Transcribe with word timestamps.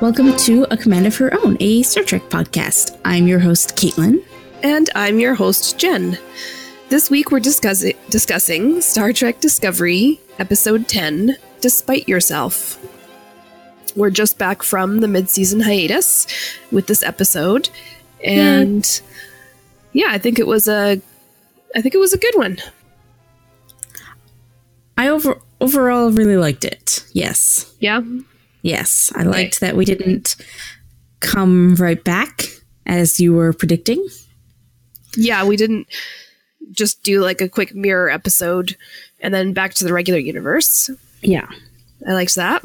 Welcome 0.00 0.34
to 0.38 0.66
A 0.70 0.78
Command 0.78 1.06
of 1.06 1.16
Her 1.18 1.30
Own, 1.44 1.58
a 1.60 1.82
Star 1.82 2.02
Trek 2.02 2.22
podcast. 2.30 2.98
I'm 3.04 3.26
your 3.26 3.38
host, 3.38 3.76
Caitlin. 3.76 4.24
And 4.62 4.88
I'm 4.94 5.20
your 5.20 5.34
host, 5.34 5.78
Jenn. 5.78 6.18
This 6.88 7.10
week 7.10 7.30
we're 7.30 7.38
discussing, 7.38 7.92
discussing 8.08 8.80
Star 8.80 9.12
Trek 9.12 9.40
Discovery, 9.40 10.18
Episode 10.38 10.88
10 10.88 11.36
Despite 11.60 12.08
Yourself. 12.08 12.78
We're 13.94 14.08
just 14.08 14.38
back 14.38 14.62
from 14.62 15.00
the 15.00 15.08
mid 15.08 15.28
season 15.28 15.60
hiatus 15.60 16.26
with 16.72 16.86
this 16.86 17.02
episode. 17.02 17.68
And 18.24 19.02
yeah, 19.92 20.08
I 20.08 20.16
think 20.16 20.38
it 20.38 20.46
was 20.46 20.66
a 20.66 20.98
I 21.74 21.82
think 21.82 21.94
it 21.94 21.98
was 21.98 22.14
a 22.14 22.18
good 22.18 22.36
one. 22.36 22.56
I 24.96 25.08
over 25.08 25.38
overall 25.60 26.10
really 26.10 26.38
liked 26.38 26.64
it. 26.64 27.04
Yes. 27.12 27.74
Yeah. 27.80 28.00
Yes. 28.62 29.12
I 29.14 29.22
liked 29.22 29.60
that 29.60 29.76
we 29.76 29.84
didn't 29.84 30.36
come 31.20 31.74
right 31.76 32.02
back 32.02 32.44
as 32.86 33.20
you 33.20 33.32
were 33.32 33.52
predicting. 33.52 34.06
Yeah, 35.16 35.44
we 35.44 35.56
didn't 35.56 35.88
just 36.70 37.02
do 37.02 37.20
like 37.20 37.40
a 37.40 37.48
quick 37.48 37.74
mirror 37.74 38.10
episode 38.10 38.76
and 39.20 39.34
then 39.34 39.52
back 39.52 39.74
to 39.74 39.84
the 39.84 39.92
regular 39.92 40.20
universe. 40.20 40.90
Yeah. 41.22 41.48
I 42.06 42.12
liked 42.12 42.36
that. 42.36 42.62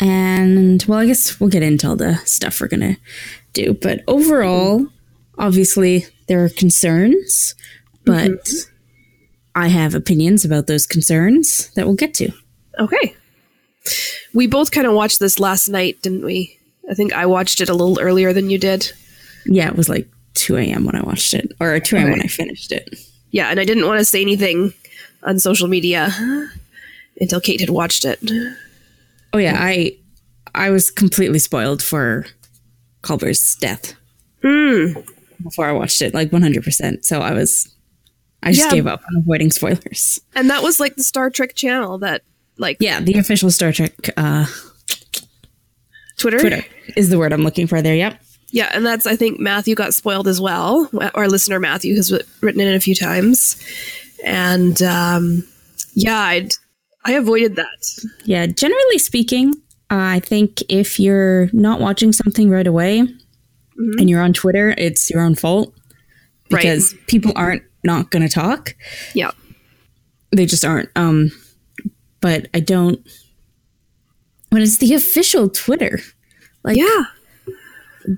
And 0.00 0.82
well, 0.88 0.98
I 0.98 1.06
guess 1.06 1.38
we'll 1.38 1.50
get 1.50 1.62
into 1.62 1.88
all 1.88 1.96
the 1.96 2.16
stuff 2.24 2.60
we're 2.60 2.68
going 2.68 2.80
to 2.80 2.96
do. 3.52 3.74
But 3.74 4.00
overall, 4.08 4.86
obviously, 5.38 6.06
there 6.26 6.42
are 6.44 6.48
concerns, 6.48 7.54
but 8.04 8.30
Mm-hmm. 8.30 8.70
I 9.54 9.66
have 9.68 9.94
opinions 9.94 10.44
about 10.44 10.68
those 10.68 10.86
concerns 10.86 11.70
that 11.74 11.84
we'll 11.84 11.96
get 11.96 12.14
to. 12.14 12.30
Okay. 12.78 13.16
We 14.34 14.46
both 14.46 14.70
kind 14.70 14.86
of 14.86 14.94
watched 14.94 15.18
this 15.18 15.38
last 15.40 15.68
night, 15.68 16.00
didn't 16.02 16.24
we? 16.24 16.56
I 16.90 16.94
think 16.94 17.12
I 17.12 17.26
watched 17.26 17.60
it 17.60 17.68
a 17.68 17.74
little 17.74 18.00
earlier 18.00 18.32
than 18.32 18.50
you 18.50 18.58
did. 18.58 18.90
Yeah, 19.46 19.68
it 19.68 19.76
was 19.76 19.88
like 19.88 20.08
2 20.34 20.56
a.m. 20.56 20.84
when 20.84 20.94
I 20.96 21.02
watched 21.02 21.34
it, 21.34 21.52
or 21.60 21.78
2 21.80 21.96
a.m. 21.96 22.10
when 22.10 22.20
I 22.22 22.26
finished 22.26 22.72
it. 22.72 22.98
Yeah, 23.30 23.48
and 23.50 23.58
I 23.60 23.64
didn't 23.64 23.86
want 23.86 23.98
to 24.00 24.04
say 24.04 24.20
anything 24.20 24.72
on 25.22 25.38
social 25.38 25.68
media 25.68 26.10
until 27.20 27.40
Cait 27.40 27.60
had 27.60 27.70
watched 27.70 28.04
it. 28.04 28.18
Oh 29.32 29.38
yeah, 29.38 29.56
I 29.58 29.96
I 30.54 30.70
was 30.70 30.90
completely 30.90 31.38
spoiled 31.38 31.82
for 31.82 32.26
Culber's 33.02 33.56
death 33.60 33.94
Mm. 34.42 35.06
before 35.42 35.66
I 35.66 35.72
watched 35.72 36.00
it, 36.02 36.14
like 36.14 36.30
100%. 36.30 37.04
So 37.04 37.20
I 37.20 37.32
was 37.34 37.68
I 38.42 38.52
just 38.52 38.64
Yeah. 38.66 38.70
gave 38.76 38.86
up 38.86 39.02
on 39.08 39.16
avoiding 39.18 39.50
spoilers. 39.50 40.18
And 40.34 40.48
that 40.50 40.62
was 40.62 40.80
like 40.80 40.96
the 40.96 41.04
Star 41.04 41.28
Trek 41.30 41.54
channel 41.54 41.98
that, 41.98 42.22
like, 42.58 42.76
Yeah, 42.80 43.00
the 43.00 43.14
official 43.18 43.50
Star 43.50 43.72
Trek 43.72 43.92
uh, 44.16 44.46
Twitter. 46.16 46.38
Twitter 46.38 46.64
is 46.96 47.08
the 47.08 47.18
word 47.18 47.32
I'm 47.32 47.42
looking 47.42 47.66
for 47.66 47.80
there. 47.82 47.94
Yep. 47.94 48.20
Yeah, 48.52 48.70
and 48.74 48.84
that's, 48.84 49.06
I 49.06 49.14
think, 49.16 49.38
Matthew 49.38 49.74
got 49.76 49.94
spoiled 49.94 50.26
as 50.26 50.40
well. 50.40 50.90
Our 51.14 51.28
listener, 51.28 51.60
Matthew, 51.60 51.94
has 51.94 52.12
written 52.40 52.60
it 52.60 52.66
in 52.66 52.74
a 52.74 52.80
few 52.80 52.94
times. 52.96 53.56
And 54.24 54.82
um, 54.82 55.46
yeah, 55.94 56.18
I'd, 56.18 56.50
I 57.04 57.12
avoided 57.12 57.56
that. 57.56 58.04
Yeah, 58.24 58.46
generally 58.46 58.98
speaking, 58.98 59.54
I 59.88 60.18
think 60.20 60.62
if 60.68 60.98
you're 60.98 61.48
not 61.52 61.80
watching 61.80 62.12
something 62.12 62.50
right 62.50 62.66
away 62.66 62.98
and 63.78 64.10
you're 64.10 64.20
on 64.20 64.32
Twitter, 64.32 64.74
it's 64.76 65.08
your 65.10 65.20
own 65.22 65.34
fault 65.36 65.72
Right. 66.50 66.62
because 66.62 66.92
people 67.06 67.32
aren't 67.36 67.62
not 67.84 68.10
going 68.10 68.22
to 68.26 68.28
talk. 68.28 68.74
Yeah. 69.14 69.30
They 70.32 70.44
just 70.44 70.64
aren't. 70.64 70.90
Um, 70.96 71.30
but 72.20 72.48
I 72.54 72.60
don't. 72.60 73.00
When 74.50 74.62
it's 74.62 74.78
the 74.78 74.94
official 74.94 75.48
Twitter, 75.48 76.00
like 76.64 76.76
Yeah. 76.76 77.04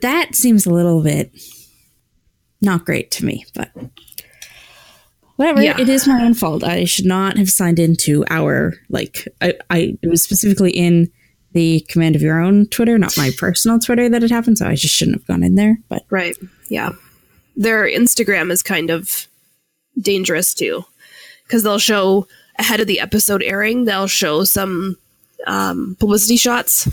that 0.01 0.35
seems 0.35 0.65
a 0.67 0.71
little 0.71 1.03
bit 1.03 1.31
not 2.61 2.85
great 2.87 3.11
to 3.12 3.25
me. 3.25 3.45
But 3.55 3.71
whatever, 5.37 5.62
Yeah. 5.62 5.79
it 5.81 5.89
is 5.89 6.07
my 6.07 6.23
own 6.25 6.35
fault. 6.35 6.62
I 6.65 6.85
should 6.85 7.07
not 7.07 7.37
have 7.37 7.51
signed 7.51 7.79
into 7.79 8.25
our 8.31 8.75
like. 8.89 9.27
I, 9.41 9.55
I 9.71 9.97
it 10.03 10.09
was 10.09 10.23
specifically 10.23 10.71
in 10.73 11.11
the 11.53 11.81
command 11.89 12.17
of 12.17 12.23
your 12.23 12.41
own 12.41 12.67
Twitter, 12.69 12.97
not 12.99 13.17
my 13.17 13.31
personal 13.37 13.79
Twitter 13.79 14.09
that 14.09 14.23
it 14.23 14.31
happened. 14.31 14.57
So 14.59 14.67
I 14.67 14.75
just 14.75 14.95
shouldn't 14.95 15.19
have 15.19 15.27
gone 15.27 15.43
in 15.43 15.55
there. 15.55 15.79
But 15.89 16.05
Right. 16.09 16.37
Yeah. 16.71 16.93
Their 17.57 17.85
Instagram 17.87 18.51
is 18.51 18.62
kind 18.62 18.89
of 18.89 19.29
dangerous 20.01 20.55
too, 20.55 20.85
because 21.45 21.62
they'll 21.62 21.79
show 21.79 22.27
ahead 22.62 22.81
of 22.81 22.87
the 22.87 23.00
episode 23.00 23.43
airing, 23.43 23.84
they'll 23.84 24.06
show 24.06 24.45
some 24.45 24.97
um, 25.47 25.97
publicity 25.99 26.37
shots. 26.37 26.89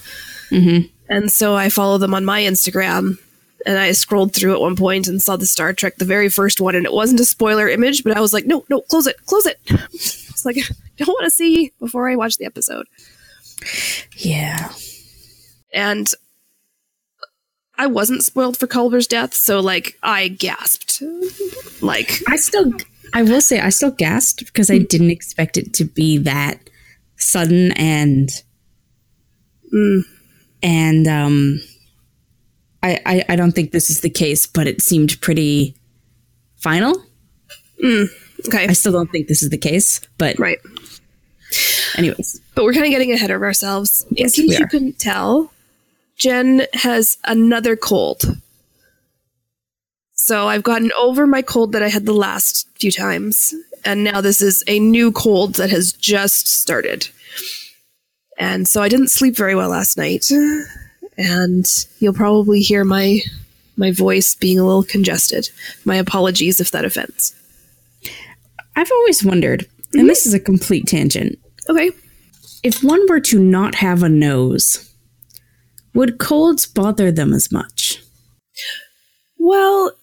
And 1.09 1.31
so 1.31 1.55
I 1.55 1.69
follow 1.69 1.97
them 1.97 2.13
on 2.13 2.25
my 2.25 2.41
Instagram. 2.41 3.17
And 3.65 3.77
I 3.77 3.91
scrolled 3.91 4.33
through 4.33 4.53
at 4.53 4.61
one 4.61 4.75
point 4.75 5.07
and 5.07 5.21
saw 5.21 5.35
the 5.35 5.45
Star 5.45 5.73
Trek, 5.73 5.97
the 5.97 6.05
very 6.05 6.29
first 6.29 6.61
one, 6.61 6.75
and 6.75 6.85
it 6.85 6.93
wasn't 6.93 7.19
a 7.19 7.25
spoiler 7.25 7.67
image, 7.67 8.03
but 8.03 8.15
I 8.15 8.21
was 8.21 8.31
like, 8.31 8.45
no, 8.45 8.63
no, 8.69 8.81
close 8.81 9.05
it, 9.05 9.17
close 9.25 9.45
it. 9.45 9.59
It's 10.39 10.45
like, 10.45 10.57
I 10.99 11.03
don't 11.03 11.09
want 11.09 11.25
to 11.25 11.29
see 11.29 11.73
before 11.79 12.09
I 12.09 12.15
watch 12.15 12.37
the 12.37 12.45
episode. 12.45 12.87
yeah, 14.15 14.71
and 15.73 16.07
I 17.77 17.87
wasn't 17.87 18.23
spoiled 18.23 18.57
for 18.57 18.65
Culber's 18.65 19.07
death, 19.07 19.33
so 19.33 19.59
like 19.59 19.97
I 20.01 20.29
gasped. 20.29 21.03
Like 21.81 22.21
I 22.29 22.37
still, 22.37 22.71
I 23.13 23.23
will 23.23 23.41
say, 23.41 23.59
I 23.59 23.69
still 23.69 23.91
gasped 23.91 24.45
because 24.45 24.69
I 24.69 24.77
hmm. 24.77 24.85
didn't 24.85 25.11
expect 25.11 25.57
it 25.57 25.73
to 25.75 25.85
be 25.85 26.17
that 26.19 26.69
sudden 27.17 27.71
and, 27.73 28.29
hmm. 29.71 29.99
and 30.63 31.07
um, 31.07 31.61
I, 32.81 32.99
I, 33.05 33.25
I 33.29 33.35
don't 33.35 33.51
think 33.51 33.71
this 33.71 33.89
is 33.89 34.01
the 34.01 34.09
case, 34.09 34.47
but 34.47 34.67
it 34.67 34.81
seemed 34.81 35.19
pretty 35.21 35.75
final. 36.57 36.93
Hmm. 37.81 38.03
okay, 38.47 38.67
I 38.67 38.73
still 38.73 38.91
don't 38.91 39.11
think 39.11 39.27
this 39.27 39.43
is 39.43 39.49
the 39.49 39.57
case, 39.57 40.01
but 40.17 40.37
right. 40.39 40.59
anyways, 41.97 42.41
But 42.55 42.65
we're 42.65 42.73
kind 42.73 42.85
of 42.85 42.91
getting 42.91 43.11
ahead 43.11 43.31
of 43.31 43.41
ourselves. 43.41 44.05
Yes, 44.11 44.37
In 44.37 44.47
case 44.47 44.59
you 44.59 44.67
couldn't 44.67 44.99
tell, 44.99 45.51
Jenn 46.17 46.63
has 46.73 47.17
another 47.23 47.75
cold. 47.75 48.23
So 50.29 50.47
I've 50.47 50.61
gotten 50.61 50.91
over 50.91 51.25
my 51.25 51.41
cold 51.41 51.71
that 51.71 51.81
I 51.81 51.87
had 51.87 52.05
the 52.05 52.13
last 52.13 52.67
few 52.77 52.91
times, 52.91 53.51
and 53.83 54.03
now 54.03 54.21
this 54.21 54.41
is 54.41 54.63
a 54.67 54.77
new 54.77 55.11
cold 55.11 55.55
that 55.55 55.71
has 55.71 55.91
just 55.91 56.45
started. 56.45 57.09
And 58.37 58.67
so 58.67 58.83
I 58.83 58.89
didn't 58.89 59.07
sleep 59.07 59.35
very 59.35 59.55
well 59.55 59.69
last 59.69 59.97
night, 59.97 60.29
and 61.17 61.65
you'll 61.97 62.13
probably 62.13 62.59
hear 62.59 62.85
my 62.85 63.21
my 63.75 63.89
voice 63.89 64.35
being 64.35 64.59
a 64.59 64.63
little 64.63 64.83
congested. 64.83 65.49
My 65.83 65.95
apologies 65.95 66.59
if 66.59 66.69
that 66.69 66.85
offends. 66.85 67.33
I've 68.75 68.91
always 68.91 69.25
wondered, 69.25 69.61
and 69.93 70.01
mm-hmm. 70.01 70.07
this 70.09 70.27
is 70.27 70.35
a 70.35 70.39
complete 70.39 70.85
tangent, 70.85 71.39
Okay. 71.67 71.89
if 72.61 72.83
one 72.83 73.03
were 73.09 73.21
to 73.21 73.39
not 73.39 73.73
have 73.73 74.03
a 74.03 74.09
nose, 74.09 74.93
would 75.95 76.19
colds 76.19 76.67
bother 76.67 77.11
them 77.11 77.33
as 77.33 77.51
much? 77.51 78.03
Well, 79.39 79.95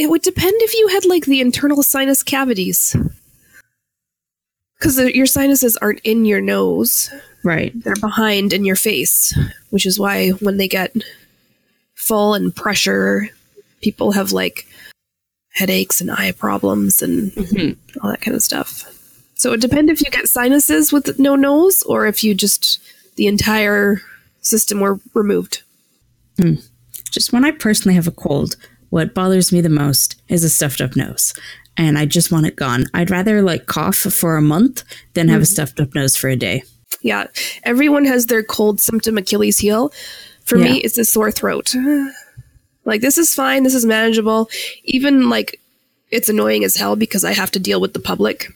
it 0.00 0.08
would 0.08 0.22
depend 0.22 0.54
if 0.62 0.74
you 0.74 0.88
had 0.88 1.04
like 1.04 1.26
the 1.26 1.42
internal 1.42 1.82
sinus 1.82 2.22
cavities. 2.22 2.96
Because 4.78 4.98
your 4.98 5.26
sinuses 5.26 5.76
aren't 5.76 6.00
in 6.00 6.24
your 6.24 6.40
nose, 6.40 7.10
Right. 7.42 7.72
they're 7.74 7.94
behind 7.96 8.54
in 8.54 8.64
your 8.64 8.76
face, 8.76 9.38
which 9.68 9.84
is 9.84 9.98
why 9.98 10.30
when 10.30 10.56
they 10.56 10.68
get 10.68 10.96
full 11.94 12.32
and 12.32 12.56
pressure, 12.56 13.28
people 13.82 14.12
have 14.12 14.32
like 14.32 14.66
headaches 15.52 16.00
and 16.00 16.10
eye 16.10 16.32
problems 16.32 17.02
and 17.02 17.32
mm-hmm. 17.32 18.00
all 18.02 18.10
that 18.10 18.22
kind 18.22 18.34
of 18.34 18.42
stuff. 18.42 18.84
So 19.34 19.50
it 19.50 19.52
would 19.52 19.60
depend 19.60 19.90
if 19.90 20.00
you 20.00 20.10
get 20.10 20.28
sinuses 20.28 20.94
with 20.94 21.18
no 21.18 21.36
nose 21.36 21.82
or 21.82 22.06
if 22.06 22.24
you 22.24 22.34
just 22.34 22.80
the 23.16 23.26
entire 23.26 24.00
system 24.40 24.80
were 24.80 24.98
removed. 25.12 25.62
Hmm. 26.38 26.54
Just 27.10 27.34
when 27.34 27.44
I 27.44 27.50
personally 27.50 27.96
have 27.96 28.06
a 28.06 28.12
cold, 28.12 28.56
what 28.90 29.14
bothers 29.14 29.52
me 29.52 29.60
the 29.60 29.68
most 29.68 30.20
is 30.28 30.44
a 30.44 30.48
stuffed 30.50 30.80
up 30.80 30.94
nose. 30.96 31.32
And 31.76 31.96
I 31.96 32.04
just 32.04 32.30
want 32.30 32.46
it 32.46 32.56
gone. 32.56 32.84
I'd 32.92 33.10
rather 33.10 33.40
like 33.42 33.66
cough 33.66 33.96
for 33.96 34.36
a 34.36 34.42
month 34.42 34.84
than 35.14 35.28
have 35.28 35.40
a 35.42 35.46
stuffed 35.46 35.80
up 35.80 35.94
nose 35.94 36.16
for 36.16 36.28
a 36.28 36.36
day. 36.36 36.62
Yeah, 37.00 37.28
everyone 37.62 38.04
has 38.04 38.26
their 38.26 38.42
cold 38.42 38.80
symptom 38.80 39.16
Achilles 39.16 39.58
heel. 39.58 39.92
For 40.44 40.58
me, 40.58 40.78
it's 40.78 40.98
a 40.98 41.04
sore 41.04 41.30
throat. 41.32 41.74
Like 42.86 43.02
this 43.02 43.18
is 43.18 43.34
fine, 43.34 43.62
this 43.62 43.74
is 43.74 43.84
manageable. 43.84 44.48
Even 44.84 45.28
like 45.28 45.60
it's 46.10 46.30
annoying 46.30 46.64
as 46.64 46.74
hell 46.76 46.96
because 46.96 47.24
I 47.24 47.32
have 47.34 47.50
to 47.52 47.60
deal 47.60 47.78
with 47.80 47.92
the 47.92 48.00
public. 48.00 48.48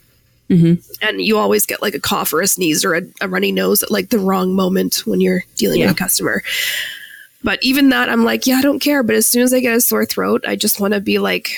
Mhm. 0.50 0.82
And 1.02 1.20
you 1.20 1.36
always 1.38 1.66
get 1.66 1.82
like 1.82 1.94
a 1.94 2.00
cough 2.00 2.32
or 2.32 2.40
a 2.40 2.46
sneeze 2.46 2.84
or 2.86 2.94
a, 2.94 3.02
a 3.20 3.28
runny 3.28 3.52
nose 3.52 3.82
at 3.82 3.90
like 3.90 4.08
the 4.08 4.18
wrong 4.18 4.54
moment 4.56 5.02
when 5.06 5.20
you're 5.20 5.44
dealing 5.56 5.80
Yeah. 5.80 5.88
with 5.88 5.96
a 5.96 5.98
customer. 5.98 6.42
But 7.44 7.62
even 7.62 7.90
that, 7.90 8.08
I'm 8.08 8.24
like, 8.24 8.46
yeah, 8.46 8.56
I 8.56 8.62
don't 8.62 8.80
care. 8.80 9.02
But 9.02 9.16
as 9.16 9.26
soon 9.26 9.42
as 9.42 9.52
I 9.52 9.60
get 9.60 9.76
a 9.76 9.80
sore 9.80 10.06
throat, 10.06 10.44
I 10.48 10.56
just 10.56 10.80
want 10.80 10.94
to 10.94 11.00
be 11.00 11.18
like, 11.18 11.50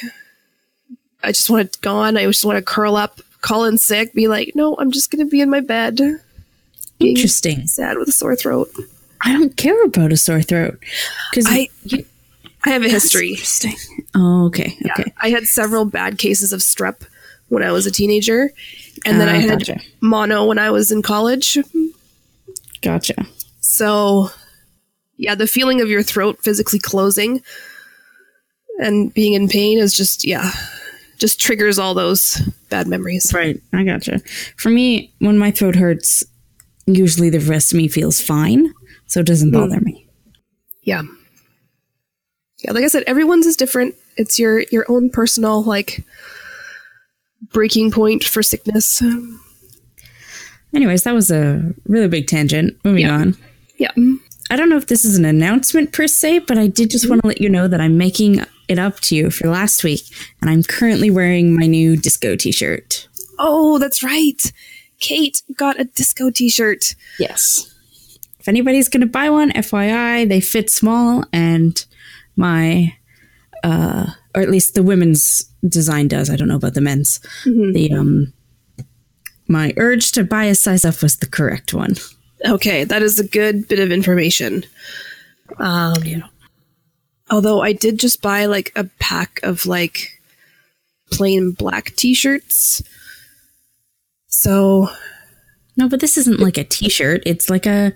I 1.22 1.28
just 1.28 1.48
want 1.48 1.72
to 1.72 1.78
go 1.80 1.96
on. 1.96 2.16
I 2.16 2.24
just 2.24 2.44
want 2.44 2.58
to 2.58 2.62
curl 2.62 2.96
up, 2.96 3.20
call 3.40 3.64
in 3.64 3.78
sick, 3.78 4.12
be 4.12 4.26
like, 4.28 4.52
no, 4.54 4.76
I'm 4.76 4.90
just 4.90 5.10
going 5.10 5.24
to 5.24 5.30
be 5.30 5.40
in 5.40 5.48
my 5.48 5.60
bed. 5.60 6.00
Interesting. 6.98 7.66
sad 7.66 7.98
with 7.98 8.08
a 8.08 8.12
sore 8.12 8.36
throat. 8.36 8.68
I 9.22 9.32
don't 9.32 9.56
care 9.56 9.82
about 9.84 10.12
a 10.12 10.16
sore 10.16 10.42
throat 10.42 10.78
because 11.30 11.46
I 11.48 11.68
I 12.64 12.70
have 12.70 12.82
a 12.82 12.88
history. 12.88 13.30
Interesting. 13.30 13.74
Oh, 14.14 14.46
okay. 14.46 14.76
Yeah. 14.80 14.92
Okay. 14.98 15.12
I 15.20 15.30
had 15.30 15.44
several 15.44 15.84
bad 15.84 16.18
cases 16.18 16.52
of 16.52 16.60
strep 16.60 17.06
when 17.48 17.62
I 17.62 17.70
was 17.70 17.86
a 17.86 17.90
teenager, 17.92 18.50
and 19.04 19.20
then 19.20 19.28
I 19.28 19.36
oh, 19.36 19.48
had 19.48 19.58
gotcha. 19.60 19.80
mono 20.00 20.46
when 20.46 20.58
I 20.58 20.70
was 20.70 20.90
in 20.90 21.02
college. 21.02 21.58
Gotcha. 22.82 23.26
So, 23.60 24.30
yeah, 25.16 25.34
the 25.34 25.46
feeling 25.46 25.80
of 25.80 25.88
your 25.88 26.02
throat 26.02 26.38
physically 26.42 26.78
closing 26.78 27.42
and 28.78 29.12
being 29.14 29.34
in 29.34 29.48
pain 29.48 29.78
is 29.78 29.92
just 29.92 30.24
yeah, 30.24 30.50
just 31.18 31.40
triggers 31.40 31.78
all 31.78 31.94
those 31.94 32.40
bad 32.68 32.86
memories. 32.86 33.32
Right. 33.34 33.60
I 33.72 33.84
gotcha. 33.84 34.20
For 34.56 34.68
me, 34.68 35.12
when 35.18 35.38
my 35.38 35.50
throat 35.50 35.76
hurts, 35.76 36.24
usually 36.86 37.30
the 37.30 37.40
rest 37.40 37.72
of 37.72 37.78
me 37.78 37.88
feels 37.88 38.20
fine, 38.20 38.72
so 39.06 39.20
it 39.20 39.26
doesn't 39.26 39.50
hmm. 39.50 39.60
bother 39.60 39.80
me. 39.80 40.06
Yeah. 40.82 41.02
Yeah, 42.58 42.72
like 42.72 42.84
I 42.84 42.88
said, 42.88 43.04
everyone's 43.06 43.46
is 43.46 43.56
different. 43.56 43.94
It's 44.16 44.38
your 44.38 44.60
your 44.72 44.86
own 44.88 45.10
personal 45.10 45.62
like 45.62 46.04
breaking 47.52 47.90
point 47.90 48.24
for 48.24 48.42
sickness. 48.42 49.02
Anyways, 50.74 51.04
that 51.04 51.14
was 51.14 51.30
a 51.30 51.74
really 51.86 52.08
big 52.08 52.26
tangent. 52.26 52.76
Moving 52.84 53.06
Yeah. 53.06 53.14
on. 53.14 53.36
Yeah. 53.78 53.90
Mm-hmm. 53.92 54.16
I 54.50 54.56
don't 54.56 54.68
know 54.68 54.76
if 54.76 54.86
this 54.86 55.04
is 55.04 55.16
an 55.16 55.24
announcement 55.24 55.92
per 55.92 56.06
se, 56.06 56.40
but 56.40 56.56
I 56.58 56.66
did 56.68 56.90
just 56.90 57.08
want 57.08 57.22
to 57.22 57.28
let 57.28 57.40
you 57.40 57.48
know 57.48 57.68
that 57.68 57.80
I'm 57.80 57.98
making 57.98 58.44
it 58.68 58.78
up 58.78 59.00
to 59.00 59.16
you 59.16 59.30
for 59.30 59.48
last 59.48 59.84
week, 59.84 60.02
and 60.40 60.50
I'm 60.50 60.62
currently 60.62 61.10
wearing 61.10 61.56
my 61.56 61.66
new 61.66 61.96
disco 61.96 62.36
t 62.36 62.52
shirt. 62.52 63.08
Oh, 63.38 63.78
that's 63.78 64.02
right. 64.02 64.52
Cait 64.98 65.42
got 65.56 65.78
a 65.80 65.84
disco 65.84 66.30
t-shirt. 66.30 66.94
Yes. 67.18 67.72
If 68.38 68.48
anybody's 68.48 68.88
going 68.88 69.02
to 69.02 69.06
buy 69.06 69.28
one, 69.28 69.50
FYI, 69.52 70.28
they 70.28 70.40
fit 70.40 70.70
small, 70.70 71.24
and 71.32 71.84
my, 72.36 72.96
uh, 73.62 74.06
or 74.34 74.42
at 74.42 74.50
least 74.50 74.74
the 74.74 74.82
women's 74.82 75.42
design 75.68 76.08
does. 76.08 76.30
I 76.30 76.36
don't 76.36 76.48
know 76.48 76.56
about 76.56 76.74
the 76.74 76.80
men's. 76.80 77.20
The, 77.74 77.92
um, 77.92 78.32
my 79.48 79.74
urge 79.76 80.12
to 80.12 80.24
buy 80.24 80.44
a 80.44 80.54
size 80.54 80.84
up 80.84 81.02
was 81.02 81.16
the 81.16 81.26
correct 81.26 81.74
one. 81.74 81.96
Okay, 82.44 82.84
that 82.84 83.02
is 83.02 83.18
a 83.18 83.26
good 83.26 83.66
bit 83.68 83.78
of 83.78 83.90
information. 83.90 84.64
Um, 85.58 85.94
although 87.30 87.62
I 87.62 87.72
did 87.72 87.98
just 87.98 88.20
buy 88.20 88.46
like 88.46 88.72
a 88.76 88.84
pack 88.98 89.40
of 89.42 89.64
like 89.66 90.20
plain 91.12 91.52
black 91.52 91.94
t-shirts. 91.96 92.82
So, 94.28 94.88
No, 95.76 95.88
but 95.88 96.00
this 96.00 96.16
isn't 96.18 96.40
like 96.40 96.58
a 96.58 96.64
t 96.64 96.88
shirt. 96.88 97.22
It's 97.24 97.48
like 97.48 97.66
a, 97.66 97.92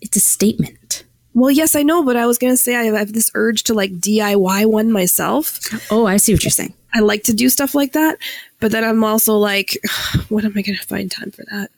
it's 0.00 0.16
a 0.16 0.20
statement. 0.20 1.04
well, 1.32 1.50
yes, 1.50 1.74
I 1.74 1.82
know, 1.82 2.04
but 2.04 2.16
I 2.16 2.26
was 2.26 2.38
gonna 2.38 2.56
say 2.56 2.76
I 2.76 2.84
have 2.98 3.12
this 3.12 3.30
urge 3.34 3.62
to 3.64 3.74
like 3.74 3.92
DIY 3.92 4.66
one 4.66 4.90
myself. 4.92 5.58
Oh, 5.90 6.06
I 6.06 6.16
see 6.18 6.34
what 6.34 6.42
you're 6.44 6.50
saying. 6.50 6.74
I 6.92 7.00
like 7.00 7.22
to 7.24 7.32
do 7.32 7.48
stuff 7.48 7.74
like 7.74 7.92
that, 7.92 8.18
but 8.58 8.72
then 8.72 8.84
I'm 8.84 9.04
also 9.04 9.34
like, 9.34 9.78
when 10.28 10.44
am 10.44 10.52
I 10.56 10.62
gonna 10.62 10.78
find 10.78 11.10
time 11.10 11.30
for 11.30 11.44
that? 11.50 11.70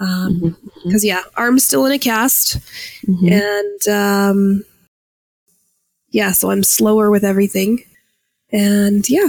Um, 0.00 0.56
because 0.84 1.04
yeah, 1.04 1.22
arm's 1.36 1.64
still 1.64 1.84
in 1.86 1.92
a 1.92 1.98
cast, 1.98 2.58
and 3.06 3.88
um, 3.88 4.64
yeah, 6.10 6.32
so 6.32 6.50
I'm 6.50 6.62
slower 6.62 7.10
with 7.10 7.24
everything, 7.24 7.82
and 8.52 9.08
yeah, 9.08 9.28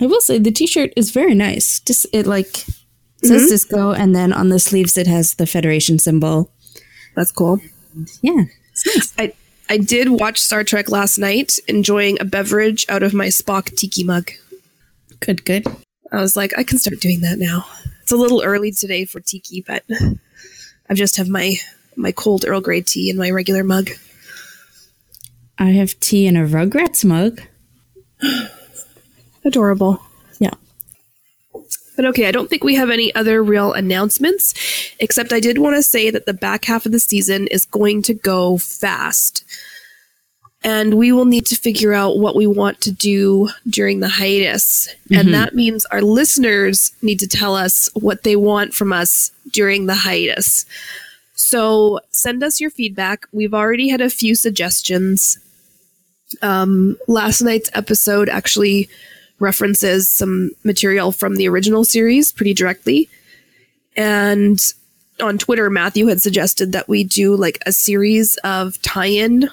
I 0.00 0.06
will 0.06 0.20
say 0.20 0.38
the 0.38 0.50
T-shirt 0.50 0.92
is 0.96 1.10
very 1.10 1.34
nice. 1.34 1.80
Just 1.80 2.06
it 2.12 2.26
like 2.26 2.66
says 3.22 3.48
Cisco, 3.48 3.92
and 3.92 4.14
then 4.14 4.32
on 4.32 4.50
the 4.50 4.58
sleeves 4.58 4.96
it 4.96 5.06
has 5.06 5.34
the 5.34 5.46
Federation 5.46 5.98
symbol. 5.98 6.50
that's 7.14 7.32
cool. 7.32 7.60
Yeah, 8.20 8.44
nice. 8.86 9.14
I 9.18 9.32
I 9.68 9.78
did 9.78 10.10
watch 10.10 10.38
Star 10.38 10.64
Trek 10.64 10.90
last 10.90 11.18
night, 11.18 11.58
enjoying 11.68 12.20
a 12.20 12.24
beverage 12.24 12.84
out 12.88 13.02
of 13.02 13.14
my 13.14 13.28
Spock 13.28 13.74
tiki 13.76 14.04
mug. 14.04 14.30
Good, 15.20 15.44
good. 15.44 15.66
I 16.12 16.20
was 16.20 16.36
like, 16.36 16.52
I 16.58 16.62
can 16.62 16.76
start 16.78 17.00
doing 17.00 17.22
that 17.22 17.38
now. 17.38 17.64
It's 18.12 18.18
a 18.18 18.20
little 18.20 18.42
early 18.42 18.72
today 18.72 19.06
for 19.06 19.20
tiki, 19.20 19.64
but 19.66 19.84
I 20.90 20.92
just 20.92 21.16
have 21.16 21.30
my 21.30 21.54
my 21.96 22.12
cold 22.12 22.44
Earl 22.46 22.60
Grey 22.60 22.82
tea 22.82 23.08
in 23.08 23.16
my 23.16 23.30
regular 23.30 23.64
mug. 23.64 23.88
I 25.58 25.70
have 25.70 25.98
tea 25.98 26.26
in 26.26 26.36
a 26.36 26.44
Rugrats 26.44 27.06
mug. 27.06 27.40
Adorable. 29.46 30.02
Yeah. 30.38 30.52
But 31.96 32.04
okay, 32.04 32.28
I 32.28 32.32
don't 32.32 32.50
think 32.50 32.62
we 32.62 32.74
have 32.74 32.90
any 32.90 33.14
other 33.14 33.42
real 33.42 33.72
announcements, 33.72 34.52
except 35.00 35.32
I 35.32 35.40
did 35.40 35.56
want 35.56 35.76
to 35.76 35.82
say 35.82 36.10
that 36.10 36.26
the 36.26 36.34
back 36.34 36.66
half 36.66 36.84
of 36.84 36.92
the 36.92 37.00
season 37.00 37.46
is 37.46 37.64
going 37.64 38.02
to 38.02 38.12
go 38.12 38.58
fast. 38.58 39.42
And 40.64 40.94
we 40.94 41.10
will 41.10 41.24
need 41.24 41.46
to 41.46 41.56
figure 41.56 41.92
out 41.92 42.18
what 42.18 42.36
we 42.36 42.46
want 42.46 42.80
to 42.82 42.92
do 42.92 43.48
during 43.68 43.98
the 43.98 44.08
hiatus. 44.08 44.88
And 45.10 45.34
that 45.34 45.54
means 45.54 45.84
our 45.86 46.02
listeners 46.02 46.92
need 47.02 47.18
to 47.18 47.26
tell 47.26 47.56
us 47.56 47.88
what 47.94 48.22
they 48.22 48.36
want 48.36 48.72
from 48.72 48.92
us 48.92 49.32
during 49.50 49.86
the 49.86 49.94
hiatus. 49.94 50.64
So 51.34 51.98
send 52.10 52.44
us 52.44 52.60
your 52.60 52.70
feedback. 52.70 53.26
We've 53.32 53.54
already 53.54 53.88
had 53.88 54.00
a 54.00 54.08
few 54.08 54.36
suggestions. 54.36 55.38
Um, 56.40 56.96
last 57.08 57.42
night's 57.42 57.70
episode 57.74 58.28
actually 58.28 58.88
references 59.40 60.08
some 60.08 60.52
material 60.62 61.10
from 61.10 61.36
the 61.36 61.48
original 61.48 61.84
series 61.84 62.30
pretty 62.30 62.54
directly. 62.54 63.08
And 63.96 64.60
on 65.20 65.38
Twitter, 65.38 65.68
Matthew 65.68 66.06
had 66.06 66.22
suggested 66.22 66.72
that 66.72 66.88
we 66.88 67.04
do 67.04 67.34
like 67.34 67.58
a 67.66 67.72
series 67.72 68.36
of 68.44 68.80
tie 68.82 69.06
in 69.06 69.50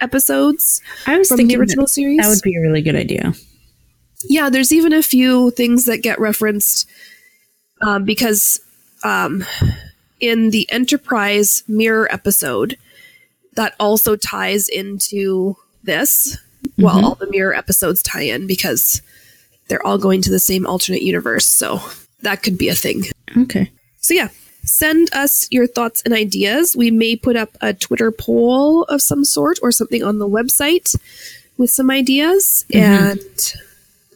episodes 0.00 0.80
I 1.06 1.18
was 1.18 1.28
from 1.28 1.38
thinking 1.38 1.56
the 1.56 1.60
original 1.60 1.84
that, 1.84 1.90
series. 1.90 2.18
that 2.18 2.28
would 2.28 2.42
be 2.42 2.56
a 2.56 2.60
really 2.60 2.82
good 2.82 2.96
idea. 2.96 3.32
yeah, 4.24 4.50
there's 4.50 4.72
even 4.72 4.92
a 4.92 5.02
few 5.02 5.50
things 5.52 5.84
that 5.86 5.98
get 5.98 6.20
referenced 6.20 6.88
um, 7.80 8.04
because 8.04 8.60
um, 9.04 9.44
in 10.20 10.50
the 10.50 10.70
Enterprise 10.70 11.62
mirror 11.68 12.12
episode, 12.12 12.76
that 13.54 13.74
also 13.78 14.16
ties 14.16 14.68
into 14.68 15.56
this. 15.82 16.38
Well, 16.76 17.04
all 17.04 17.14
the 17.14 17.30
mirror 17.30 17.54
episodes 17.54 18.02
tie 18.02 18.22
in 18.22 18.46
because 18.46 19.02
they're 19.68 19.84
all 19.84 19.98
going 19.98 20.22
to 20.22 20.30
the 20.30 20.38
same 20.38 20.66
alternate 20.66 21.02
universe. 21.02 21.46
So 21.46 21.80
that 22.22 22.42
could 22.42 22.58
be 22.58 22.68
a 22.68 22.74
thing. 22.74 23.04
Okay. 23.36 23.70
So 24.00 24.14
yeah, 24.14 24.28
send 24.68 25.12
us 25.14 25.48
your 25.50 25.66
thoughts 25.66 26.02
and 26.04 26.14
ideas. 26.14 26.76
We 26.76 26.90
may 26.90 27.16
put 27.16 27.36
up 27.36 27.56
a 27.60 27.74
Twitter 27.74 28.12
poll 28.12 28.84
of 28.84 29.02
some 29.02 29.24
sort 29.24 29.58
or 29.62 29.72
something 29.72 30.02
on 30.04 30.18
the 30.18 30.28
website 30.28 30.94
with 31.56 31.70
some 31.70 31.90
ideas, 31.90 32.64
and 32.72 33.20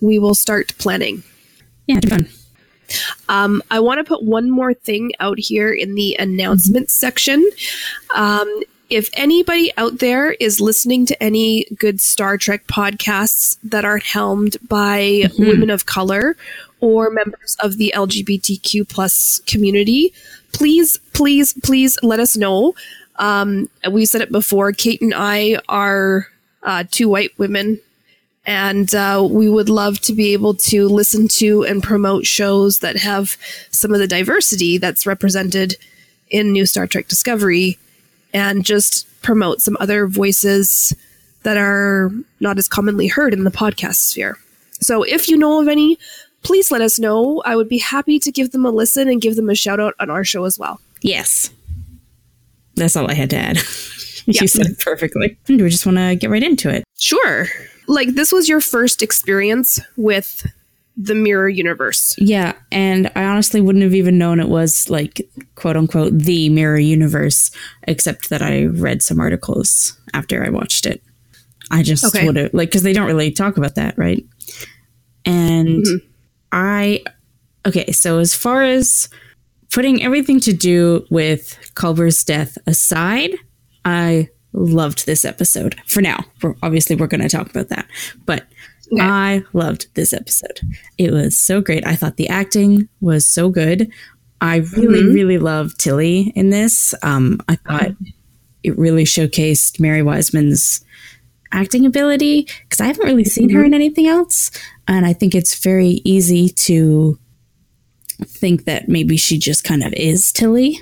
we 0.00 0.18
will 0.18 0.34
start 0.34 0.74
planning. 0.78 1.22
Yeah, 1.86 1.98
it'd 1.98 2.10
be 2.10 2.16
fun. 2.16 2.28
Um, 3.28 3.62
I 3.70 3.80
want 3.80 3.98
to 3.98 4.04
put 4.04 4.22
one 4.22 4.50
more 4.50 4.74
thing 4.74 5.12
out 5.18 5.38
here 5.38 5.72
in 5.72 5.94
the 5.94 6.16
announcements 6.18 6.94
section. 6.94 7.48
Um, 8.14 8.62
if 8.90 9.08
anybody 9.14 9.72
out 9.78 10.00
there 10.00 10.32
is 10.32 10.60
listening 10.60 11.06
to 11.06 11.22
any 11.22 11.66
good 11.78 11.98
Star 11.98 12.36
Trek 12.36 12.66
podcasts 12.66 13.56
that 13.64 13.86
are 13.86 13.96
helmed 13.96 14.58
by 14.68 15.30
women 15.38 15.70
of 15.70 15.86
color 15.86 16.36
or 16.80 17.08
members 17.08 17.56
of 17.60 17.78
the 17.78 17.94
LGBTQ 17.96 18.86
plus 18.86 19.40
community, 19.46 20.12
please, 20.52 20.98
please, 21.12 21.54
please 21.62 21.98
let 22.02 22.20
us 22.20 22.36
know. 22.36 22.74
Um, 23.16 23.68
we 23.90 24.06
said 24.06 24.20
it 24.20 24.32
before. 24.32 24.72
Cait 24.72 25.00
and 25.00 25.14
I 25.14 25.58
are 25.68 26.28
uh, 26.62 26.84
two 26.90 27.08
white 27.08 27.36
women 27.38 27.80
and 28.44 28.92
uh, 28.94 29.26
we 29.28 29.48
would 29.48 29.68
love 29.68 30.00
to 30.00 30.12
be 30.12 30.32
able 30.32 30.54
to 30.54 30.88
listen 30.88 31.28
to 31.28 31.64
and 31.64 31.82
promote 31.82 32.26
shows 32.26 32.80
that 32.80 32.96
have 32.96 33.36
some 33.70 33.92
of 33.92 34.00
the 34.00 34.08
diversity 34.08 34.78
that's 34.78 35.06
represented 35.06 35.76
in 36.28 36.52
new 36.52 36.66
Star 36.66 36.86
Trek 36.86 37.08
Discovery 37.08 37.78
and 38.34 38.64
just 38.64 39.06
promote 39.22 39.60
some 39.60 39.76
other 39.78 40.06
voices 40.06 40.94
that 41.44 41.56
are 41.56 42.10
not 42.40 42.58
as 42.58 42.68
commonly 42.68 43.06
heard 43.06 43.32
in 43.32 43.44
the 43.44 43.50
podcast 43.50 43.96
sphere. 43.96 44.38
So 44.80 45.02
if 45.02 45.28
you 45.28 45.36
know 45.36 45.60
of 45.60 45.68
any, 45.68 45.98
please 46.42 46.70
let 46.70 46.80
us 46.80 46.98
know. 46.98 47.42
I 47.44 47.56
would 47.56 47.68
be 47.68 47.78
happy 47.78 48.18
to 48.20 48.32
give 48.32 48.50
them 48.52 48.64
a 48.64 48.70
listen 48.70 49.08
and 49.08 49.20
give 49.20 49.36
them 49.36 49.48
a 49.50 49.54
shout 49.54 49.80
out 49.80 49.94
on 50.00 50.10
our 50.10 50.24
show 50.24 50.44
as 50.44 50.58
well. 50.58 50.80
Yes. 51.00 51.50
That's 52.76 52.96
all 52.96 53.10
I 53.10 53.14
had 53.14 53.30
to 53.30 53.36
add. 53.36 53.58
Yeah. 54.24 54.42
you 54.42 54.46
said 54.46 54.66
it 54.66 54.78
perfectly. 54.78 55.36
Do 55.46 55.64
we 55.64 55.68
just 55.68 55.84
want 55.84 55.98
to 55.98 56.14
get 56.14 56.30
right 56.30 56.44
into 56.44 56.70
it? 56.70 56.84
Sure. 56.96 57.46
Like 57.88 58.10
this 58.14 58.30
was 58.30 58.48
your 58.48 58.60
first 58.60 59.02
experience 59.02 59.80
with 59.96 60.46
the 60.96 61.16
mirror 61.16 61.48
universe. 61.48 62.14
Yeah, 62.18 62.52
and 62.70 63.10
I 63.16 63.24
honestly 63.24 63.60
wouldn't 63.60 63.82
have 63.82 63.96
even 63.96 64.18
known 64.18 64.38
it 64.38 64.48
was 64.48 64.88
like 64.88 65.28
quote 65.56 65.76
unquote 65.76 66.12
the 66.16 66.50
mirror 66.50 66.78
universe, 66.78 67.50
except 67.88 68.28
that 68.30 68.42
I 68.42 68.66
read 68.66 69.02
some 69.02 69.18
articles 69.18 69.98
after 70.14 70.44
I 70.44 70.50
watched 70.50 70.86
it. 70.86 71.02
I 71.72 71.82
just 71.82 72.04
Okay. 72.04 72.24
would 72.24 72.36
have 72.36 72.54
like 72.54 72.68
because 72.68 72.84
they 72.84 72.92
don't 72.92 73.08
really 73.08 73.32
talk 73.32 73.56
about 73.56 73.74
that, 73.74 73.98
right? 73.98 74.24
And 75.24 75.84
mm-hmm. 75.84 76.11
I 76.52 77.02
okay, 77.66 77.90
so 77.92 78.18
as 78.18 78.34
far 78.34 78.62
as 78.62 79.08
putting 79.72 80.02
everything 80.02 80.38
to 80.40 80.52
do 80.52 81.06
with 81.10 81.58
Culber's 81.74 82.22
death 82.24 82.58
aside, 82.66 83.30
I 83.84 84.28
loved 84.52 85.06
this 85.06 85.24
episode. 85.24 85.76
For 85.86 86.02
now, 86.02 86.24
we're, 86.42 86.54
obviously 86.62 86.94
we're 86.96 87.06
going 87.06 87.22
to 87.22 87.28
talk 87.28 87.48
about 87.50 87.68
that, 87.68 87.86
but 88.26 88.46
Okay. 88.92 89.00
I 89.00 89.42
loved 89.54 89.86
this 89.94 90.12
episode. 90.12 90.60
It 90.98 91.12
was 91.12 91.38
so 91.38 91.62
great. 91.62 91.86
I 91.86 91.96
thought 91.96 92.18
the 92.18 92.28
acting 92.28 92.90
was 93.00 93.26
so 93.26 93.48
good. 93.48 93.90
I 94.42 94.56
really, 94.56 95.00
Mhm. 95.00 95.14
really 95.14 95.38
loved 95.38 95.78
Tilly 95.80 96.30
in 96.36 96.50
this. 96.50 96.94
Um, 97.02 97.40
I 97.48 97.56
thought 97.56 97.92
it 98.62 98.76
really 98.76 99.04
showcased 99.04 99.80
Mary 99.80 100.02
Wiseman's 100.02 100.84
acting 101.52 101.86
ability 101.86 102.48
because 102.62 102.80
I 102.80 102.86
haven't 102.86 103.06
really 103.06 103.24
seen 103.24 103.50
her 103.50 103.64
in 103.64 103.74
anything 103.74 104.06
else, 104.06 104.50
and 104.88 105.06
I 105.06 105.12
think 105.12 105.34
it's 105.34 105.62
very 105.62 106.00
easy 106.04 106.48
to 106.48 107.18
think 108.26 108.64
that 108.64 108.88
maybe 108.88 109.16
she 109.16 109.38
just 109.38 109.64
kind 109.64 109.82
of 109.82 109.92
is 109.94 110.32
Tilly 110.32 110.80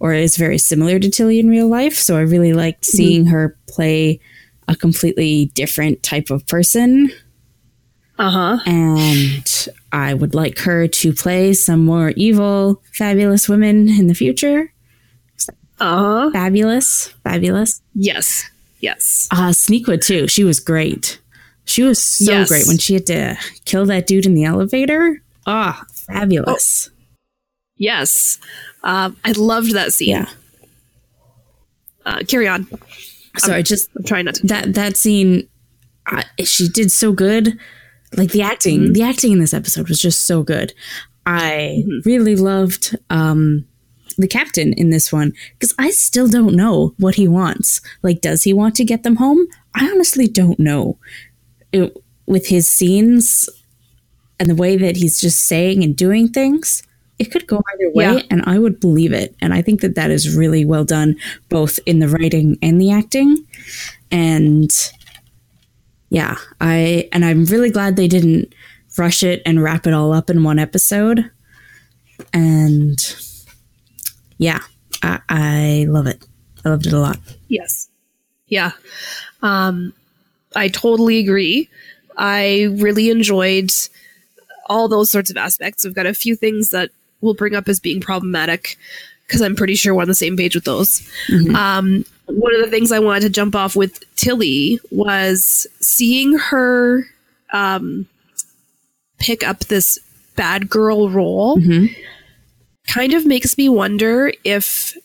or 0.00 0.12
is 0.12 0.36
very 0.36 0.58
similar 0.58 0.98
to 0.98 1.10
Tilly 1.10 1.38
in 1.38 1.48
real 1.48 1.68
life. 1.68 1.94
So 1.94 2.16
I 2.16 2.22
really 2.22 2.52
liked 2.52 2.84
seeing 2.84 3.26
her 3.26 3.56
play 3.68 4.20
a 4.68 4.76
completely 4.76 5.46
different 5.54 6.02
type 6.02 6.30
of 6.30 6.46
person. 6.46 7.10
Uh 8.18 8.30
huh. 8.30 8.58
And 8.66 9.68
I 9.92 10.14
would 10.14 10.34
like 10.34 10.58
her 10.60 10.86
to 10.86 11.12
play 11.12 11.52
some 11.52 11.84
more 11.84 12.10
evil, 12.16 12.82
fabulous 12.92 13.48
women 13.48 13.88
in 13.88 14.06
the 14.06 14.14
future. 14.14 14.72
Uh 15.80 15.98
huh. 15.98 16.30
Fabulous, 16.32 17.08
fabulous. 17.24 17.82
Yes. 17.94 18.50
Yes. 18.84 19.28
Uh, 19.30 19.50
Sonequa, 19.50 20.00
too. 20.04 20.28
She 20.28 20.44
was 20.44 20.60
great. 20.60 21.18
She 21.64 21.82
was 21.82 21.98
so 22.02 22.32
Yes. 22.32 22.48
great 22.48 22.66
when 22.66 22.78
she 22.78 22.94
had 22.94 23.06
to 23.06 23.36
kill 23.64 23.86
that 23.86 24.06
dude 24.06 24.26
in 24.26 24.34
the 24.34 24.44
elevator. 24.44 25.22
Ah, 25.46 25.84
fabulous. 25.94 26.90
Yes. 27.76 28.38
Um, 28.82 29.16
I 29.24 29.32
loved 29.32 29.72
that 29.72 29.92
scene. 29.92 30.10
Yeah. 30.10 30.28
Uh, 32.04 32.18
carry 32.28 32.46
on. 32.46 32.66
Sorry, 33.38 33.58
I 33.58 33.62
just 33.62 33.88
I'm 33.96 34.04
trying 34.04 34.26
not 34.26 34.34
to. 34.36 34.46
that 34.48 34.74
that 34.74 34.96
scene 34.96 35.48
uh, 36.06 36.22
she 36.44 36.68
did 36.68 36.92
so 36.92 37.12
good 37.12 37.58
like 38.16 38.30
the 38.32 38.42
acting 38.42 38.80
Mm-hmm. 38.80 38.92
the 38.92 39.02
acting 39.02 39.32
in 39.32 39.38
this 39.40 39.54
episode 39.54 39.88
was 39.88 39.98
just 39.98 40.26
so 40.26 40.42
good 40.44 40.72
i 41.26 41.82
Mm-hmm. 41.84 42.08
really 42.08 42.36
loved 42.36 42.94
um 43.10 43.66
the 44.18 44.28
captain 44.28 44.72
in 44.74 44.90
this 44.90 45.12
one 45.12 45.32
because 45.54 45.74
i 45.78 45.90
still 45.90 46.28
don't 46.28 46.54
know 46.54 46.94
what 46.98 47.14
he 47.16 47.26
wants. 47.28 47.80
Like 48.02 48.20
does 48.20 48.42
he 48.44 48.52
want 48.52 48.74
to 48.76 48.84
get 48.84 49.02
them 49.02 49.16
home? 49.16 49.46
I 49.74 49.90
honestly 49.90 50.26
don't 50.28 50.58
know. 50.60 50.98
It- 51.72 51.96
with 52.26 52.46
his 52.46 52.66
scenes 52.68 53.48
and 54.40 54.48
the 54.48 54.54
way 54.54 54.76
that 54.78 54.96
he's 54.96 55.20
just 55.20 55.44
saying 55.44 55.84
and 55.84 55.94
doing 55.94 56.26
things 56.28 56.82
it 57.18 57.30
could 57.30 57.46
go 57.46 57.56
either 57.72 57.90
way 57.94 58.04
Yeah. 58.14 58.22
and 58.30 58.42
i 58.46 58.58
would 58.58 58.80
believe 58.80 59.12
it. 59.12 59.34
And 59.42 59.52
i 59.54 59.60
think 59.62 59.80
that 59.82 59.94
that 59.94 60.10
is 60.10 60.34
really 60.36 60.64
well 60.64 60.84
done 60.84 61.16
both 61.48 61.78
in 61.86 61.98
the 61.98 62.08
writing 62.08 62.56
and 62.62 62.80
the 62.80 62.90
acting. 62.90 63.36
And 64.10 64.70
yeah 66.10 66.36
i 66.60 67.08
and 67.12 67.24
i'm 67.24 67.44
really 67.46 67.70
glad 67.70 67.96
they 67.96 68.08
didn't 68.08 68.54
rush 68.96 69.22
it 69.22 69.42
and 69.44 69.62
wrap 69.62 69.86
it 69.86 69.92
all 69.92 70.12
up 70.12 70.30
in 70.30 70.44
one 70.44 70.58
episode. 70.58 71.30
And 72.32 72.98
yeah 74.38 74.60
i, 75.02 75.20
I 75.28 75.86
love 75.88 76.06
it 76.06 76.24
i 76.64 76.68
loved 76.68 76.86
it 76.86 76.92
a 76.92 76.98
lot 76.98 77.18
Yes. 77.48 77.88
Yeah. 78.48 78.72
Um, 79.42 79.92
I 80.56 80.68
totally 80.68 81.18
agree. 81.18 81.68
I 82.16 82.68
really 82.78 83.10
enjoyed 83.10 83.70
all 84.66 84.88
those 84.88 85.10
sorts 85.10 85.30
of 85.30 85.36
aspects. 85.36 85.84
We've 85.84 85.94
got 85.94 86.06
a 86.06 86.14
few 86.14 86.34
things 86.36 86.70
that 86.70 86.90
we'll 87.20 87.34
bring 87.34 87.54
up 87.54 87.68
as 87.68 87.80
being 87.80 88.00
problematic 88.00 88.76
because 89.26 89.40
I'm 89.40 89.56
pretty 89.56 89.74
sure 89.76 89.94
we're 89.94 90.02
on 90.02 90.08
the 90.08 90.14
same 90.14 90.36
page 90.36 90.54
with 90.54 90.64
those. 90.64 91.08
Um, 91.54 92.04
one 92.26 92.54
of 92.54 92.60
the 92.62 92.70
things 92.70 92.90
I 92.92 92.98
wanted 92.98 93.20
to 93.20 93.30
jump 93.30 93.54
off 93.54 93.76
with 93.76 94.02
Tilly 94.16 94.80
was 94.90 95.66
seeing 95.80 96.36
her 96.38 97.04
um, 97.52 98.06
pick 99.18 99.46
up 99.46 99.60
this 99.60 99.98
bad 100.36 100.68
girl 100.68 101.08
role 101.08 101.58
kind 102.86 103.12
of 103.14 103.26
makes 103.26 103.56
me 103.56 103.68
wonder 103.68 104.32
if 104.44 104.96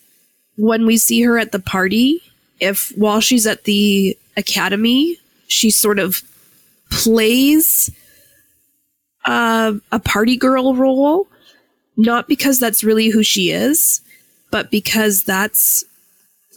when 0.58 0.86
we 0.86 0.98
see 0.98 1.22
her 1.22 1.38
at 1.40 1.52
the 1.52 1.60
party, 1.60 2.22
if 2.60 2.90
while 2.98 3.22
she's 3.22 3.48
at 3.48 3.64
the 3.64 4.18
academy, 4.36 5.18
she 5.48 5.72
sort 5.72 6.00
of 6.00 6.22
plays 6.90 7.90
uh, 9.26 9.74
a 9.92 10.00
party 10.00 10.36
girl 10.36 10.76
role, 10.76 11.28
not 11.98 12.28
because 12.28 12.60
that's 12.60 12.84
really 12.84 13.10
who 13.10 13.24
she 13.24 13.52
is, 13.52 14.02
but 14.52 14.72
because 14.72 15.24
that's 15.24 15.84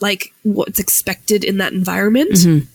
like 0.01 0.33
what's 0.43 0.79
expected 0.79 1.43
in 1.43 1.57
that 1.57 1.73
environment. 1.73 2.31
Mhm. 2.31 2.67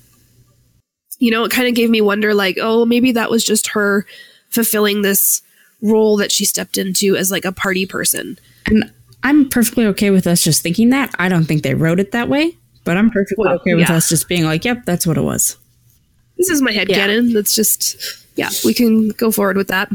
You 1.18 1.30
know, 1.30 1.44
it 1.44 1.50
kind 1.50 1.68
of 1.68 1.74
gave 1.74 1.90
me 1.90 2.00
wonder 2.00 2.32
like, 2.32 2.58
oh, 2.60 2.84
maybe 2.86 3.12
that 3.12 3.30
was 3.30 3.44
just 3.44 3.68
her 3.68 4.06
fulfilling 4.50 5.02
this 5.02 5.42
role 5.82 6.16
that 6.16 6.32
she 6.32 6.44
stepped 6.44 6.76
into 6.78 7.16
as 7.16 7.30
like 7.30 7.44
a 7.44 7.52
party 7.52 7.86
person. 7.86 8.38
and 8.66 8.92
i'm 9.22 9.48
perfectly 9.48 9.84
okay 9.86 10.10
with 10.10 10.26
us 10.26 10.42
just 10.44 10.62
thinking 10.62 10.90
that 10.90 11.12
i 11.18 11.28
don't 11.28 11.44
think 11.44 11.62
they 11.62 11.74
wrote 11.74 11.98
it 12.00 12.12
that 12.12 12.28
way 12.28 12.56
but 12.84 12.96
i'm 12.96 13.10
perfectly 13.10 13.44
Well, 13.46 13.54
okay 13.56 13.74
with 13.74 13.88
yeah. 13.88 13.96
us 13.96 14.08
just 14.08 14.28
being 14.28 14.44
like 14.44 14.64
yep 14.64 14.84
that's 14.84 15.06
what 15.06 15.16
it 15.16 15.22
was 15.22 15.56
this 16.36 16.50
is 16.50 16.62
my 16.62 16.70
head 16.70 16.86
canon. 16.88 17.32
That's 17.32 17.52
just 17.56 17.96
yeah, 18.36 18.50
we 18.64 18.72
can 18.72 19.08
go 19.08 19.32
forward 19.32 19.56
with 19.56 19.66
that. 19.68 19.90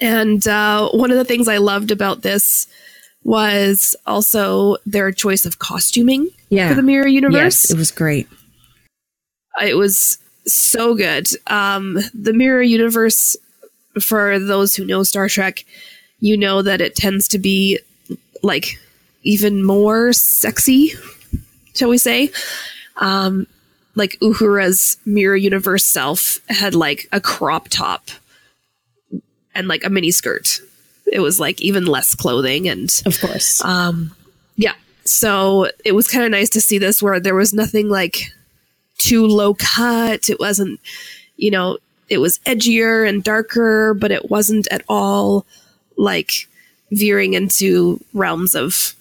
And 0.00 0.46
uh, 0.46 0.90
one 0.90 1.10
of 1.10 1.16
the 1.16 1.24
things 1.24 1.48
I 1.48 1.56
loved 1.56 1.90
about 1.90 2.22
this 2.22 2.68
was 3.24 3.96
also 4.06 4.76
their 4.86 5.10
choice 5.10 5.44
of 5.44 5.58
costuming 5.58 6.28
yeah 6.50 6.68
for 6.68 6.74
the 6.76 6.82
Mirror 6.82 7.08
Universe. 7.08 7.64
yes 7.64 7.70
it 7.72 7.76
was 7.76 7.90
great 7.90 8.28
it 9.62 9.74
was 9.76 10.18
so 10.46 10.94
good. 10.94 11.26
Um, 11.46 11.98
the 12.12 12.32
Mirror 12.32 12.62
Universe, 12.62 13.34
for 14.00 14.38
those 14.38 14.74
who 14.74 14.84
know 14.84 15.02
Star 15.02 15.28
Trek, 15.28 15.64
you 16.20 16.36
know 16.36 16.62
that 16.62 16.80
it 16.80 16.96
tends 16.96 17.28
to 17.28 17.38
be 17.38 17.78
like 18.42 18.78
even 19.22 19.64
more 19.64 20.12
sexy, 20.12 20.92
shall 21.74 21.88
we 21.88 21.98
say? 21.98 22.30
Um, 22.96 23.46
like 23.94 24.18
Uhura's 24.20 24.96
Mirror 25.04 25.36
Universe 25.36 25.84
self 25.84 26.40
had 26.48 26.74
like 26.74 27.08
a 27.12 27.20
crop 27.20 27.68
top 27.68 28.10
and 29.54 29.68
like 29.68 29.84
a 29.84 29.90
mini 29.90 30.10
skirt. 30.10 30.60
It 31.12 31.20
was 31.20 31.38
like 31.38 31.60
even 31.60 31.86
less 31.86 32.14
clothing 32.14 32.68
and 32.68 32.90
of 33.06 33.20
course 33.20 33.62
um, 33.64 34.14
yeah. 34.56 34.74
So 35.04 35.68
it 35.84 35.92
was 35.92 36.08
kind 36.08 36.24
of 36.24 36.30
nice 36.30 36.50
to 36.50 36.60
see 36.60 36.78
this 36.78 37.02
where 37.02 37.20
there 37.20 37.34
was 37.34 37.52
nothing 37.52 37.88
like 37.88 38.32
too 38.98 39.26
low 39.26 39.54
cut. 39.54 40.30
It 40.30 40.40
wasn't, 40.40 40.80
you 41.36 41.50
know, 41.50 41.78
it 42.08 42.18
was 42.18 42.38
edgier 42.40 43.08
and 43.08 43.22
darker, 43.24 43.94
but 43.94 44.10
it 44.10 44.30
wasn't 44.30 44.66
at 44.70 44.82
all 44.88 45.46
like 45.96 46.48
veering 46.92 47.34
into 47.34 48.00
realms 48.12 48.54
of 48.54 48.94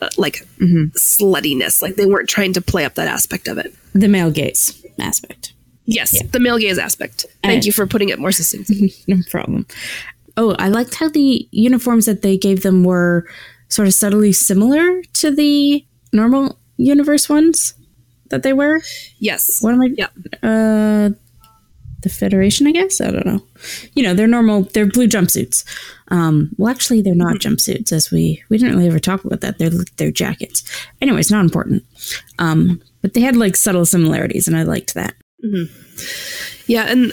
uh, 0.00 0.08
like 0.16 0.46
sluttiness. 0.60 1.82
Like 1.82 1.96
they 1.96 2.06
weren't 2.06 2.28
trying 2.28 2.52
to 2.54 2.60
play 2.60 2.84
up 2.84 2.94
that 2.94 3.08
aspect 3.08 3.48
of 3.48 3.58
it. 3.58 3.74
the 3.94 4.08
male 4.08 4.30
gaze 4.30 4.84
aspect 5.00 5.52
Yes, 5.88 6.20
the 6.32 6.40
male 6.40 6.58
gaze 6.58 6.78
aspect. 6.78 7.26
Thank 7.44 7.54
And- 7.58 7.64
you 7.64 7.70
for 7.72 7.86
putting 7.86 8.08
it 8.08 8.18
more 8.18 8.32
succinctly. 8.32 8.92
no 9.06 9.18
problem. 9.30 9.66
Oh, 10.36 10.56
I 10.58 10.68
liked 10.68 10.96
how 10.96 11.08
the 11.08 11.46
uniforms 11.52 12.06
that 12.06 12.22
they 12.22 12.36
gave 12.36 12.62
them 12.64 12.82
were 12.82 13.24
sort 13.68 13.86
of 13.86 13.94
subtly 13.94 14.32
similar 14.32 15.02
to 15.12 15.30
the 15.30 15.84
normal 16.12 16.58
universe 16.76 17.28
ones 17.28 17.74
that 18.30 18.42
they 18.42 18.52
wear. 18.52 18.82
yes. 19.20 19.62
What 19.62 19.74
am 19.74 19.80
I? 19.82 19.94
Yeah. 19.96 20.08
Uh, 20.42 21.10
the 22.06 22.14
Federation, 22.14 22.66
I 22.66 22.72
guess. 22.72 23.00
I 23.00 23.10
don't 23.10 23.26
know. 23.26 23.42
You 23.94 24.02
know, 24.02 24.14
they're 24.14 24.26
normal. 24.26 24.62
They're 24.62 24.86
blue 24.86 25.08
jumpsuits. 25.08 25.64
Um, 26.08 26.50
well, 26.56 26.70
actually, 26.70 27.02
they're 27.02 27.14
not 27.14 27.36
jumpsuits, 27.36 27.92
as 27.92 28.10
we 28.10 28.42
we 28.48 28.58
didn't 28.58 28.74
really 28.76 28.88
ever 28.88 29.00
talk 29.00 29.24
about 29.24 29.40
that. 29.40 29.58
They're 29.58 29.70
they're 29.96 30.10
jackets. 30.12 30.62
Anyways, 31.00 31.30
not 31.30 31.44
important. 31.44 31.84
Um, 32.38 32.80
but 33.02 33.14
they 33.14 33.20
had 33.20 33.36
like 33.36 33.56
subtle 33.56 33.84
similarities, 33.86 34.46
and 34.46 34.56
I 34.56 34.62
liked 34.62 34.94
that. 34.94 35.14
Yeah, 36.66 36.84
and 36.84 37.12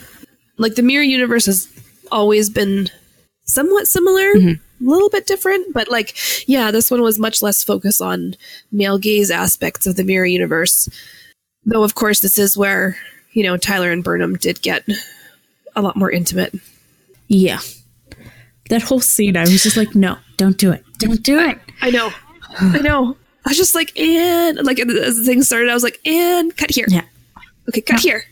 like 0.58 0.76
the 0.76 0.84
mirror 0.84 1.04
universe 1.04 1.46
has 1.48 1.68
always 2.12 2.50
been 2.50 2.90
somewhat 3.46 3.88
similar, 3.88 4.32
a 4.58 4.60
little 4.80 5.10
bit 5.10 5.28
different, 5.28 5.74
but 5.74 5.90
like 5.90 6.16
yeah, 6.48 6.72
this 6.72 6.92
one 6.92 7.02
was 7.02 7.20
much 7.20 7.42
less 7.42 7.64
focused 7.64 8.02
on 8.02 8.36
male 8.72 8.98
gaze 8.98 9.32
aspects 9.32 9.86
of 9.88 9.96
the 9.96 10.04
mirror 10.04 10.26
universe. 10.26 10.90
Though 11.66 11.84
of 11.84 11.96
course 11.96 12.20
this 12.20 12.38
is 12.38 12.58
where, 12.58 12.98
you 13.34 13.44
know, 13.44 13.58
Tyler 13.58 13.92
and 13.92 14.04
Burnham 14.04 14.36
did 14.36 14.62
get 14.62 14.88
a 15.75 15.82
lot 15.82 15.96
more 15.96 16.12
intimate. 16.12 16.54
Yeah. 17.28 17.60
That 18.70 18.82
whole 18.82 19.02
scene, 19.02 19.36
I 19.36 19.42
was 19.42 19.63
just 19.63 19.78
like, 19.78 19.94
no, 19.94 20.18
don't 20.38 20.58
do 20.58 20.72
it. 20.72 20.84
Don't 21.00 21.22
do 21.22 21.40
it. 21.40 21.60
I 21.82 21.90
know. 21.90 22.12
I 22.60 22.80
know. 22.80 23.18
I 23.46 23.50
was 23.50 23.58
just 23.58 23.75
like, 23.75 23.98
and 24.00 24.58
like 24.63 24.80
as 24.80 25.18
the 25.18 25.24
thing 25.24 25.44
started, 25.44 25.70
I 25.70 25.74
was 25.74 25.84
like, 25.84 26.00
and 26.08 26.56
cut 26.56 26.72
here. 26.72 26.86
Yeah. 26.88 27.04
Okay, 27.70 27.82
cut 27.82 28.00
here. 28.00 28.24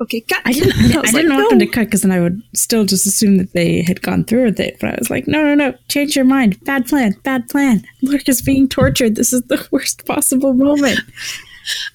Okay, 0.00 0.20
cut. 0.20 0.42
I 0.44 0.52
didn't. 0.52 0.74
I, 0.74 1.00
I 1.00 1.10
didn't 1.10 1.34
want 1.34 1.50
them 1.50 1.58
no. 1.58 1.64
to 1.64 1.70
cut 1.70 1.86
because 1.86 2.02
then 2.02 2.12
I 2.12 2.20
would 2.20 2.42
still 2.54 2.84
just 2.84 3.06
assume 3.06 3.38
that 3.38 3.52
they 3.52 3.82
had 3.82 4.02
gone 4.02 4.24
through 4.24 4.44
with 4.44 4.60
it. 4.60 4.78
But 4.80 4.90
I 4.90 4.96
was 4.98 5.10
like, 5.10 5.26
no, 5.26 5.42
no, 5.42 5.54
no, 5.54 5.76
change 5.88 6.14
your 6.14 6.24
mind. 6.24 6.62
Bad 6.64 6.86
plan. 6.86 7.16
Bad 7.24 7.48
plan. 7.48 7.84
Lorca 8.02 8.30
is 8.30 8.42
being 8.42 8.68
tortured. 8.68 9.16
This 9.16 9.32
is 9.32 9.42
the 9.42 9.66
worst 9.72 10.04
possible 10.06 10.52
moment. 10.52 11.00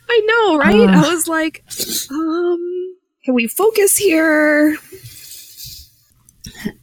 I 0.10 0.22
know, 0.26 0.58
right? 0.58 0.90
Ah. 0.90 1.06
I 1.06 1.14
was 1.14 1.28
like, 1.28 1.64
um, 2.12 2.96
can 3.24 3.34
we 3.34 3.48
focus 3.48 3.98
here? 3.98 4.78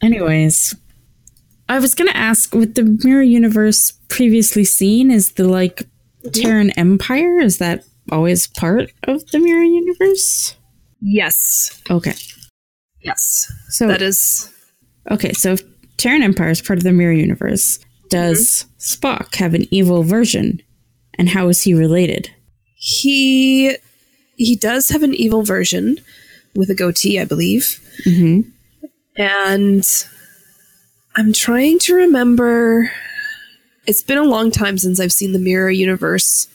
Anyways, 0.01 0.75
I 1.67 1.79
was 1.79 1.95
gonna 1.95 2.11
ask 2.13 2.53
with 2.53 2.75
the 2.75 2.99
mirror 3.03 3.21
universe 3.21 3.91
previously 4.07 4.63
seen, 4.63 5.11
is 5.11 5.33
the 5.33 5.47
like 5.47 5.83
Terran 6.33 6.71
Empire? 6.71 7.39
Is 7.39 7.57
that 7.59 7.83
always 8.11 8.47
part 8.47 8.91
of 9.03 9.25
the 9.31 9.39
mirror 9.39 9.63
universe? 9.63 10.55
Yes. 11.01 11.81
Okay, 11.89 12.15
Yes. 13.01 13.51
so 13.69 13.87
That 13.87 14.01
is 14.01 14.51
okay, 15.11 15.31
so 15.33 15.53
if 15.53 15.61
Terran 15.97 16.23
Empire 16.23 16.49
is 16.49 16.61
part 16.61 16.79
of 16.79 16.83
the 16.83 16.91
mirror 16.91 17.13
universe, 17.13 17.79
does 18.09 18.65
Spock 18.79 19.35
have 19.35 19.53
an 19.53 19.65
evil 19.71 20.03
version, 20.03 20.61
and 21.17 21.29
how 21.29 21.47
is 21.49 21.61
he 21.61 21.73
related? 21.73 22.31
He 22.79 23.75
he 24.37 24.55
does 24.55 24.87
have 24.89 25.03
an 25.03 25.13
evil 25.13 25.43
version 25.43 25.99
with 26.55 26.69
a 26.69 26.75
goatee, 26.75 27.19
I 27.19 27.25
believe. 27.25 27.79
Mm-hmm. 28.05 28.49
And 29.17 29.85
I'm 31.15 31.33
trying 31.33 31.77
to 31.79 31.93
remember 31.93 32.89
it's 33.85 34.01
been 34.01 34.17
a 34.17 34.23
long 34.23 34.49
time 34.49 34.77
since 34.77 34.99
I've 34.99 35.11
seen 35.11 35.33
the 35.33 35.39
Mirror 35.39 35.71
Universe 35.71 36.47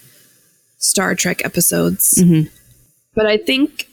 Star 0.78 1.14
Trek 1.14 1.44
episodes. 1.44 2.14
Mhm. 2.18 2.48
But 3.14 3.26
I 3.26 3.36
think 3.36 3.88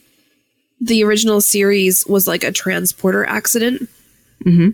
the 0.79 1.03
original 1.03 1.41
series 1.41 2.05
was 2.07 2.27
like 2.27 2.43
a 2.43 2.51
transporter 2.51 3.25
accident 3.25 3.89
Mm-hmm. 4.45 4.69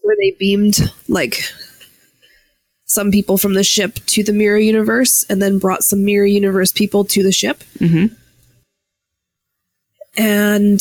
where 0.00 0.16
they 0.22 0.34
beamed 0.38 0.78
like 1.08 1.42
some 2.86 3.10
people 3.10 3.36
from 3.36 3.54
the 3.54 3.64
ship 3.64 3.96
to 4.06 4.22
the 4.22 4.32
Mirror 4.32 4.58
Universe 4.58 5.24
and 5.28 5.42
then 5.42 5.58
brought 5.58 5.82
some 5.84 6.04
Mirror 6.04 6.26
Universe 6.26 6.72
people 6.72 7.04
to 7.04 7.22
the 7.22 7.32
ship. 7.32 7.62
Mm-hmm. 7.78 8.14
And 10.16 10.80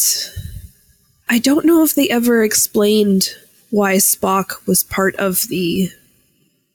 I 1.27 1.39
don't 1.39 1.65
know 1.65 1.83
if 1.83 1.95
they 1.95 2.09
ever 2.09 2.43
explained 2.43 3.29
why 3.71 3.95
Spock 3.95 4.65
was 4.67 4.83
part 4.83 5.15
of 5.17 5.47
the. 5.49 5.89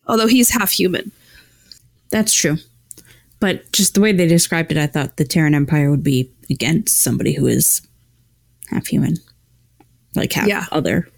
Although 0.06 0.26
he's 0.26 0.50
half 0.50 0.72
human. 0.72 1.12
That's 2.10 2.34
true. 2.34 2.56
But 3.38 3.70
just 3.72 3.94
the 3.94 4.00
way 4.00 4.12
they 4.12 4.26
described 4.26 4.72
it, 4.72 4.78
I 4.78 4.86
thought 4.88 5.16
the 5.16 5.24
Terran 5.24 5.54
Empire 5.54 5.90
would 5.90 6.02
be 6.02 6.28
against 6.50 7.00
somebody 7.02 7.32
who 7.32 7.46
is 7.46 7.80
half 8.68 8.88
human, 8.88 9.16
like 10.14 10.32
half 10.32 10.48
Yeah. 10.48 10.66
other. 10.72 11.08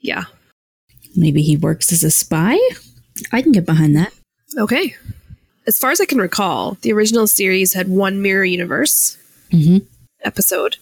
Yeah. 0.00 0.24
Maybe 1.16 1.42
he 1.42 1.56
works 1.56 1.90
as 1.92 2.04
a 2.04 2.10
spy. 2.10 2.58
I 3.32 3.42
can 3.42 3.52
get 3.52 3.66
behind 3.66 3.96
that. 3.96 4.12
Okay. 4.58 4.94
As 5.66 5.78
far 5.78 5.90
as 5.90 6.00
I 6.00 6.06
can 6.06 6.18
recall, 6.18 6.78
the 6.82 6.92
original 6.92 7.26
series 7.26 7.74
had 7.74 7.88
one 7.88 8.22
Mirror 8.22 8.44
Universe 8.46 9.16
Mm-hmm. 9.52 9.78
episode. 10.24 10.76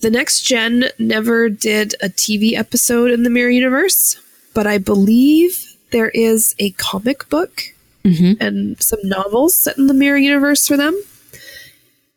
The 0.00 0.10
Next 0.10 0.42
Gen 0.42 0.84
never 0.98 1.48
did 1.48 1.94
a 2.02 2.08
TV 2.08 2.52
episode 2.54 3.10
in 3.10 3.22
the 3.22 3.30
Mirror 3.30 3.50
Universe, 3.50 4.20
but 4.54 4.66
I 4.66 4.78
believe 4.78 5.76
there 5.92 6.10
is 6.10 6.54
a 6.58 6.70
comic 6.72 7.28
book 7.28 7.62
Mm-hmm. 8.04 8.40
and 8.40 8.80
some 8.80 9.00
novels 9.02 9.56
set 9.56 9.76
in 9.78 9.88
the 9.88 9.94
Mirror 9.94 10.18
Universe 10.18 10.66
for 10.68 10.76
them. 10.76 10.96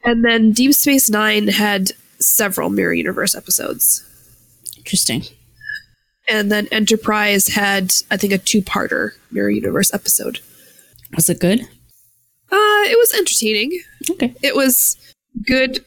And 0.04 0.24
then 0.24 0.52
Deep 0.52 0.74
Space 0.76 1.10
Nine 1.10 1.48
had 1.48 1.92
several 2.20 2.70
Mirror 2.70 2.94
Universe 2.94 3.34
episodes. 3.34 4.04
Interesting. 4.78 5.24
And 6.30 6.52
then 6.52 6.68
Enterprise 6.72 7.48
had, 7.48 7.94
I 8.12 8.18
think, 8.18 8.34
a 8.34 8.38
two 8.38 8.62
parter 8.62 9.12
Mirror 9.32 9.50
Universe 9.52 9.94
episode. 9.94 10.40
Was 11.16 11.30
it 11.30 11.40
good? 11.40 11.62
Uh, 11.62 12.84
it 12.86 12.98
was 12.98 13.14
entertaining. 13.14 13.80
Okay. 14.12 14.34
It 14.42 14.56
was 14.56 14.96
good 15.46 15.84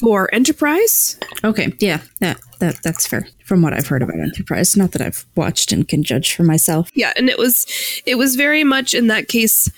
for 0.00 0.32
Enterprise. 0.34 1.18
Okay. 1.44 1.72
Yeah. 1.80 2.00
That 2.20 2.38
that 2.60 2.82
that's 2.82 3.06
fair. 3.06 3.28
From 3.44 3.62
what 3.62 3.72
I've 3.72 3.86
heard 3.86 4.02
about 4.02 4.18
Enterprise, 4.18 4.76
not 4.76 4.92
that 4.92 5.00
I've 5.02 5.24
watched 5.36 5.72
and 5.72 5.88
can 5.88 6.02
judge 6.02 6.34
for 6.34 6.42
myself. 6.42 6.90
Yeah, 6.94 7.12
and 7.16 7.28
it 7.30 7.38
was 7.38 7.66
it 8.04 8.16
was 8.16 8.36
very 8.36 8.64
much 8.64 8.92
in 8.94 9.06
that 9.06 9.28
case 9.28 9.70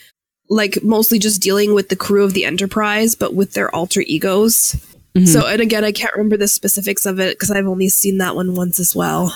like 0.48 0.82
mostly 0.82 1.20
just 1.20 1.40
dealing 1.40 1.74
with 1.74 1.88
the 1.88 1.96
crew 1.96 2.24
of 2.24 2.34
the 2.34 2.44
Enterprise, 2.44 3.14
but 3.14 3.34
with 3.34 3.52
their 3.52 3.72
alter 3.72 4.00
egos. 4.06 4.74
Mhm. 5.16 5.28
So, 5.28 5.46
and 5.46 5.60
again, 5.62 5.84
I 5.84 5.92
can't 5.92 6.12
remember 6.14 6.36
the 6.36 6.48
specifics 6.48 7.06
of 7.06 7.20
it 7.20 7.36
because 7.36 7.50
I've 7.52 7.66
only 7.68 7.88
seen 7.88 8.18
that 8.18 8.34
one 8.34 8.54
once 8.56 8.80
as 8.80 8.94
well. 8.96 9.32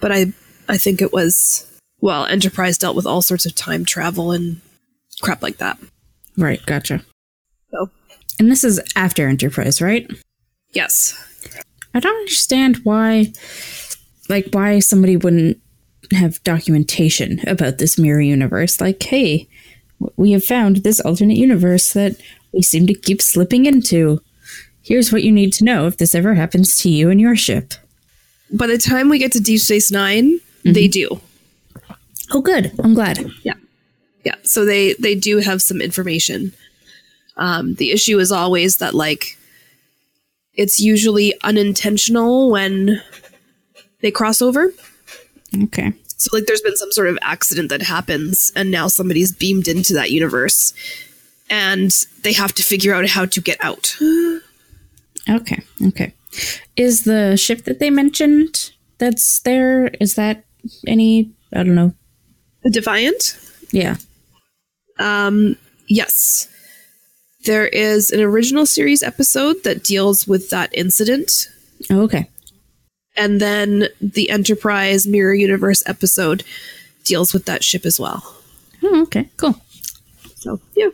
But 0.00 0.12
I, 0.12 0.32
I 0.68 0.76
think 0.76 1.02
it 1.02 1.12
was 1.12 1.66
well, 2.00 2.24
Enterprise 2.26 2.78
dealt 2.78 2.96
with 2.96 3.06
all 3.06 3.22
sorts 3.22 3.46
of 3.46 3.54
time 3.54 3.84
travel 3.84 4.32
and 4.32 4.60
crap 5.22 5.42
like 5.42 5.58
that. 5.58 5.78
Right. 6.36 6.64
Gotcha. 6.66 7.02
So, 7.70 7.90
And 8.38 8.50
this 8.50 8.64
is 8.64 8.80
after 8.96 9.28
Enterprise, 9.28 9.82
right? 9.82 10.10
yes, 10.72 11.14
I 11.92 11.98
don't 12.00 12.16
understand 12.16 12.78
why, 12.84 13.32
like, 14.28 14.46
why 14.52 14.78
somebody 14.78 15.16
wouldn't 15.16 15.58
have 16.12 16.42
documentation 16.44 17.40
about 17.48 17.78
this 17.78 17.98
mirror 17.98 18.20
universe. 18.20 18.80
Like, 18.80 19.02
hey, 19.02 19.48
we 20.16 20.30
have 20.32 20.44
found 20.44 20.76
this 20.78 21.00
alternate 21.00 21.36
universe 21.36 21.92
that 21.92 22.16
we 22.52 22.62
seem 22.62 22.86
to 22.86 22.94
keep 22.94 23.20
slipping 23.20 23.66
into. 23.66 24.20
Here's 24.82 25.12
what 25.12 25.24
you 25.24 25.32
need 25.32 25.52
to 25.54 25.64
know 25.64 25.86
if 25.88 25.98
this 25.98 26.14
ever 26.14 26.34
happens 26.34 26.76
to 26.82 26.88
you 26.88 27.10
and 27.10 27.20
your 27.20 27.36
ship. 27.36 27.74
By 28.52 28.66
the 28.66 28.78
time 28.78 29.08
we 29.08 29.18
get 29.18 29.32
to 29.32 29.40
Deep 29.40 29.60
Space 29.60 29.90
9 29.90 30.40
they 30.64 30.88
do. 30.88 31.20
Oh, 32.32 32.40
good. 32.40 32.72
I'm 32.82 32.94
glad. 32.94 33.18
Yeah, 33.42 33.54
yeah. 34.24 34.36
So 34.42 34.64
they 34.64 34.94
they 34.94 35.14
do 35.14 35.38
have 35.38 35.62
some 35.62 35.80
information. 35.80 36.52
Um, 37.36 37.74
the 37.74 37.90
issue 37.90 38.18
is 38.18 38.30
always 38.30 38.76
that 38.76 38.94
like 38.94 39.38
it's 40.54 40.80
usually 40.80 41.34
unintentional 41.42 42.50
when 42.50 43.02
they 44.00 44.10
cross 44.10 44.42
over. 44.42 44.72
Okay. 45.64 45.92
So 46.16 46.36
like 46.36 46.46
there's 46.46 46.60
been 46.60 46.76
some 46.76 46.92
sort 46.92 47.08
of 47.08 47.18
accident 47.22 47.70
that 47.70 47.82
happens 47.82 48.52
and 48.54 48.70
now 48.70 48.88
somebody's 48.88 49.32
beamed 49.32 49.68
into 49.68 49.94
that 49.94 50.10
universe 50.10 50.74
and 51.48 51.90
they 52.22 52.34
have 52.34 52.52
to 52.54 52.62
figure 52.62 52.92
out 52.94 53.08
how 53.08 53.26
to 53.26 53.40
get 53.40 53.62
out. 53.64 53.96
Okay. 55.28 55.62
Okay. 55.86 56.14
Is 56.76 57.04
the 57.04 57.36
ship 57.36 57.64
that 57.64 57.78
they 57.78 57.90
mentioned 57.90 58.70
that's 58.98 59.40
there, 59.40 59.88
is 60.00 60.14
that 60.14 60.44
any, 60.86 61.32
I 61.52 61.62
don't 61.62 61.74
know. 61.74 61.94
The 62.62 62.70
Defiant? 62.70 63.38
Yeah. 63.72 63.96
Um 64.98 65.56
yes. 65.88 66.46
There 67.46 67.66
is 67.66 68.10
an 68.10 68.20
original 68.20 68.66
series 68.66 69.02
episode 69.02 69.62
that 69.64 69.82
deals 69.82 70.28
with 70.28 70.50
that 70.50 70.70
incident 70.76 71.48
Oh, 71.90 72.02
okay. 72.02 72.28
and 73.16 73.40
then 73.40 73.88
the 74.00 74.28
Enterprise 74.28 75.06
Mirror 75.06 75.34
Universe 75.34 75.82
episode 75.86 76.44
deals 77.04 77.32
with 77.32 77.46
that 77.46 77.64
ship 77.64 77.86
as 77.86 77.98
well. 77.98 78.22
Oh, 78.82 79.02
okay. 79.04 79.30
Cool. 79.38 79.54
So, 80.36 80.60
yeah. 80.76 80.88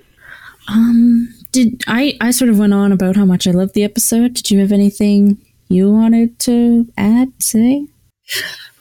Um, 0.68 1.34
did 1.56 1.82
I 1.86 2.16
I 2.20 2.30
sort 2.32 2.50
of 2.50 2.58
went 2.58 2.74
on 2.74 2.92
about 2.92 3.16
how 3.16 3.24
much 3.24 3.46
I 3.46 3.50
loved 3.50 3.74
the 3.74 3.84
episode. 3.84 4.34
Did 4.34 4.50
you 4.50 4.58
have 4.60 4.72
anything 4.72 5.38
you 5.68 5.90
wanted 5.90 6.38
to 6.40 6.86
add, 6.96 7.32
say? 7.38 7.86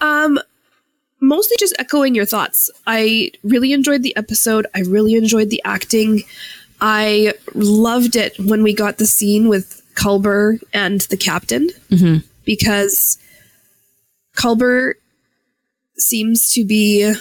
Um 0.02 0.40
mostly 1.22 1.56
just 1.60 1.76
echoing 1.80 2.14
your 2.16 2.26
thoughts. 2.26 2.70
I 2.86 3.32
really 3.44 3.72
enjoyed 3.72 4.04
the 4.04 4.16
episode. 4.18 4.68
I 4.76 4.82
really 4.82 5.16
enjoyed 5.16 5.50
the 5.50 5.62
acting. 5.66 6.24
I 6.82 7.34
loved 7.54 8.16
it 8.16 8.38
when 8.38 8.62
we 8.62 8.74
got 8.74 8.98
the 8.98 9.06
scene 9.08 9.48
with 9.48 9.82
Culber 9.96 10.60
and 10.74 11.00
the 11.10 11.18
captain 11.18 11.70
Mhm. 11.90 12.24
because 12.44 13.18
Culber 14.36 14.94
seems 15.98 16.52
to 16.52 16.66
be 16.66 17.14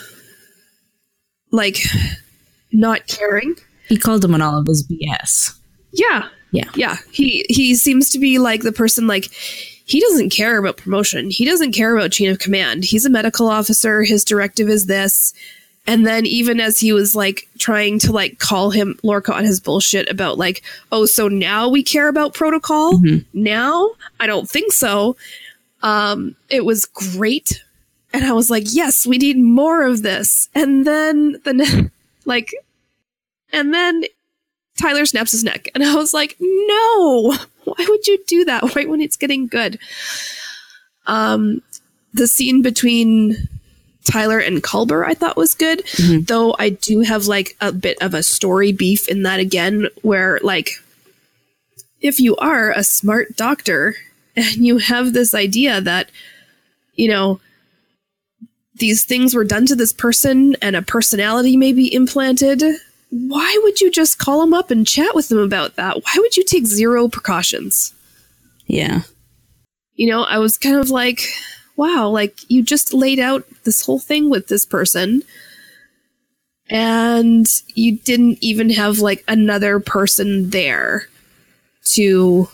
like 1.53 1.79
not 2.73 3.07
caring. 3.07 3.55
He 3.88 3.97
called 3.97 4.25
him 4.25 4.35
on 4.35 4.42
all 4.42 4.59
of 4.59 4.66
his 4.66 4.87
BS. 4.87 5.55
Yeah. 5.92 6.29
Yeah. 6.51 6.70
Yeah. 6.75 6.97
He 7.11 7.44
he 7.49 7.75
seems 7.75 8.11
to 8.11 8.18
be 8.18 8.38
like 8.38 8.62
the 8.62 8.73
person 8.73 9.07
like 9.07 9.27
he 9.87 10.01
doesn't 10.01 10.31
care 10.31 10.57
about 10.59 10.79
promotion. 10.79 11.31
He 11.31 11.44
doesn't 11.44 11.73
care 11.73 11.97
about 11.97 12.12
chain 12.12 12.31
of 12.31 12.38
command. 12.38 12.85
He's 12.85 13.05
a 13.05 13.11
medical 13.11 13.49
officer. 13.49 14.03
His 14.03 14.25
directive 14.25 14.68
is 14.68 14.87
this. 14.87 15.35
And 15.87 16.07
then 16.07 16.25
even 16.25 16.61
as 16.61 16.81
he 16.81 16.92
was 16.92 17.14
like 17.14 17.47
trying 17.59 17.99
to 18.01 18.12
like 18.12 18.38
call 18.38 18.70
him 18.70 18.99
Lorca 19.03 19.35
on 19.35 19.44
his 19.44 19.61
bullshit 19.61 20.09
about 20.09 20.38
like, 20.38 20.62
oh, 20.90 21.05
so 21.05 21.29
now 21.29 21.68
we 21.68 21.83
care 21.83 22.09
about 22.09 22.33
protocol? 22.33 22.99
Now? 23.35 23.90
I 24.18 24.27
don't 24.27 24.49
think 24.49 24.73
so. 24.73 25.16
Um, 25.83 26.35
it 26.49 26.64
was 26.64 26.87
great. 26.87 27.62
And 28.14 28.25
I 28.25 28.33
was 28.33 28.49
like, 28.49 28.64
yes, 28.68 29.07
we 29.07 29.18
need 29.18 29.38
more 29.38 29.83
of 29.85 30.03
this. 30.03 30.49
And 30.55 30.87
then 30.87 31.38
the 31.44 31.53
ne- 31.53 31.90
like 32.25 32.55
and 33.55 33.73
then 33.73 34.05
Tyler 34.79 35.07
snaps 35.07 35.31
his 35.33 35.45
neck. 35.45 35.69
And 35.75 35.85
I 35.85 35.95
was 35.95 36.12
like, 36.12 36.37
no, 36.40 37.37
Why 37.64 37.87
would 37.88 38.07
you 38.07 38.23
do 38.27 38.45
that 38.45 38.75
right 38.75 38.88
when 38.88 39.01
it's 39.01 39.17
getting 39.17 39.47
good? 39.47 39.79
Um, 41.07 41.62
the 42.12 42.27
scene 42.27 42.62
between 42.62 43.49
Tyler 44.11 44.38
and 44.38 44.62
Culber 44.62 45.05
I 45.05 45.14
thought 45.14 45.37
was 45.37 45.55
good, 45.55 45.83
though 46.27 46.55
I 46.59 46.71
do 46.71 47.01
have 47.01 47.27
like 47.27 47.57
a 47.61 47.73
bit 47.73 48.01
of 48.01 48.14
a 48.14 48.23
story 48.23 48.73
beef 48.73 49.09
in 49.09 49.23
that 49.23 49.40
again, 49.40 49.88
where 50.03 50.38
like 50.43 50.73
if 52.01 52.21
you 52.21 52.37
are 52.37 52.71
a 52.71 52.85
smart 52.85 53.37
doctor 53.37 53.97
and 54.37 54.57
you 54.57 54.79
have 54.79 55.12
this 55.12 55.35
idea 55.35 55.81
that, 55.81 56.11
you 56.95 57.09
know, 57.09 57.40
these 58.77 59.05
things 59.05 59.35
were 59.35 59.45
done 59.45 59.67
to 59.67 59.77
this 59.77 59.93
person 59.93 60.57
and 60.61 60.75
a 60.75 60.83
personality 60.83 61.57
may 61.57 61.73
be 61.73 61.93
implanted, 61.93 62.62
why 63.14 63.61
would 63.62 63.81
you 63.81 63.92
just 63.92 64.18
call 64.18 64.40
them 64.40 64.53
up 64.53 64.72
and 64.72 64.85
chat 64.85 65.14
with 65.14 65.29
them 65.29 65.38
about 65.38 65.77
that? 65.77 65.98
Why 65.98 66.12
would 66.16 66.37
you 66.37 66.42
take 66.42 66.66
zero 66.66 67.07
precautions? 67.07 67.94
Yeah. 68.66 69.03
You 69.94 70.11
know, 70.11 70.24
I 70.24 70.38
was 70.38 70.59
kind 70.59 70.77
of 70.77 70.90
like, 70.90 71.20
wow, 71.77 72.09
like 72.09 72.38
you 72.50 72.64
just 72.64 72.92
laid 72.92 73.20
out 73.20 73.44
this 73.62 73.87
whole 73.87 74.00
thing 74.00 74.31
with 74.31 74.48
this 74.48 74.66
person 74.66 75.22
and 76.68 77.46
you 77.77 77.98
didn't 77.98 78.38
even 78.40 78.70
have 78.70 78.98
like 78.98 79.22
another 79.29 79.79
person 79.79 80.50
there 80.50 81.07
to 81.92 82.48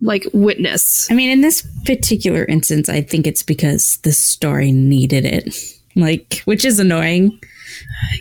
like 0.00 0.28
witness. 0.32 1.10
I 1.10 1.14
mean, 1.14 1.30
in 1.30 1.40
this 1.40 1.66
particular 1.84 2.44
instance, 2.44 2.88
I 2.88 3.02
think 3.02 3.26
it's 3.26 3.42
because 3.42 3.96
the 4.04 4.12
story 4.12 4.70
needed 4.70 5.24
it. 5.24 5.56
Like, 5.96 6.42
which 6.44 6.64
is 6.64 6.78
annoying. 6.78 7.40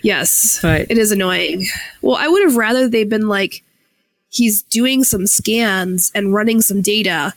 Yes, 0.03 0.59
But- 0.61 0.87
it 0.89 0.97
is 0.97 1.11
annoying. 1.11 1.65
Well, 2.01 2.15
I 2.17 2.27
would 2.27 2.43
have 2.43 2.55
rather 2.57 2.87
they've 2.87 3.07
been 3.09 3.27
like, 3.27 3.63
he's 4.29 4.61
doing 4.63 5.03
some 5.03 5.27
scans 5.27 6.11
and 6.15 6.33
running 6.33 6.61
some 6.61 6.81
data 6.81 7.33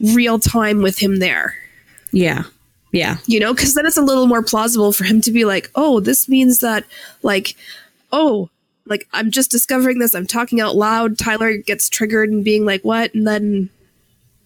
real 0.00 0.38
time 0.38 0.82
with 0.82 0.98
him 0.98 1.18
there. 1.18 1.54
Yeah. 2.12 2.44
Yeah. 2.92 3.18
you 3.26 3.38
know 3.38 3.52
because 3.52 3.74
then 3.74 3.84
it's 3.84 3.98
a 3.98 4.02
little 4.02 4.26
more 4.26 4.42
plausible 4.42 4.92
for 4.92 5.04
him 5.04 5.20
to 5.20 5.30
be 5.30 5.44
like 5.44 5.70
oh 5.74 6.00
this 6.00 6.26
means 6.26 6.60
that 6.60 6.84
like 7.22 7.54
oh 8.12 8.48
like 8.86 9.06
i'm 9.12 9.30
just 9.30 9.50
discovering 9.50 9.98
this 9.98 10.14
i'm 10.14 10.26
talking 10.26 10.58
out 10.58 10.74
loud 10.74 11.18
tyler 11.18 11.58
gets 11.58 11.90
triggered 11.90 12.30
and 12.30 12.44
being 12.44 12.64
like 12.64 12.80
what 12.82 13.12
and 13.12 13.26
then 13.26 13.68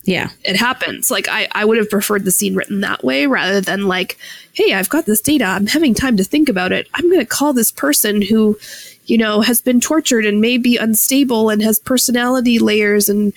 Yeah. 0.04 0.30
it 0.44 0.56
happens 0.56 1.10
like 1.10 1.28
i 1.28 1.46
i 1.52 1.64
would 1.64 1.76
have 1.78 1.88
preferred 1.88 2.24
the 2.24 2.32
scene 2.32 2.54
written 2.56 2.80
that 2.80 3.04
way 3.04 3.26
rather 3.26 3.60
than 3.60 3.86
like 3.86 4.18
hey 4.54 4.74
i've 4.74 4.88
got 4.88 5.06
this 5.06 5.20
data 5.20 5.44
i'm 5.44 5.66
having 5.68 5.94
time 5.94 6.16
to 6.16 6.24
think 6.24 6.48
about 6.48 6.72
it 6.72 6.88
i'm 6.94 7.06
going 7.08 7.20
to 7.20 7.26
call 7.26 7.52
this 7.52 7.70
person 7.70 8.20
who 8.22 8.58
you 9.06 9.16
know 9.16 9.40
has 9.42 9.60
been 9.60 9.80
tortured 9.80 10.26
and 10.26 10.40
may 10.40 10.58
be 10.58 10.76
unstable 10.76 11.50
and 11.50 11.62
has 11.62 11.78
personality 11.78 12.58
layers 12.58 13.08
and 13.08 13.32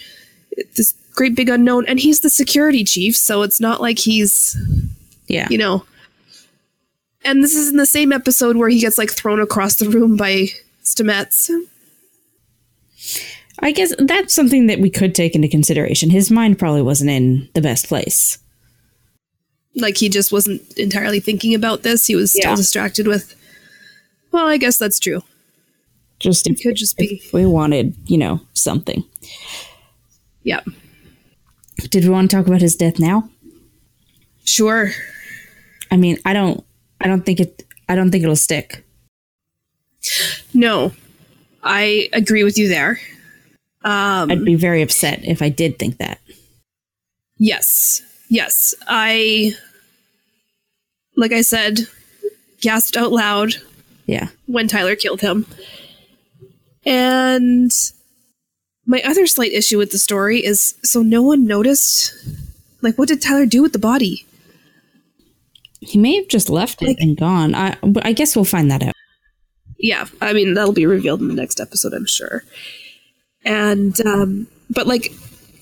this 0.76 0.94
great 1.14 1.36
big 1.36 1.50
unknown 1.50 1.86
and 1.88 2.00
he's 2.00 2.22
the 2.22 2.30
security 2.30 2.84
chief 2.84 3.16
so 3.16 3.42
it's 3.44 3.60
not 3.62 3.80
like 3.80 4.00
he's 4.00 4.58
Yeah. 5.28 5.48
you 5.50 5.58
know. 5.58 5.86
And 7.24 7.44
this 7.44 7.56
is 7.56 7.70
in 7.70 7.78
the 7.78 7.88
same 7.88 8.12
episode 8.12 8.56
where 8.56 8.70
he 8.70 8.80
gets 8.80 8.98
like 9.00 9.10
thrown 9.12 9.40
across 9.40 9.76
the 9.78 9.90
room 9.90 10.16
by 10.16 10.50
Stamets. 10.84 11.50
I 13.60 13.72
guess 13.72 13.94
that's 14.00 14.34
something 14.34 14.68
that 14.68 14.80
we 14.80 14.90
could 14.90 15.16
take 15.16 15.36
into 15.36 15.48
consideration. 15.48 16.10
His 16.10 16.30
mind 16.30 16.60
probably 16.60 16.82
wasn't 16.82 17.10
in 17.12 17.50
the 17.54 17.62
best 17.62 17.88
place. 17.88 18.38
Like 19.76 19.98
he 19.98 20.10
just 20.10 20.32
wasn't 20.32 20.62
entirely 20.78 21.20
thinking 21.20 21.54
about 21.56 21.84
this. 21.84 22.06
He 22.06 22.16
was 22.16 22.32
still 22.32 22.52
Yeah. 22.52 22.56
distracted 22.56 23.08
with. 23.08 23.36
Well, 24.32 24.48
I 24.48 24.58
guess 24.58 24.78
that's 24.78 25.00
true. 25.00 25.22
Just 26.20 26.48
if, 26.48 26.62
Could 26.62 26.76
just 26.76 26.98
be. 26.98 27.22
we 27.34 27.46
wanted, 27.46 27.94
you 28.08 28.18
know, 28.18 28.42
something. 28.54 29.04
Yeah. 30.44 30.62
Did 31.90 32.04
we 32.06 32.10
want 32.10 32.30
to 32.30 32.36
talk 32.38 32.48
about 32.48 32.62
his 32.62 32.76
death 32.76 33.00
now? 33.00 33.30
Sure. 34.46 34.92
I 35.92 35.98
mean, 35.98 36.18
I 36.26 36.34
don't 36.34 36.64
I 37.02 37.08
don't 37.08 37.26
think 37.26 37.40
it 37.40 37.64
I 37.90 37.96
don't 37.96 38.12
think 38.12 38.24
it'll 38.24 38.36
stick. 38.36 38.84
No. 40.54 40.94
I 41.64 42.10
agree 42.14 42.44
with 42.44 42.58
you 42.58 42.68
there. 42.70 43.00
Um, 43.86 44.32
I'd 44.32 44.44
be 44.44 44.56
very 44.56 44.82
upset 44.82 45.24
if 45.24 45.42
I 45.42 45.50
did 45.50 45.78
think 45.80 45.98
that. 46.00 46.20
Yes. 47.38 48.02
Yes. 48.30 48.74
I, 48.88 49.54
like 51.16 51.32
I 51.32 51.42
said, 51.42 51.82
gasped 52.62 52.98
out 52.98 53.12
loud 53.12 53.56
Yeah. 54.08 54.30
when 54.48 54.68
Tyler 54.68 54.96
killed 54.96 55.22
him. 55.22 55.46
And 56.86 57.72
my 58.86 59.02
other 59.04 59.26
slight 59.28 59.52
issue 59.52 59.78
with 59.78 59.92
the 59.92 59.98
story 59.98 60.44
is 60.44 60.76
so 60.84 61.02
no 61.02 61.22
one 61.22 61.46
noticed. 61.46 62.14
Like, 62.82 62.98
what 62.98 63.08
did 63.08 63.22
Tyler 63.22 63.46
do 63.46 63.62
with 63.62 63.74
the 63.74 63.80
body? 63.80 64.26
He 65.80 65.98
may 66.00 66.16
have 66.16 66.28
just 66.28 66.50
left 66.50 66.82
it 66.82 66.88
Like- 66.88 66.98
and 67.00 67.16
gone. 67.18 67.54
I 67.56 67.78
but 67.84 68.06
I 68.06 68.14
guess 68.14 68.36
we'll 68.36 68.46
find 68.46 68.70
that 68.72 68.82
out. 68.84 68.94
yeah 69.78 70.06
i 70.22 70.32
mean 70.32 70.54
that'll 70.54 70.72
be 70.74 70.86
revealed 70.86 71.20
in 71.22 71.28
the 71.28 71.34
next 71.34 71.60
episode 71.60 71.94
i'm 71.94 72.06
sure 72.06 72.44
and 73.46 74.02
um 74.06 74.48
but 74.70 74.88
like 74.88 75.12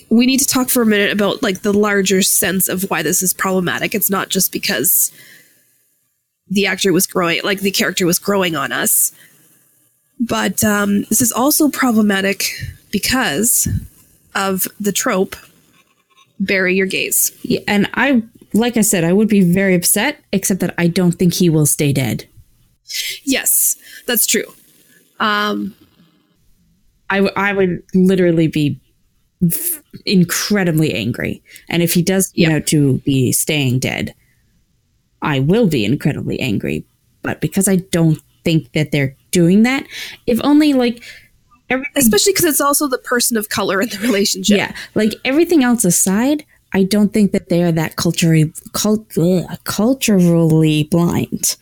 we 0.09 0.25
need 0.25 0.39
to 0.39 0.47
talk 0.47 0.69
for 0.69 0.81
a 0.81 0.85
minute 0.85 1.11
about 1.11 1.41
like 1.41 1.61
the 1.61 1.73
larger 1.73 2.21
sense 2.21 2.67
of 2.67 2.83
why 2.89 3.01
this 3.01 3.23
is 3.23 3.33
problematic. 3.33 3.95
It's 3.95 4.11
not 4.11 4.29
just 4.29 4.51
because 4.51 5.11
the 6.47 6.67
actor 6.67 6.93
was 6.93 7.07
growing 7.07 7.41
like 7.43 7.61
the 7.61 7.71
character 7.71 8.05
was 8.05 8.19
growing 8.19 8.55
on 8.55 8.71
us. 8.71 9.11
But 10.19 10.63
um 10.63 11.03
this 11.03 11.21
is 11.21 11.31
also 11.31 11.69
problematic 11.69 12.51
because 12.91 13.67
of 14.35 14.67
the 14.79 14.91
trope 14.91 15.35
bury 16.39 16.75
your 16.75 16.87
gays. 16.87 17.31
Yeah, 17.41 17.61
and 17.67 17.89
I 17.93 18.23
like 18.53 18.77
I 18.77 18.81
said, 18.81 19.03
I 19.03 19.13
would 19.13 19.29
be 19.29 19.41
very 19.41 19.73
upset, 19.73 20.19
except 20.31 20.59
that 20.59 20.75
I 20.77 20.87
don't 20.87 21.13
think 21.13 21.33
he 21.33 21.49
will 21.49 21.65
stay 21.65 21.91
dead. 21.91 22.27
yes 23.23 23.75
that's 24.05 24.27
true. 24.27 24.45
Um 25.19 25.75
I, 27.13 27.17
w- 27.17 27.33
I 27.35 27.53
would 27.53 27.83
literally 27.93 28.47
be 28.47 28.79
incredibly 30.05 30.93
angry. 30.93 31.43
And 31.69 31.81
if 31.83 31.93
he 31.93 32.01
does, 32.01 32.31
you 32.33 32.43
Yeah. 32.47 32.53
know, 32.53 32.59
to 32.61 32.97
be 32.99 33.31
staying 33.31 33.79
dead, 33.79 34.13
I 35.21 35.39
will 35.39 35.67
be 35.67 35.85
incredibly 35.85 36.39
angry. 36.39 36.85
But 37.21 37.39
because 37.39 37.67
I 37.67 37.77
don't 37.77 38.19
think 38.43 38.71
that 38.73 38.91
they're 38.91 39.15
doing 39.31 39.63
that, 39.63 39.85
if 40.27 40.39
only 40.43 40.73
like 40.73 41.03
everything, 41.69 41.93
especially 41.95 42.33
because 42.33 42.45
it's 42.45 42.61
also 42.61 42.87
the 42.87 42.97
person 42.97 43.37
of 43.37 43.49
color 43.49 43.81
in 43.81 43.89
the 43.89 43.99
relationship 43.99 44.57
yeah, 44.57 44.75
like 44.95 45.13
everything 45.23 45.63
else 45.63 45.85
aside, 45.85 46.45
I 46.73 46.83
don't 46.83 47.13
think 47.13 47.31
that 47.31 47.49
they 47.49 47.63
are 47.63 47.71
that 47.71 47.95
culturally 47.95 48.51
cult, 48.73 49.17
ugh, 49.17 49.45
culturally 49.63 50.83
blind. 50.83 51.55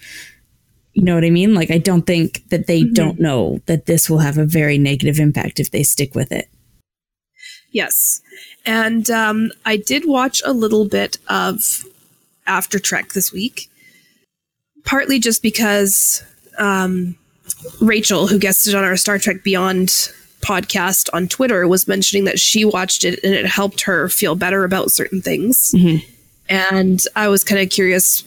You 0.94 1.04
know 1.04 1.16
what 1.16 1.24
I 1.24 1.30
mean? 1.30 1.54
Like 1.54 1.72
I 1.72 1.78
don't 1.78 2.06
think 2.06 2.48
that 2.50 2.68
they 2.68 2.84
don't 2.84 3.20
know 3.20 3.62
that 3.66 3.86
this 3.86 4.10
will 4.10 4.20
have 4.20 4.38
a 4.38 4.46
very 4.46 4.78
negative 4.78 5.20
impact 5.20 5.60
if 5.60 5.72
they 5.72 5.84
stick 5.84 6.16
with 6.16 6.32
it. 6.32 6.50
Yes. 7.72 8.22
And 8.66 9.10
um, 9.10 9.52
I 9.66 9.78
did 9.78 10.06
watch 10.06 10.42
a 10.46 10.52
little 10.54 10.86
bit 10.86 11.18
of 11.30 11.86
After 12.46 12.78
Trek 12.78 13.14
this 13.14 13.32
week, 13.32 13.70
partly 14.84 15.20
just 15.20 15.42
because 15.42 16.24
um, 16.58 17.16
Rachel, 17.80 18.28
who 18.28 18.38
guested 18.38 18.76
on 18.76 18.84
our 18.84 18.98
Star 18.98 19.18
Trek 19.18 19.44
Beyond 19.44 19.88
podcast 20.42 21.08
on 21.14 21.28
Twitter, 21.30 21.68
was 21.68 21.88
mentioning 21.88 22.26
that 22.26 22.40
she 22.40 22.66
watched 22.66 23.06
it 23.06 23.20
and 23.24 23.34
it 23.34 23.46
helped 23.46 23.82
her 23.82 24.10
feel 24.10 24.36
better 24.36 24.64
about 24.66 24.92
certain 24.92 25.22
things. 25.22 25.74
And 26.50 27.00
I 27.16 27.30
was 27.30 27.44
kind 27.46 27.62
of 27.62 27.70
curious 27.70 28.26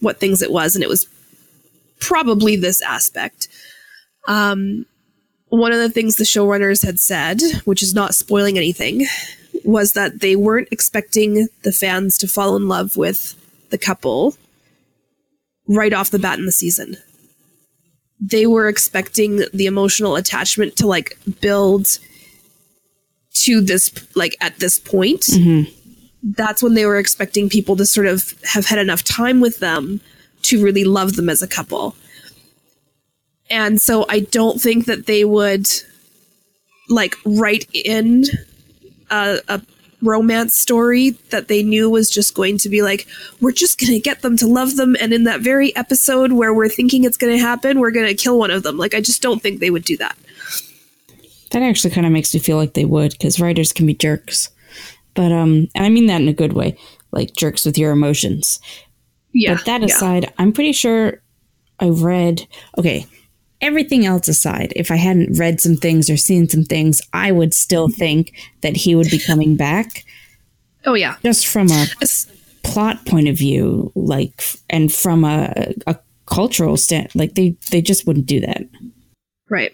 what 0.00 0.18
things 0.18 0.40
it 0.40 0.50
was, 0.50 0.74
and 0.74 0.82
it 0.82 0.88
was 0.88 1.06
probably 2.00 2.56
this 2.56 2.82
aspect. 2.82 3.48
Um, 4.26 4.86
one 5.48 5.72
of 5.72 5.78
the 5.78 5.90
things 5.90 6.16
the 6.16 6.24
showrunners 6.24 6.84
had 6.84 7.00
said, 7.00 7.40
which 7.64 7.82
is 7.82 7.94
not 7.94 8.14
spoiling 8.14 8.58
anything, 8.58 9.06
was 9.64 9.92
that 9.92 10.20
they 10.20 10.36
weren't 10.36 10.68
expecting 10.70 11.48
the 11.62 11.72
fans 11.72 12.18
to 12.18 12.28
fall 12.28 12.56
in 12.56 12.68
love 12.68 12.96
with 12.96 13.34
the 13.70 13.78
couple 13.78 14.36
right 15.66 15.92
off 15.92 16.10
the 16.10 16.18
bat 16.18 16.38
in 16.38 16.46
the 16.46 16.52
season. 16.52 16.96
They 18.20 18.46
were 18.46 18.68
expecting 18.68 19.42
the 19.52 19.66
emotional 19.66 20.16
attachment 20.16 20.76
to 20.76 20.86
like 20.86 21.16
build 21.40 21.98
to 23.44 23.60
this 23.60 23.92
like 24.16 24.36
at 24.40 24.58
this 24.58 24.78
point. 24.78 25.24
That's 26.22 26.62
when 26.62 26.74
they 26.74 26.84
were 26.84 26.98
expecting 26.98 27.48
people 27.48 27.76
to 27.76 27.86
sort 27.86 28.06
of 28.06 28.34
have 28.42 28.66
had 28.66 28.78
enough 28.78 29.04
time 29.04 29.40
with 29.40 29.60
them 29.60 30.00
to 30.42 30.62
really 30.62 30.84
love 30.84 31.16
them 31.16 31.28
as 31.28 31.42
a 31.42 31.48
couple. 31.48 31.94
And 33.50 33.80
so 33.80 34.04
I 34.08 34.20
don't 34.20 34.60
think 34.60 34.86
that 34.86 35.06
they 35.06 35.24
would 35.24 35.66
like 36.88 37.16
write 37.24 37.66
in 37.72 38.24
a, 39.10 39.38
a 39.48 39.62
romance 40.02 40.56
story 40.56 41.10
that 41.30 41.48
they 41.48 41.62
knew 41.62 41.90
was 41.90 42.08
just 42.10 42.34
going 42.34 42.58
to 42.58 42.68
be 42.68 42.82
like, 42.82 43.06
we're 43.40 43.52
just 43.52 43.80
going 43.80 43.92
to 43.92 44.00
get 44.00 44.22
them 44.22 44.36
to 44.36 44.46
love 44.46 44.76
them. 44.76 44.96
And 45.00 45.12
in 45.12 45.24
that 45.24 45.40
very 45.40 45.74
episode 45.76 46.32
where 46.32 46.54
we're 46.54 46.68
thinking 46.68 47.04
it's 47.04 47.16
going 47.16 47.32
to 47.36 47.42
happen, 47.42 47.80
we're 47.80 47.90
going 47.90 48.06
to 48.06 48.14
kill 48.14 48.38
one 48.38 48.50
of 48.50 48.62
them. 48.62 48.76
Like, 48.76 48.94
I 48.94 49.00
just 49.00 49.22
don't 49.22 49.42
think 49.42 49.60
they 49.60 49.70
would 49.70 49.84
do 49.84 49.96
that. 49.96 50.16
that 51.50 51.62
actually 51.62 51.90
kind 51.90 52.06
of 52.06 52.12
makes 52.12 52.32
me 52.32 52.40
feel 52.40 52.56
like 52.56 52.74
they 52.74 52.84
would 52.84 53.12
because 53.12 53.40
writers 53.40 53.72
can 53.72 53.86
be 53.86 53.94
jerks. 53.94 54.50
But 55.14 55.32
um, 55.32 55.68
and 55.74 55.84
I 55.84 55.88
mean 55.88 56.06
that 56.06 56.20
in 56.20 56.28
a 56.28 56.32
good 56.32 56.52
way, 56.52 56.78
like 57.10 57.34
jerks 57.34 57.64
with 57.64 57.76
your 57.76 57.90
emotions. 57.90 58.60
Yeah. 59.32 59.54
But 59.54 59.64
that 59.66 59.80
yeah. 59.80 59.86
aside, 59.86 60.32
I'm 60.38 60.52
pretty 60.52 60.72
sure 60.72 61.20
I 61.80 61.90
read. 61.90 62.46
Okay, 62.76 63.06
everything 63.60 64.06
else 64.06 64.28
aside, 64.28 64.72
if 64.76 64.90
I 64.90 64.96
hadn't 64.96 65.38
read 65.38 65.60
some 65.60 65.76
things 65.76 66.08
or 66.08 66.16
seen 66.16 66.48
some 66.48 66.64
things, 66.64 67.00
I 67.12 67.32
would 67.32 67.54
still 67.54 67.88
think 67.88 68.32
that 68.62 68.76
he 68.76 68.94
would 68.94 69.10
be 69.10 69.18
coming 69.18 69.56
back. 69.56 70.04
Oh 70.84 70.94
yeah. 70.94 71.16
Just 71.22 71.46
from 71.46 71.70
a 71.70 71.86
plot 72.62 73.04
point 73.06 73.28
of 73.28 73.36
view, 73.36 73.92
like, 73.94 74.42
and 74.70 74.92
from 74.92 75.24
a, 75.24 75.74
a 75.86 75.98
cultural 76.26 76.76
stand, 76.76 77.10
like 77.14 77.34
they 77.34 77.56
they 77.70 77.82
just 77.82 78.06
wouldn't 78.06 78.26
do 78.26 78.40
that. 78.40 78.62
Right. 79.48 79.72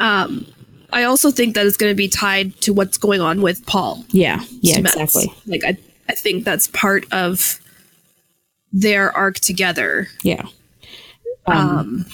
Um, 0.00 0.46
I 0.92 1.04
also 1.04 1.30
think 1.30 1.54
that 1.54 1.66
it's 1.66 1.76
going 1.76 1.90
to 1.90 1.96
be 1.96 2.08
tied 2.08 2.60
to 2.62 2.72
what's 2.72 2.98
going 2.98 3.20
on 3.20 3.42
with 3.42 3.64
Paul. 3.66 4.04
Yeah, 4.10 4.44
yeah, 4.60 4.78
exactly. 4.78 5.32
Like 5.46 5.64
I, 5.64 5.76
I 6.08 6.14
think 6.14 6.44
that's 6.44 6.68
part 6.68 7.04
of 7.12 7.60
their 8.74 9.16
arc 9.16 9.36
together. 9.36 10.08
Yeah. 10.22 10.46
Um, 11.46 11.56
um 11.56 12.06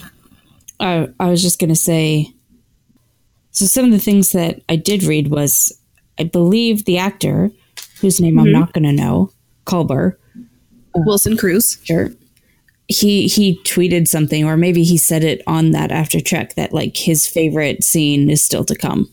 I, 0.78 1.08
I 1.18 1.30
was 1.30 1.42
just 1.42 1.58
going 1.58 1.70
to 1.70 1.76
say 1.76 2.32
so 3.50 3.66
some 3.66 3.86
of 3.86 3.90
the 3.90 3.98
things 3.98 4.30
that 4.30 4.60
I 4.68 4.76
did 4.76 5.02
read 5.02 5.28
was 5.28 5.76
I 6.18 6.24
believe 6.24 6.84
the 6.84 6.98
actor 6.98 7.50
whose 8.00 8.20
name 8.20 8.38
I'm 8.38 8.46
mm-hmm. 8.46 8.60
not 8.60 8.72
going 8.72 8.84
to 8.84 8.92
know, 8.92 9.32
Culber, 9.66 10.16
uh, 10.94 11.00
Wilson 11.04 11.36
Cruz. 11.36 11.80
sure. 11.84 12.10
He 12.88 13.28
he 13.28 13.60
tweeted 13.62 14.08
something 14.08 14.44
or 14.44 14.56
maybe 14.56 14.82
he 14.82 14.96
said 14.96 15.22
it 15.22 15.42
on 15.46 15.70
that 15.70 15.92
After 15.92 16.20
Trek 16.20 16.54
that 16.54 16.72
like 16.72 16.96
his 16.96 17.26
favorite 17.26 17.84
scene 17.84 18.28
is 18.28 18.42
still 18.42 18.64
to 18.64 18.74
come. 18.74 19.08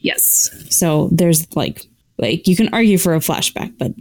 Yes. 0.00 0.50
So 0.68 1.08
there's 1.12 1.54
like 1.54 1.86
like 2.18 2.48
you 2.48 2.56
can 2.56 2.68
argue 2.72 2.98
for 2.98 3.14
a 3.14 3.20
flashback, 3.20 3.72
but 3.78 3.92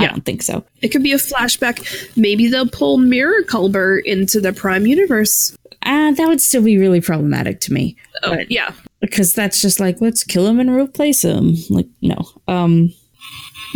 I 0.00 0.06
don't 0.08 0.24
think 0.24 0.42
so. 0.42 0.64
It 0.82 0.88
could 0.88 1.02
be 1.02 1.12
a 1.12 1.16
flashback. 1.18 2.16
Maybe 2.16 2.48
they'll 2.48 2.68
pull 2.68 2.98
Mirror 2.98 3.42
Culber 3.44 4.00
into 4.04 4.40
the 4.40 4.52
Prime 4.52 4.86
Universe. 4.86 5.56
Uh, 5.82 6.12
that 6.12 6.26
would 6.28 6.40
still 6.40 6.62
be 6.62 6.76
really 6.78 7.00
problematic 7.00 7.60
to 7.60 7.72
me. 7.72 7.96
Oh, 8.22 8.34
But- 8.36 8.50
yeah. 8.50 8.72
because 9.00 9.32
that's 9.34 9.62
just 9.62 9.78
like 9.80 10.00
let's 10.00 10.24
kill 10.24 10.46
him 10.46 10.58
and 10.60 10.70
replace 10.70 11.22
him. 11.22 11.54
Like 11.70 11.86
no. 12.02 12.16
um, 12.48 12.92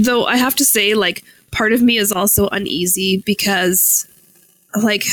Though 0.00 0.24
I 0.24 0.36
have 0.36 0.54
to 0.56 0.64
say, 0.64 0.94
like, 0.94 1.22
part 1.50 1.72
of 1.72 1.82
me 1.82 1.98
is 1.98 2.10
also 2.12 2.48
uneasy 2.48 3.22
because, 3.26 4.08
like, 4.82 5.04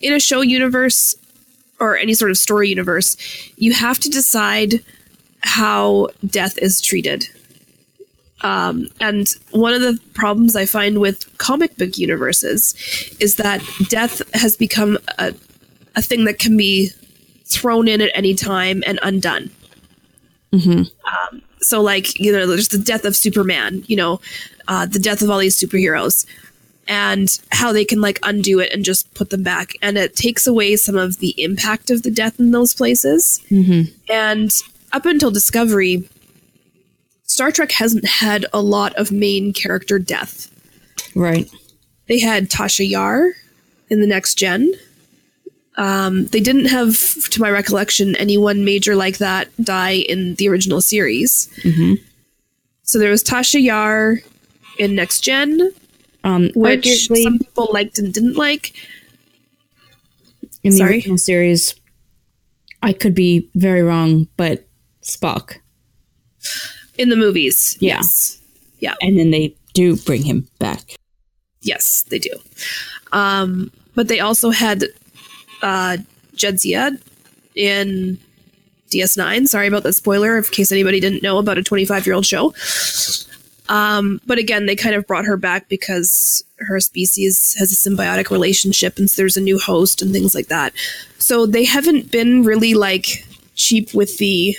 in 0.00 0.14
a 0.14 0.18
show 0.20 0.40
universe 0.40 1.14
or 1.78 1.96
any 1.98 2.14
sort 2.14 2.30
of 2.30 2.38
story 2.38 2.68
universe, 2.70 3.16
you 3.56 3.72
have 3.74 3.98
to 4.00 4.08
decide 4.08 4.82
how 5.42 6.08
death 6.26 6.56
is 6.58 6.80
treated. 6.80 7.26
Um, 8.42 8.88
and 9.00 9.28
one 9.50 9.72
of 9.72 9.82
the 9.82 9.98
problems 10.14 10.56
I 10.56 10.66
find 10.66 10.98
with 10.98 11.38
comic 11.38 11.76
book 11.76 11.96
universes 11.96 12.74
is 13.20 13.36
that 13.36 13.62
death 13.88 14.22
has 14.34 14.56
become 14.56 14.98
a, 15.18 15.34
a 15.94 16.02
thing 16.02 16.24
that 16.24 16.38
can 16.38 16.56
be 16.56 16.90
thrown 17.44 17.86
in 17.86 18.00
at 18.00 18.10
any 18.14 18.34
time 18.34 18.82
and 18.86 18.98
undone. 19.02 19.50
So 21.60 21.80
like 21.80 22.18
you 22.18 22.32
know 22.32 22.46
there's 22.46 22.68
the 22.68 22.78
death 22.78 23.04
of 23.04 23.14
superman 23.14 23.84
you 23.86 23.94
know 23.96 24.20
uh, 24.66 24.86
the 24.86 24.98
death 24.98 25.22
of 25.22 25.30
all 25.30 25.38
these 25.38 25.58
superheroes 25.58 26.26
and 26.88 27.38
how 27.50 27.72
they 27.72 27.84
can 27.84 28.00
like 28.00 28.18
undo 28.22 28.58
it 28.58 28.72
and 28.72 28.84
just 28.84 29.12
put 29.14 29.30
them 29.30 29.42
back. 29.42 29.72
And 29.82 29.96
it 29.96 30.16
takes 30.16 30.46
away 30.46 30.76
some 30.76 30.96
of 30.96 31.18
the 31.18 31.34
impact 31.42 31.90
of 31.90 32.02
the 32.02 32.10
death 32.10 32.40
in 32.40 32.50
those 32.50 32.74
places. 32.74 33.40
And 34.08 34.50
up 34.92 35.06
until 35.06 35.30
discovery 35.30 36.08
star 37.32 37.50
trek 37.50 37.72
hasn't 37.72 38.04
had 38.06 38.46
a 38.52 38.60
lot 38.60 38.94
of 38.96 39.10
main 39.10 39.52
character 39.52 39.98
death. 39.98 40.48
Right. 41.14 41.50
they 42.08 42.18
had 42.20 42.50
tasha 42.50 42.88
yar 42.88 43.32
in 43.88 44.00
the 44.00 44.06
next 44.06 44.34
gen. 44.36 44.72
Um, 45.76 46.26
they 46.26 46.40
didn't 46.40 46.66
have 46.66 46.98
to 47.30 47.40
my 47.40 47.50
recollection 47.50 48.14
anyone 48.16 48.64
major 48.64 48.94
like 48.94 49.18
that 49.18 49.48
die 49.62 50.04
in 50.08 50.34
the 50.34 50.48
original 50.48 50.80
series. 50.82 51.48
So 52.82 52.98
there 52.98 53.10
was 53.10 53.24
tasha 53.24 53.62
yar 53.62 54.18
in 54.78 54.94
next 54.94 55.20
gen 55.20 55.72
Um, 56.24 56.50
which 56.54 56.86
arguably, 56.86 57.22
some 57.22 57.38
people 57.38 57.68
liked 57.72 57.98
and 57.98 58.12
didn't 58.12 58.36
like. 58.36 58.74
In 60.62 60.70
the 60.72 60.76
sorry. 60.78 60.94
original 60.96 61.18
series, 61.18 61.74
I 62.82 62.92
could 62.92 63.14
be 63.14 63.48
very 63.54 63.82
wrong, 63.82 64.28
but 64.36 64.66
Spock, 65.02 65.56
in 67.02 67.08
the 67.10 67.16
movies. 67.16 67.76
Yeah. 67.80 67.96
yes. 67.96 68.40
Yeah. 68.78 68.94
And 69.02 69.18
then 69.18 69.30
they 69.30 69.54
do 69.74 69.96
bring 69.96 70.22
him 70.22 70.46
back. 70.58 70.96
yes 71.62 72.02
they 72.08 72.18
do. 72.18 72.30
Um, 73.12 73.70
but 73.94 74.08
they 74.08 74.20
also 74.20 74.50
had 74.50 74.84
uh, 75.62 75.98
Jadzia 76.34 76.98
in 77.54 78.18
ds9 78.90 79.46
sorry 79.46 79.66
about 79.66 79.82
that 79.84 79.94
spoiler 79.94 80.36
in 80.36 80.44
case 80.44 80.70
anybody 80.72 81.00
didn't 81.00 81.22
know 81.22 81.38
about 81.38 81.56
a 81.58 81.62
25 81.62 82.06
year 82.06 82.14
old 82.14 82.26
show. 82.26 82.52
Um, 83.68 84.20
but 84.26 84.38
again 84.38 84.66
they 84.66 84.76
kind 84.76 84.94
of 84.94 85.06
brought 85.06 85.24
her 85.24 85.36
back 85.36 85.68
because 85.68 86.42
her 86.58 86.80
species 86.80 87.54
has 87.58 87.72
a 87.72 87.76
symbiotic 87.76 88.30
relationship 88.30 88.98
and 88.98 89.08
there's 89.08 89.36
a 89.36 89.40
new 89.40 89.58
host 89.58 90.02
and 90.02 90.12
things 90.12 90.34
like 90.34 90.48
that. 90.48 90.72
So 91.18 91.46
they 91.46 91.64
haven't 91.64 92.10
been 92.10 92.42
really 92.42 92.74
like 92.74 93.24
cheap 93.54 93.94
with 93.94 94.18
the 94.18 94.56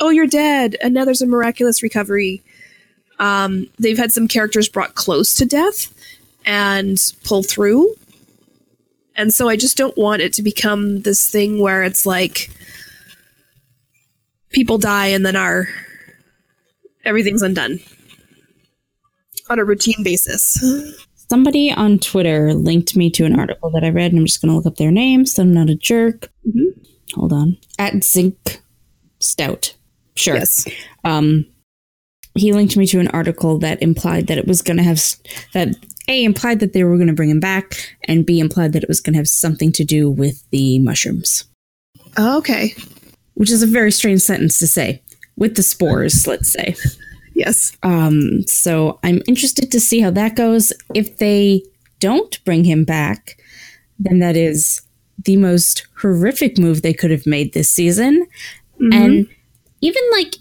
oh 0.00 0.10
you're 0.10 0.26
dead 0.26 0.76
and 0.82 0.94
now 0.94 1.04
there's 1.04 1.22
a 1.22 1.26
miraculous 1.26 1.82
recovery 1.82 2.42
um, 3.20 3.68
they've 3.78 3.98
had 3.98 4.12
some 4.12 4.26
characters 4.26 4.68
brought 4.68 4.96
close 4.96 5.34
to 5.34 5.46
death 5.46 5.92
and 6.44 7.12
pull 7.24 7.42
through 7.42 7.94
and 9.16 9.32
so 9.32 9.48
i 9.48 9.56
just 9.56 9.76
don't 9.76 9.96
want 9.96 10.22
it 10.22 10.32
to 10.32 10.42
become 10.42 11.00
this 11.02 11.28
thing 11.28 11.60
where 11.60 11.82
it's 11.82 12.04
like 12.04 12.50
people 14.50 14.78
die 14.78 15.06
and 15.06 15.24
then 15.24 15.36
our 15.36 15.68
everything's 17.04 17.42
undone 17.42 17.78
on 19.48 19.58
a 19.58 19.64
routine 19.64 20.02
basis 20.02 20.58
Somebody 21.30 21.72
on 21.72 21.98
Twitter 21.98 22.52
linked 22.52 22.96
me 22.96 23.10
to 23.10 23.24
an 23.24 23.38
article 23.38 23.70
that 23.70 23.82
I 23.82 23.88
read, 23.88 24.12
and 24.12 24.20
I'm 24.20 24.26
just 24.26 24.42
going 24.42 24.50
to 24.50 24.56
look 24.56 24.66
up 24.66 24.76
their 24.76 24.90
name 24.90 25.24
so 25.24 25.42
I'm 25.42 25.54
not 25.54 25.70
a 25.70 25.74
jerk. 25.74 26.28
Hold 27.14 27.32
on. 27.32 27.56
At 27.78 28.04
Zinc 28.04 28.62
Stout. 29.20 29.74
Sure. 30.16 30.36
yes 30.36 30.66
um, 31.04 31.46
he 32.36 32.52
linked 32.52 32.76
me 32.76 32.86
to 32.86 33.00
an 33.00 33.08
article 33.08 33.58
that 33.58 33.82
implied 33.82 34.26
that 34.26 34.38
it 34.38 34.46
was 34.46 34.62
going 34.62 34.76
to 34.76 34.82
have 34.82 35.02
that 35.52 35.74
a 36.08 36.22
implied 36.22 36.60
that 36.60 36.74
they 36.74 36.84
were 36.84 36.96
going 36.96 37.08
to 37.08 37.14
bring 37.14 37.30
him 37.30 37.40
back, 37.40 37.96
and 38.04 38.26
b 38.26 38.40
implied 38.40 38.72
that 38.72 38.82
it 38.82 38.88
was 38.88 39.00
going 39.00 39.14
to 39.14 39.18
have 39.18 39.28
something 39.28 39.72
to 39.72 39.84
do 39.84 40.10
with 40.10 40.48
the 40.50 40.78
mushrooms, 40.80 41.44
okay 42.18 42.74
which 43.34 43.50
is 43.50 43.62
a 43.62 43.66
very 43.66 43.92
strange 43.92 44.20
sentence 44.20 44.58
to 44.58 44.66
say. 44.66 45.02
With 45.36 45.56
the 45.56 45.62
spores, 45.62 46.26
let's 46.26 46.50
say. 46.50 46.76
yes 47.34 47.76
Um, 47.82 48.46
so 48.46 48.98
I'm 49.02 49.20
interested 49.26 49.70
to 49.72 49.80
see 49.80 50.00
how 50.00 50.10
that 50.10 50.36
goes. 50.36 50.72
If 50.94 51.18
they 51.18 51.62
don't 51.98 52.42
bring 52.44 52.64
him 52.64 52.84
back, 52.84 53.36
then 53.98 54.20
that 54.20 54.36
is 54.36 54.82
the 55.24 55.36
most 55.36 55.86
horrific 56.00 56.58
move 56.58 56.82
they 56.82 56.94
could 56.94 57.10
have 57.10 57.26
made 57.26 57.52
this 57.52 57.70
season. 57.70 58.26
And 58.80 59.28
even 59.84 60.02
like 60.12 60.36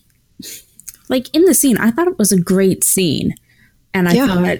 like 1.10 1.34
in 1.36 1.45
the 1.45 1.53
scene, 1.53 1.77
I 1.77 1.91
thought 1.91 2.08
it 2.08 2.17
was 2.17 2.32
a 2.32 2.39
great 2.39 2.84
scene. 2.84 3.36
And 3.93 4.08
I 4.10 4.13
Yeah. 4.13 4.27
thought 4.27 4.60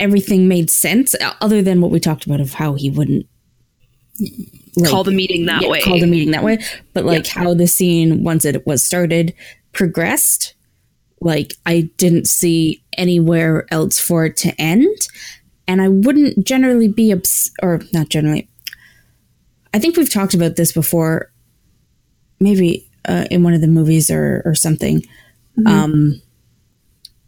everything 0.00 0.48
made 0.48 0.70
sense 0.70 1.14
other 1.40 1.62
than 1.62 1.80
what 1.80 1.90
we 1.92 2.00
talked 2.00 2.26
about 2.26 2.40
of 2.40 2.54
how 2.54 2.74
he 2.74 2.90
wouldn't 2.90 3.26
like, 4.76 4.90
call 4.90 5.04
the 5.04 5.12
meeting 5.12 5.46
that 5.46 5.62
yeah, 5.62 5.68
way 5.68 5.80
call 5.80 6.00
the 6.00 6.06
meeting 6.06 6.32
that 6.32 6.42
way. 6.42 6.58
But 6.92 7.04
like 7.04 7.26
how 7.26 7.54
the 7.54 7.66
scene, 7.66 8.24
once 8.24 8.44
it 8.44 8.66
was 8.66 8.82
started, 8.82 9.34
progressed. 9.72 10.54
Like 11.20 11.54
I 11.66 11.90
didn't 11.98 12.26
see 12.26 12.82
anywhere 12.98 13.66
else 13.70 13.98
for 14.00 14.24
it 14.24 14.36
to 14.38 14.60
end, 14.60 14.96
and 15.68 15.80
I 15.80 15.86
wouldn't 15.88 16.44
generally 16.44 16.88
be 16.88 17.12
obs- 17.12 17.52
or 17.62 17.80
not 17.92 18.08
generally. 18.08 18.48
I 19.72 19.78
think 19.78 19.96
we've 19.96 20.12
talked 20.12 20.34
about 20.34 20.56
this 20.56 20.72
before, 20.72 21.30
maybe 22.40 22.90
uh, 23.08 23.26
in 23.30 23.42
one 23.42 23.54
of 23.54 23.60
the 23.60 23.68
movies 23.68 24.10
or 24.10 24.42
or 24.44 24.54
something. 24.54 25.04
Um, 25.66 26.20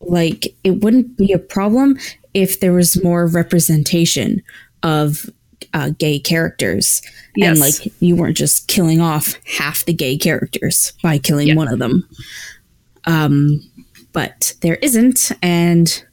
like 0.01 0.47
it 0.65 0.83
wouldn't 0.83 1.17
be 1.17 1.33
a 1.33 1.39
problem 1.39 1.99
if 2.33 2.61
there 2.61 2.73
was 2.73 3.03
more 3.05 3.27
representation 3.27 4.43
of 4.83 5.29
uh, 5.75 5.91
gay 5.99 6.19
characters 6.19 7.03
and 7.41 7.59
like 7.59 7.75
you 8.01 8.17
weren't 8.17 8.37
just 8.37 8.67
killing 8.69 9.01
off 9.01 9.35
half 9.59 9.85
the 9.85 9.93
gay 9.93 10.17
characters 10.17 10.93
by 11.03 11.19
killing 11.19 11.49
Yeah. 11.49 11.55
one 11.55 11.69
of 11.69 11.79
them 11.79 12.07
um 13.07 13.61
but 14.13 14.55
there 14.61 14.77
isn't 14.77 15.33
and 15.43 16.05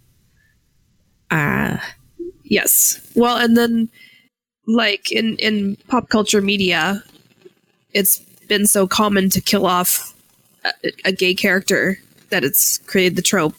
uh 1.29 1.77
Yes. 2.51 2.99
Well, 3.15 3.37
and 3.37 3.55
then 3.55 3.89
like 4.67 5.09
in 5.09 5.37
in 5.37 5.77
pop 5.87 6.09
culture 6.09 6.41
media, 6.41 7.01
it's 7.93 8.21
been 8.51 8.67
so 8.67 8.85
common 8.85 9.29
to 9.29 9.39
kill 9.39 9.65
off 9.65 10.13
a, 10.65 10.71
a 11.05 11.11
gay 11.13 11.33
character 11.33 11.97
that 12.31 12.43
it's 12.43 12.79
created 12.79 13.15
the 13.15 13.21
trope 13.21 13.55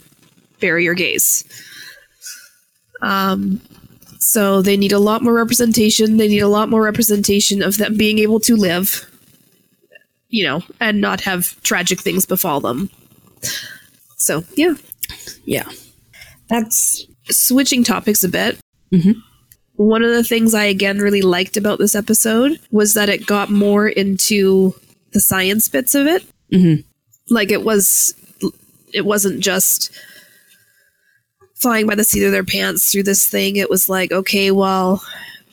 bury 0.61 0.85
your 0.85 0.92
gays. 0.92 1.44
Um, 3.00 3.59
so 4.18 4.61
they 4.61 4.76
need 4.76 4.92
a 4.92 4.98
lot 4.98 5.22
more 5.22 5.33
representation. 5.33 6.18
They 6.18 6.28
need 6.28 6.40
a 6.40 6.48
lot 6.48 6.68
more 6.68 6.83
representation 6.83 7.62
of 7.62 7.78
them 7.78 7.96
being 7.96 8.18
able 8.18 8.38
to 8.40 8.55
live, 8.55 9.11
you 10.28 10.44
know, 10.44 10.62
and 10.78 11.00
not 11.00 11.22
have 11.22 11.59
tragic 11.62 11.98
things 11.98 12.26
befall 12.26 12.61
them. 12.61 12.90
So, 14.18 14.44
yeah. 14.57 14.74
Yeah. 15.46 15.70
That's 16.50 17.07
Switching 17.31 17.83
topics 17.83 18.22
a 18.24 18.28
bit. 18.28 18.59
Mhm. 18.92 19.14
One 19.76 20.02
of 20.02 20.11
the 20.11 20.24
things 20.24 20.54
I 20.54 20.64
again 20.64 20.98
really 20.98 21.22
liked 21.22 21.56
about 21.56 21.78
this 21.78 21.94
episode 21.94 22.58
was 22.70 22.94
that 22.94 23.08
it 23.08 23.26
got 23.26 23.50
more 23.50 23.88
into 23.88 24.74
the 25.12 25.20
science 25.20 25.68
bits 25.68 25.94
of 25.94 26.06
it. 26.06 26.24
Mhm. 26.52 26.85
Like 27.30 27.50
it 27.50 27.64
was, 27.64 28.14
it 28.92 29.04
wasn't 29.04 29.40
just 29.40 29.90
flying 31.56 31.87
by 31.87 31.94
the 31.94 32.04
seat 32.04 32.24
of 32.24 32.32
their 32.32 32.44
pants 32.44 32.90
through 32.90 33.04
this 33.04 33.26
thing. 33.26 33.56
It 33.56 33.70
was 33.70 33.88
like, 33.88 34.12
okay, 34.12 34.50
well, 34.50 35.02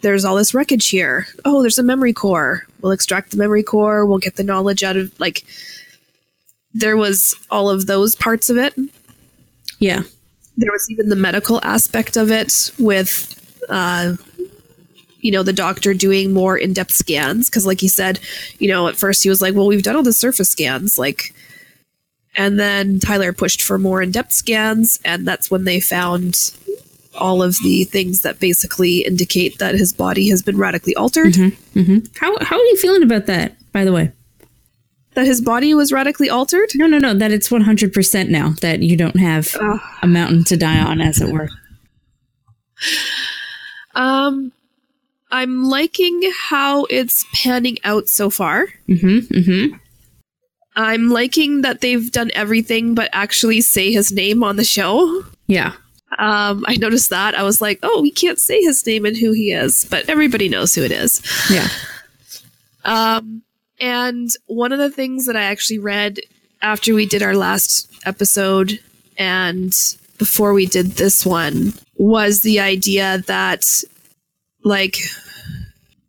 there's 0.02 0.26
all 0.26 0.36
this 0.36 0.54
wreckage 0.54 0.88
here. 0.90 1.28
Oh, 1.46 1.62
there's 1.62 1.78
a 1.80 1.84
memory 1.84 2.14
core. 2.14 2.64
We'll 2.82 2.92
extract 2.92 3.32
the 3.32 3.38
memory 3.38 3.64
core. 3.64 4.06
We'll 4.06 4.18
get 4.18 4.36
the 4.36 4.44
knowledge 4.44 4.84
out 4.84 4.98
of 4.98 5.18
like. 5.20 5.44
There 6.74 6.98
was 6.98 7.36
all 7.50 7.70
of 7.70 7.88
those 7.88 8.16
parts 8.16 8.50
of 8.50 8.58
it. 8.58 8.76
yeah. 9.80 10.04
There 10.58 10.72
was 10.72 10.90
even 10.92 11.10
the 11.10 11.16
medical 11.16 11.60
aspect 11.64 12.16
of 12.18 12.32
it 12.32 12.72
with, 12.78 13.39
uh, 13.70 14.16
you 15.22 15.32
know, 15.32 15.44
the 15.44 15.54
doctor 15.54 15.94
doing 15.94 16.34
more 16.34 16.58
in 16.58 16.74
depth 16.74 16.94
scans. 16.94 17.50
Because, 17.50 17.66
like 17.66 17.82
he 17.82 17.88
said, 17.88 18.20
you 18.60 18.68
know, 18.68 18.88
at 18.88 18.96
first 18.96 19.24
he 19.24 19.30
was 19.30 19.42
like, 19.42 19.54
well, 19.56 19.68
we've 19.68 19.84
done 19.84 19.96
all 19.96 20.04
the 20.04 20.14
surface 20.14 20.50
scans. 20.50 20.98
Like, 20.98 21.34
and 22.36 22.60
then 22.60 23.00
Tyler 23.00 23.34
pushed 23.34 23.62
for 23.62 23.78
more 23.78 24.02
in 24.02 24.12
depth 24.12 24.32
scans. 24.32 25.00
And 25.04 25.28
that's 25.28 25.52
when 25.52 25.66
they 25.66 25.80
found 25.80 26.54
all 27.16 27.44
of 27.44 27.58
the 27.64 27.84
things 27.84 28.22
that 28.22 28.40
basically 28.40 29.00
indicate 29.00 29.58
that 29.58 29.76
his 29.76 29.92
body 29.92 30.30
has 30.30 30.42
been 30.42 30.58
radically 30.58 30.96
altered. 30.96 31.36
hmm 31.36 31.98
How 32.18 32.38
how 32.40 32.56
are 32.58 32.64
you 32.66 32.78
feeling 32.78 33.04
about 33.04 33.26
that? 33.26 33.56
By 33.74 33.84
the 33.84 33.92
way, 33.92 34.12
That 35.16 35.26
his 35.26 35.42
body 35.42 35.74
was 35.74 35.92
radically 35.92 36.30
altered. 36.30 36.70
no, 36.76 36.88
no, 36.88 36.98
no. 36.98 37.14
That 37.14 37.32
it's 37.34 37.52
one 37.52 37.62
hundred 37.62 37.92
percent 37.92 38.30
now 38.30 38.52
that 38.62 38.82
you 38.84 38.96
don't 38.96 39.18
have 39.20 39.54
Ugh. 39.60 39.80
a 40.02 40.08
mountain 40.08 40.44
to 40.46 40.56
die 40.56 40.80
on, 40.80 41.02
as 41.02 41.20
it 41.20 41.34
were. 41.34 41.50
Um, 43.96 44.52
I'm 45.32 45.64
liking 45.66 46.32
how 46.38 46.86
it's 46.86 47.26
panning 47.34 47.78
out 47.84 48.10
so 48.10 48.30
far. 48.30 48.68
Mm-hmm. 48.88 49.34
Mm-hmm. 49.34 49.76
I'm 50.76 51.10
liking 51.10 51.62
that 51.62 51.82
they've 51.82 52.12
done 52.12 52.32
everything 52.34 52.96
but 52.96 53.10
actually 53.12 53.62
say 53.62 53.92
his 53.92 54.12
name 54.12 54.44
on 54.44 54.56
the 54.56 54.64
show. 54.64 55.24
Yeah. 55.48 55.74
Um, 56.18 56.66
I 56.68 56.76
noticed 56.78 57.10
that. 57.12 57.36
I 57.36 57.44
was 57.44 57.62
like, 57.62 57.80
oh, 57.84 58.02
we 58.02 58.12
can't 58.12 58.40
say 58.40 58.62
his 58.62 58.86
name 58.86 59.06
and 59.06 59.16
who 59.16 59.32
he 59.32 59.52
is, 59.52 59.86
but 59.86 60.10
everybody 60.10 60.50
knows 60.50 60.74
who 60.74 60.84
it 60.84 60.92
is. 60.92 61.22
Yeah. 61.50 61.68
Um, 62.86 63.44
and 63.80 64.30
one 64.48 64.72
of 64.72 64.80
the 64.80 64.90
things 64.90 65.26
that 65.28 65.36
I 65.36 65.44
actually 65.44 65.80
read 65.80 66.20
after 66.62 66.94
we 66.94 67.06
did 67.06 67.22
our 67.22 67.36
last 67.36 67.92
episode 68.06 68.80
and 69.18 69.74
before 70.20 70.54
we 70.54 70.68
did 70.68 70.92
this 70.92 71.26
one 71.26 71.74
was 71.96 72.42
the 72.42 72.60
idea 72.60 73.24
that, 73.26 73.84
like, 74.64 74.98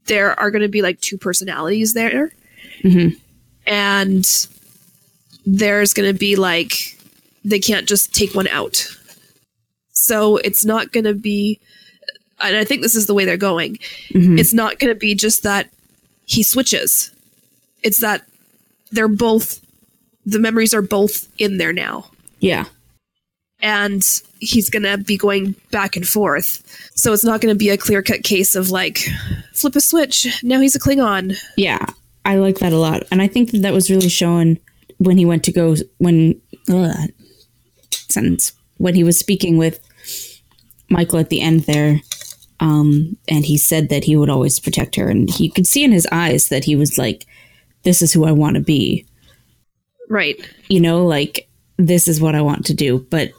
there 0.06 0.38
are 0.38 0.50
going 0.50 0.62
to 0.62 0.68
be 0.68 0.82
like 0.82 1.00
two 1.00 1.16
personalities 1.16 1.94
there. 1.94 2.32
Mhm. 2.82 3.16
And 3.66 4.46
there's 5.46 5.94
going 5.94 6.12
to 6.12 6.18
be 6.18 6.36
like, 6.36 6.98
they 7.44 7.58
can't 7.60 7.88
just 7.88 8.12
take 8.14 8.34
one 8.34 8.48
out. 8.48 8.86
So 9.92 10.36
it's 10.38 10.64
not 10.64 10.92
going 10.92 11.04
to 11.04 11.14
be, 11.14 11.60
and 12.40 12.56
I 12.56 12.64
think 12.64 12.82
this 12.82 12.94
is 12.96 13.06
the 13.06 13.14
way 13.14 13.24
they're 13.24 13.36
going. 13.36 13.78
Mhm. 14.10 14.38
It's 14.38 14.52
not 14.52 14.78
going 14.78 14.92
to 14.92 14.98
be 14.98 15.14
just 15.14 15.42
that 15.44 15.70
he 16.26 16.42
switches. 16.42 17.10
It's 17.82 18.00
that 18.00 18.26
they're 18.90 19.08
both 19.08 19.60
the 20.26 20.38
memories 20.38 20.74
are 20.74 20.82
both 20.82 21.28
in 21.38 21.56
there 21.58 21.72
now. 21.72 22.10
Yeah. 22.40 22.66
And 23.62 24.02
he's 24.38 24.70
going 24.70 24.84
to 24.84 24.98
be 24.98 25.16
going 25.16 25.54
back 25.70 25.96
and 25.96 26.06
forth. 26.06 26.62
So 26.94 27.12
it's 27.12 27.24
not 27.24 27.40
going 27.40 27.54
to 27.54 27.58
be 27.58 27.70
a 27.70 27.76
clear-cut 27.76 28.22
case 28.22 28.54
of 28.54 28.70
like 28.70 29.06
flip 29.52 29.76
a 29.76 29.80
switch, 29.80 30.42
now 30.42 30.60
he's 30.60 30.74
a 30.74 30.80
Klingon. 30.80 31.36
Yeah. 31.56 31.84
I 32.24 32.36
like 32.36 32.58
that 32.58 32.74
a 32.74 32.78
lot, 32.78 33.02
and 33.10 33.22
I 33.22 33.28
think 33.28 33.50
that 33.50 33.62
that 33.62 33.72
was 33.72 33.90
really 33.90 34.10
shown 34.10 34.58
when 34.98 35.16
he 35.16 35.24
went 35.24 35.42
to 35.44 35.52
go 35.52 35.74
when 35.96 36.38
ugh, 36.68 36.94
sentence 37.90 38.52
when 38.76 38.94
he 38.94 39.02
was 39.02 39.18
speaking 39.18 39.56
with 39.56 39.80
Michael 40.90 41.18
at 41.18 41.30
the 41.30 41.40
end 41.40 41.60
there. 41.60 42.00
Um, 42.60 43.16
and 43.26 43.46
he 43.46 43.56
said 43.56 43.88
that 43.88 44.04
he 44.04 44.16
would 44.16 44.28
always 44.28 44.60
protect 44.60 44.96
her, 44.96 45.08
and 45.08 45.30
you 45.40 45.50
could 45.50 45.66
see 45.66 45.82
in 45.82 45.92
his 45.92 46.06
eyes 46.12 46.50
that 46.50 46.64
he 46.64 46.76
was 46.76 46.98
like, 46.98 47.26
"This 47.84 48.02
is 48.02 48.12
who 48.12 48.26
I 48.26 48.32
want 48.32 48.56
to 48.56 48.62
be." 48.62 49.06
Right. 50.10 50.36
you 50.68 50.80
know, 50.80 51.06
like 51.06 51.48
this 51.78 52.06
is 52.06 52.20
what 52.20 52.34
I 52.34 52.42
want 52.42 52.66
to 52.66 52.74
do, 52.74 53.06
but 53.10 53.32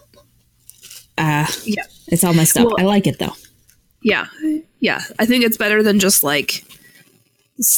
uh 1.17 1.45
Yeah. 1.65 1.83
it's 2.07 2.23
all 2.23 2.33
messed 2.33 2.57
up. 2.57 2.65
Well- 2.67 2.75
I 2.79 2.83
like 2.83 3.07
it 3.07 3.19
though. 3.19 3.35
Yeah. 4.03 4.27
Yeah. 4.79 5.01
I 5.19 5.25
think 5.25 5.43
it's 5.43 5.57
better 5.57 5.83
than 5.83 5.99
just 5.99 6.23
like 6.23 6.63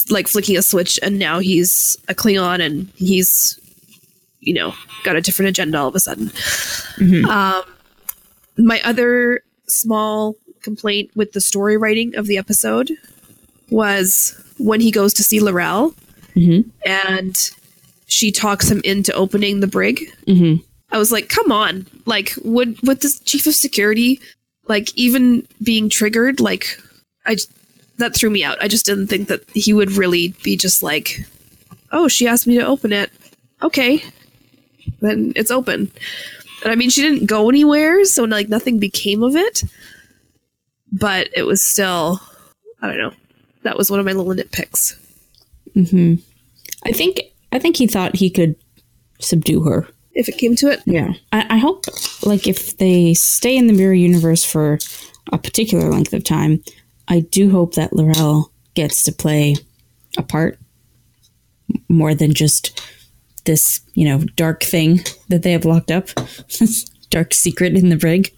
like 0.10 0.28
flicking 0.28 0.56
a 0.58 0.62
switch 0.62 0.98
and 1.04 1.19
now 1.19 1.39
he's 1.39 1.98
a 2.08 2.13
Klingon 2.13 2.62
and 2.65 2.88
he's 2.96 3.60
you 4.39 4.54
know, 4.54 4.74
got 5.04 5.15
a 5.15 5.22
different 5.22 5.50
agenda 5.50 5.78
all 5.78 5.88
of 5.88 5.96
a 5.96 6.00
sudden. 6.00 6.32
Um 7.30 7.63
my 8.58 8.80
other 8.84 9.41
small 9.67 10.36
complaint 10.62 11.10
with 11.15 11.32
the 11.34 11.41
story 11.41 11.76
writing 11.78 12.15
of 12.15 12.28
the 12.28 12.38
episode 12.38 12.91
was 13.69 14.39
when 14.60 14.80
he 14.80 14.91
goes 14.91 15.13
to 15.15 15.24
see 15.24 15.41
L'Rell 15.41 15.93
Mhm. 16.36 16.69
and 16.86 17.36
she 18.06 18.32
talks 18.32 18.69
him 18.69 18.80
into 18.84 19.12
opening 19.13 19.60
the 19.60 19.67
brig. 19.67 20.10
Mhm. 20.28 20.63
I 20.93 20.97
was 20.99 21.12
like, 21.12 21.27
come 21.27 21.51
on. 21.51 21.88
Like, 22.06 22.34
would 22.45 22.79
would 22.84 23.01
this 23.01 23.19
chief 23.19 23.45
of 23.47 23.56
security 23.56 24.21
like 24.67 24.95
even 24.97 25.45
being 25.62 25.89
triggered, 25.89 26.39
like 26.39 26.79
I 27.25 27.38
that 27.97 28.15
threw 28.15 28.29
me 28.29 28.43
out. 28.43 28.62
I 28.62 28.67
just 28.67 28.86
didn't 28.86 29.08
think 29.08 29.27
that 29.27 29.47
he 29.53 29.73
would 29.73 29.91
really 29.91 30.34
be 30.43 30.56
just 30.56 30.82
like, 30.82 31.25
Oh, 31.91 32.08
she 32.08 32.27
asked 32.27 32.47
me 32.47 32.58
to 32.58 32.65
open 32.65 32.93
it. 32.93 33.12
Okay. 33.62 34.03
Then 34.99 35.34
it's 35.36 35.51
open. 35.51 35.91
And 36.63 36.71
I 36.71 36.75
mean 36.75 36.89
she 36.89 37.01
didn't 37.01 37.27
go 37.27 37.49
anywhere, 37.49 38.06
so 38.06 38.23
like 38.23 38.47
nothing 38.49 38.79
became 38.79 39.23
of 39.23 39.36
it. 39.36 39.63
But 40.91 41.29
it 41.36 41.43
was 41.43 41.62
still 41.62 42.21
I 42.82 42.88
don't 42.88 42.97
know. 42.97 43.13
That 43.63 43.77
was 43.77 43.89
one 43.89 43.99
of 43.99 44.06
my 44.06 44.13
little 44.13 44.34
nitpicks. 44.34 44.95
Mhm. 45.75 46.21
I 46.86 46.91
think 46.91 47.19
I 47.51 47.60
think 47.60 47.77
he 47.77 47.88
thought 47.88 48.15
he 48.15 48.29
could 48.29 48.56
subdue 49.19 49.63
her. 49.63 49.88
If 50.13 50.30
it 50.30 50.38
came 50.38 50.56
to 50.58 50.69
it. 50.69 50.82
Yeah. 50.86 51.13
I, 51.32 51.56
I 51.56 51.58
hope 51.58 51.86
like 52.23 52.47
if 52.47 52.78
they 52.78 53.13
stay 53.13 53.58
in 53.58 53.67
the 53.67 53.73
mirror 53.73 53.93
universe 53.93 54.43
for 54.43 54.78
a 55.32 55.38
particular 55.38 55.89
length 55.89 56.13
of 56.13 56.23
time, 56.23 56.63
I 57.08 57.21
do 57.21 57.49
hope 57.49 57.76
that 57.76 57.93
L'Rell 57.93 58.52
gets 58.76 59.04
to 59.06 59.12
play 59.12 59.56
a 60.17 60.23
part 60.23 60.60
more 61.89 62.13
than 62.13 62.34
just 62.34 62.80
this, 63.45 63.82
you 63.95 64.06
know, 64.06 64.19
dark 64.36 64.63
thing 64.63 65.02
that 65.30 65.43
they 65.43 65.52
have 65.52 65.65
locked 65.65 65.91
up. 65.91 66.08
This 66.60 66.84
dark 67.10 67.34
secret 67.34 67.76
in 67.76 67.89
the 67.89 67.97
brig. 67.97 68.32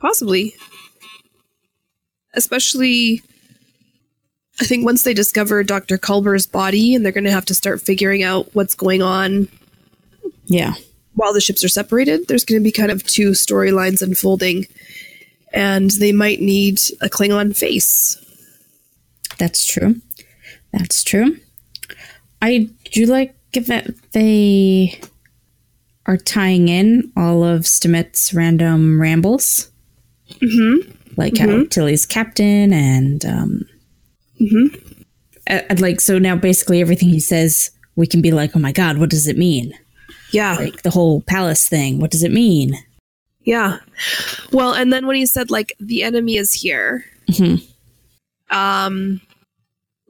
Possibly. 0.00 0.54
Especially, 2.34 3.22
I 4.60 4.64
think 4.64 4.84
once 4.84 5.02
they 5.02 5.14
discover 5.14 5.62
Dr. 5.64 5.98
Culber's 5.98 6.46
body 6.46 6.94
and 6.94 7.04
they're 7.04 7.12
going 7.12 7.24
to 7.24 7.30
have 7.30 7.46
to 7.46 7.54
start 7.54 7.80
figuring 7.80 8.22
out 8.22 8.54
what's 8.54 8.74
going 8.74 9.02
on 9.02 9.48
Yeah. 10.46 10.74
While 11.18 11.32
the 11.32 11.40
ships 11.40 11.64
are 11.64 11.68
separated, 11.68 12.26
there's 12.28 12.44
going 12.44 12.60
to 12.60 12.64
be 12.64 12.72
kind 12.72 12.90
of 12.90 13.04
two 13.04 13.30
storylines 13.32 14.00
unfolding. 14.02 14.66
And 15.52 15.90
they 15.92 16.12
might 16.12 16.40
need 16.40 16.78
a 17.00 17.08
Klingon 17.08 17.56
face. 17.56 18.16
That's 19.38 19.64
true. 19.66 19.96
That's 20.72 21.02
true. 21.02 21.36
I 22.42 22.68
do 22.92 23.06
like 23.06 23.34
that 23.52 23.88
they 24.12 25.00
are 26.06 26.16
tying 26.16 26.68
in 26.68 27.10
all 27.16 27.42
of 27.44 27.62
Stamets' 27.62 28.34
random 28.34 29.00
rambles, 29.00 29.70
Mm-hmm. 30.42 30.90
like 31.16 31.38
how 31.38 31.64
Tilly's 31.70 32.04
captain 32.06 32.72
and 32.72 33.24
um, 33.24 33.62
Mm-hmm. 34.40 35.02
uh, 35.50 35.60
like 35.78 36.00
so 36.00 36.18
now 36.18 36.36
basically 36.36 36.80
everything 36.82 37.08
he 37.08 37.18
says 37.20 37.70
we 37.96 38.06
can 38.06 38.20
be 38.22 38.30
like, 38.30 38.54
oh 38.54 38.60
my 38.60 38.70
god, 38.72 38.98
what 38.98 39.10
does 39.10 39.26
it 39.26 39.36
mean? 39.38 39.72
Yeah. 40.30 40.56
Like 40.56 40.82
the 40.82 40.90
whole 40.90 41.22
palace 41.22 41.68
thing, 41.68 42.00
what 42.00 42.10
does 42.10 42.22
it 42.22 42.32
mean? 42.32 42.74
Yeah. 43.42 43.78
Well, 44.52 44.74
and 44.74 44.92
then 44.92 45.06
when 45.06 45.16
he 45.16 45.24
said, 45.26 45.50
like, 45.50 45.74
the 45.80 46.02
enemy 46.02 46.36
is 46.36 46.52
here, 46.52 47.04
Mhm. 47.28 47.62
um, 48.50 49.20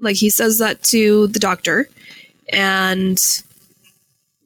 like 0.00 0.16
he 0.16 0.28
says 0.30 0.58
that 0.58 0.82
to 0.84 1.28
the 1.28 1.38
doctor, 1.38 1.88
And 2.50 3.20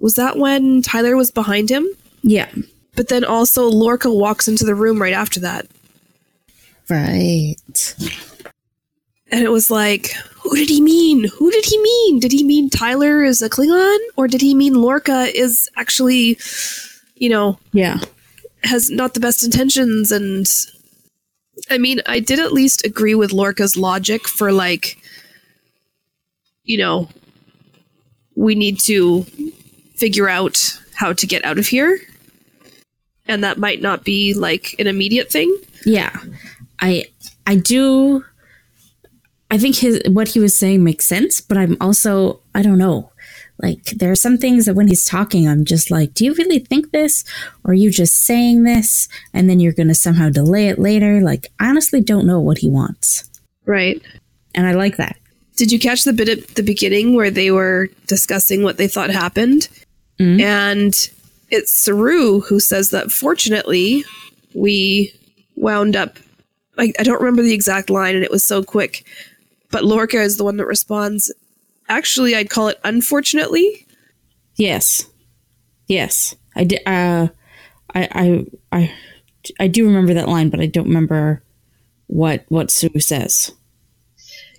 was 0.00 0.14
that 0.14 0.36
when 0.36 0.82
Tyler 0.82 1.16
was 1.16 1.30
behind 1.30 1.70
him? 1.70 1.86
Yeah. 2.22 2.50
But 2.96 3.08
then 3.08 3.24
also 3.24 3.68
Lorca 3.68 4.12
walks 4.12 4.48
into 4.48 4.64
the 4.64 4.74
room 4.74 5.00
right 5.00 5.12
after 5.14 5.38
that. 5.40 5.68
Right. 6.90 7.54
And 9.32 9.42
it 9.42 9.50
was 9.50 9.70
like, 9.70 10.12
who 10.42 10.54
did 10.54 10.68
he 10.68 10.80
mean? 10.80 11.24
Who 11.38 11.50
did 11.50 11.64
he 11.64 11.78
mean? 11.80 12.20
Did 12.20 12.32
he 12.32 12.44
mean 12.44 12.68
Tyler 12.68 13.24
is 13.24 13.40
a 13.40 13.48
Klingon? 13.48 13.98
Or 14.16 14.28
did 14.28 14.42
he 14.42 14.54
mean 14.54 14.74
Lorca 14.74 15.28
is 15.34 15.68
actually, 15.76 16.38
you 17.16 17.30
know, 17.30 17.58
Yeah. 17.72 17.98
has 18.62 18.90
not 18.90 19.14
the 19.14 19.20
best 19.20 19.42
intentions? 19.42 20.12
And 20.12 20.46
I 21.70 21.78
mean, 21.78 22.02
I 22.06 22.20
did 22.20 22.38
at 22.40 22.52
least 22.52 22.84
agree 22.84 23.14
with 23.14 23.32
Lorca's 23.32 23.76
logic 23.76 24.28
for 24.28 24.52
like, 24.52 24.98
you 26.64 26.76
know, 26.76 27.08
we 28.36 28.54
need 28.54 28.78
to 28.80 29.24
figure 29.96 30.28
out 30.28 30.78
how 30.94 31.12
to 31.14 31.26
get 31.26 31.44
out 31.44 31.58
of 31.58 31.66
here. 31.66 32.00
And 33.26 33.42
that 33.44 33.56
might 33.58 33.80
not 33.80 34.04
be 34.04 34.34
like 34.34 34.74
an 34.78 34.86
immediate 34.86 35.30
thing. 35.30 35.56
Yeah. 35.86 36.14
I 36.80 37.06
I 37.46 37.54
do 37.56 38.24
I 39.52 39.58
think 39.58 39.76
his 39.76 40.00
what 40.08 40.28
he 40.28 40.40
was 40.40 40.56
saying 40.56 40.82
makes 40.82 41.04
sense, 41.04 41.42
but 41.42 41.58
I'm 41.58 41.76
also 41.78 42.40
I 42.54 42.62
don't 42.62 42.78
know. 42.78 43.12
Like 43.62 43.84
there 43.90 44.10
are 44.10 44.16
some 44.16 44.38
things 44.38 44.64
that 44.64 44.74
when 44.74 44.88
he's 44.88 45.04
talking 45.04 45.46
I'm 45.46 45.66
just 45.66 45.90
like, 45.90 46.14
do 46.14 46.24
you 46.24 46.32
really 46.34 46.58
think 46.58 46.90
this 46.90 47.22
or 47.62 47.72
are 47.72 47.74
you 47.74 47.90
just 47.90 48.14
saying 48.14 48.64
this 48.64 49.08
and 49.34 49.50
then 49.50 49.60
you're 49.60 49.74
going 49.74 49.88
to 49.88 49.94
somehow 49.94 50.30
delay 50.30 50.68
it 50.68 50.78
later? 50.78 51.20
Like 51.20 51.52
I 51.60 51.68
honestly 51.68 52.00
don't 52.00 52.26
know 52.26 52.40
what 52.40 52.58
he 52.58 52.70
wants. 52.70 53.28
Right. 53.66 54.00
And 54.54 54.66
I 54.66 54.72
like 54.72 54.96
that. 54.96 55.16
Did 55.56 55.70
you 55.70 55.78
catch 55.78 56.04
the 56.04 56.14
bit 56.14 56.30
at 56.30 56.48
the 56.54 56.62
beginning 56.62 57.14
where 57.14 57.30
they 57.30 57.50
were 57.50 57.90
discussing 58.06 58.62
what 58.62 58.78
they 58.78 58.88
thought 58.88 59.10
happened? 59.10 59.68
Mhm. 60.18 60.40
And 60.40 61.10
it's 61.50 61.74
Saru 61.74 62.40
who 62.40 62.58
says 62.58 62.88
that 62.90 63.12
fortunately 63.12 64.02
we 64.54 65.12
wound 65.56 65.94
up. 65.94 66.18
I, 66.78 66.94
I 66.98 67.02
don't 67.02 67.20
remember 67.20 67.42
the 67.42 67.52
exact 67.52 67.90
line, 67.90 68.14
and 68.14 68.24
it 68.24 68.30
was 68.30 68.42
so 68.42 68.62
quick. 68.62 69.04
But 69.72 69.84
Lorca 69.84 70.20
is 70.20 70.36
the 70.36 70.44
one 70.44 70.56
that 70.58 70.66
responds. 70.66 71.32
Actually, 71.88 72.36
I'd 72.36 72.50
call 72.50 72.68
it 72.68 72.78
unfortunately. 72.84 73.86
Yes. 74.54 75.06
Yes. 75.88 76.36
I 76.54 76.64
did 76.64 76.80
uh 76.86 77.28
I 77.94 78.08
I 78.12 78.46
I 78.70 78.92
I 79.58 79.66
do 79.66 79.86
remember 79.86 80.14
that 80.14 80.28
line, 80.28 80.48
but 80.50 80.60
I 80.60 80.66
don't 80.66 80.86
remember 80.86 81.42
what 82.06 82.44
what 82.48 82.70
Saru 82.70 83.00
says. 83.00 83.50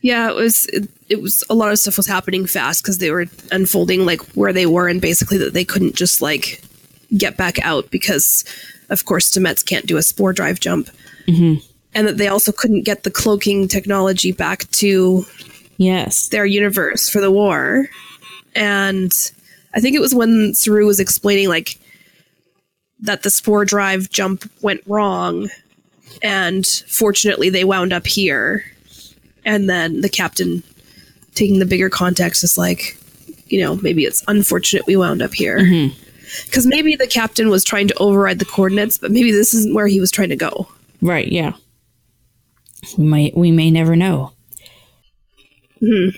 Yeah, 0.01 0.29
it 0.29 0.35
was. 0.35 0.65
It, 0.65 0.89
it 1.07 1.21
was 1.21 1.45
a 1.49 1.53
lot 1.55 1.71
of 1.71 1.79
stuff 1.79 1.95
was 1.95 2.07
happening 2.07 2.45
fast 2.45 2.83
because 2.83 2.97
they 2.97 3.09
were 3.09 3.27
unfolding 3.53 4.05
like 4.05 4.19
where 4.33 4.51
they 4.51 4.65
were, 4.65 4.89
and 4.89 4.99
basically 4.99 5.37
that 5.37 5.53
they 5.53 5.63
couldn't 5.63 5.95
just 5.95 6.21
like 6.21 6.61
get 7.15 7.37
back 7.37 7.57
out 7.59 7.89
because, 7.89 8.43
of 8.89 9.05
course, 9.05 9.31
Stamets 9.31 9.65
can't 9.65 9.85
do 9.85 9.95
a 9.95 10.01
spore 10.03 10.33
drive 10.33 10.59
jump, 10.59 10.89
Mhm. 11.29 11.63
And 11.95 12.07
that 12.07 12.17
they 12.17 12.27
also 12.27 12.51
couldn't 12.51 12.83
get 12.83 13.03
the 13.03 13.11
cloaking 13.11 13.67
technology 13.67 14.31
back 14.31 14.69
to 14.71 15.25
Yes. 15.77 16.27
their 16.29 16.45
universe 16.45 17.09
for 17.09 17.19
the 17.21 17.31
war. 17.31 17.89
And 18.55 19.11
I 19.73 19.79
think 19.79 19.95
it 19.95 20.01
was 20.01 20.13
when 20.15 20.53
Saru 20.53 20.85
was 20.85 20.99
explaining 20.99 21.49
like 21.49 21.79
that 23.01 23.23
the 23.23 23.29
spore 23.29 23.65
drive 23.65 24.09
jump 24.09 24.49
went 24.61 24.81
wrong, 24.87 25.49
and 26.21 26.65
fortunately 26.87 27.49
they 27.49 27.63
wound 27.63 27.91
up 27.91 28.07
here. 28.07 28.63
And 29.45 29.69
then 29.69 30.01
the 30.01 30.09
captain 30.09 30.63
taking 31.35 31.59
the 31.59 31.65
bigger 31.65 31.89
context 31.89 32.43
is 32.43 32.57
like, 32.57 32.97
you 33.47 33.59
know, 33.59 33.75
maybe 33.77 34.05
it's 34.05 34.23
unfortunate 34.27 34.85
we 34.87 34.95
wound 34.95 35.21
up 35.21 35.33
here. 35.33 35.59
Mm-hmm. 35.59 35.99
Because 36.45 36.65
maybe 36.65 36.95
the 36.95 37.07
captain 37.07 37.49
was 37.49 37.63
trying 37.63 37.87
to 37.89 37.97
override 37.97 38.39
the 38.39 38.45
coordinates, 38.45 38.97
but 38.97 39.11
maybe 39.11 39.31
this 39.31 39.53
isn't 39.53 39.75
where 39.75 39.87
he 39.87 39.99
was 39.99 40.11
trying 40.11 40.29
to 40.29 40.35
go. 40.35 40.67
Right, 41.01 41.27
yeah. 41.31 41.53
We 42.97 43.05
might 43.05 43.37
we 43.37 43.51
may 43.51 43.71
never 43.71 43.95
know. 43.95 44.33
Hmm. 45.79 46.09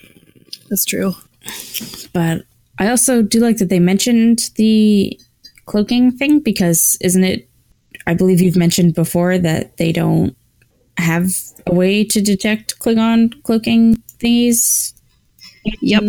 That's 0.69 0.85
true. 0.85 1.15
But 2.13 2.43
I 2.79 2.89
also 2.89 3.21
do 3.21 3.39
like 3.39 3.57
that 3.57 3.69
they 3.69 3.79
mentioned 3.79 4.51
the 4.55 5.19
cloaking 5.65 6.11
thing 6.11 6.39
because 6.39 6.97
isn't 7.01 7.23
it 7.23 7.49
I 8.07 8.13
believe 8.13 8.41
you've 8.41 8.55
mentioned 8.55 8.93
before 8.93 9.37
that 9.39 9.77
they 9.77 9.91
don't 9.91 10.35
have 10.97 11.31
a 11.65 11.73
way 11.73 12.03
to 12.03 12.21
detect 12.21 12.79
Klingon 12.79 13.41
cloaking 13.43 13.97
thingies. 14.19 14.93
Yep. 15.81 16.03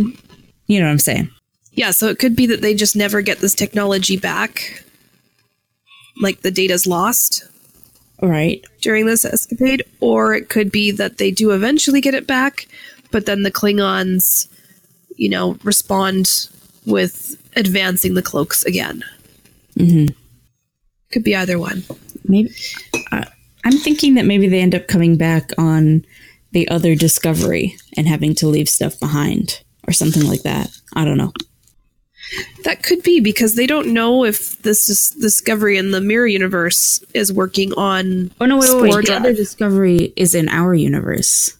You 0.67 0.81
know 0.81 0.87
what 0.87 0.93
I'm 0.93 0.99
saying? 0.99 1.31
Yeah, 1.73 1.91
so 1.91 2.09
it 2.09 2.19
could 2.19 2.37
be 2.37 2.47
that 2.47 2.63
they 2.63 2.75
just 2.75 2.97
never 2.97 3.21
get 3.21 3.39
this 3.39 3.55
technology 3.55 4.17
back. 4.17 4.85
Like 6.21 6.41
the 6.41 6.51
data's 6.51 6.87
lost 6.87 7.45
Right. 8.23 8.65
during 8.81 9.07
this 9.07 9.25
escapade, 9.25 9.83
or 10.01 10.35
it 10.35 10.49
could 10.49 10.73
be 10.73 10.91
that 10.93 11.19
they 11.19 11.31
do 11.31 11.51
eventually 11.51 12.01
get 12.01 12.15
it 12.15 12.27
back, 12.27 12.67
but 13.11 13.27
then 13.27 13.43
the 13.43 13.51
Klingons, 13.51 14.49
you 15.17 15.29
know, 15.29 15.59
respond 15.65 16.49
with 16.87 17.37
advancing 17.57 18.15
the 18.15 18.23
cloaks 18.23 18.65
again. 18.65 19.03
Mm-hmm. 19.79 20.15
Could 21.13 21.25
be 21.25 21.37
either 21.37 21.59
one. 21.59 21.85
Maybe 22.25 22.55
uh, 23.13 23.25
I'm 23.65 23.79
thinking 23.79 24.15
that 24.15 24.25
maybe 24.25 24.49
they 24.49 24.61
end 24.61 24.75
up 24.75 24.87
coming 24.87 25.17
back 25.17 25.51
on 25.59 26.05
the 26.53 26.69
other 26.69 26.95
discovery 26.95 27.77
and 27.97 28.09
having 28.09 28.35
to 28.37 28.47
leave 28.47 28.69
stuff 28.69 28.99
behind 28.99 29.63
or 29.87 29.93
something 29.93 30.27
like 30.27 30.43
that. 30.43 30.71
I 30.95 31.05
don't 31.05 31.19
know. 31.19 31.33
That 32.65 32.83
could 32.83 33.03
be 33.03 33.21
because 33.21 33.55
they 33.55 33.67
don't 33.67 33.93
know 33.95 34.25
if 34.25 34.61
this 34.63 34.89
is 34.89 35.11
discovery 35.11 35.77
in 35.79 35.93
the 35.93 36.01
mirror 36.01 36.27
universe 36.27 37.03
is 37.15 37.33
working 37.33 37.73
on. 37.75 38.33
Oh 38.41 38.47
no, 38.47 38.59
wait, 38.59 38.71
wait, 38.75 38.95
wait. 38.95 39.07
The 39.07 39.15
other 39.15 39.33
discovery 39.33 40.13
is 40.17 40.35
in 40.35 40.49
our 40.49 40.75
universe. 40.75 41.57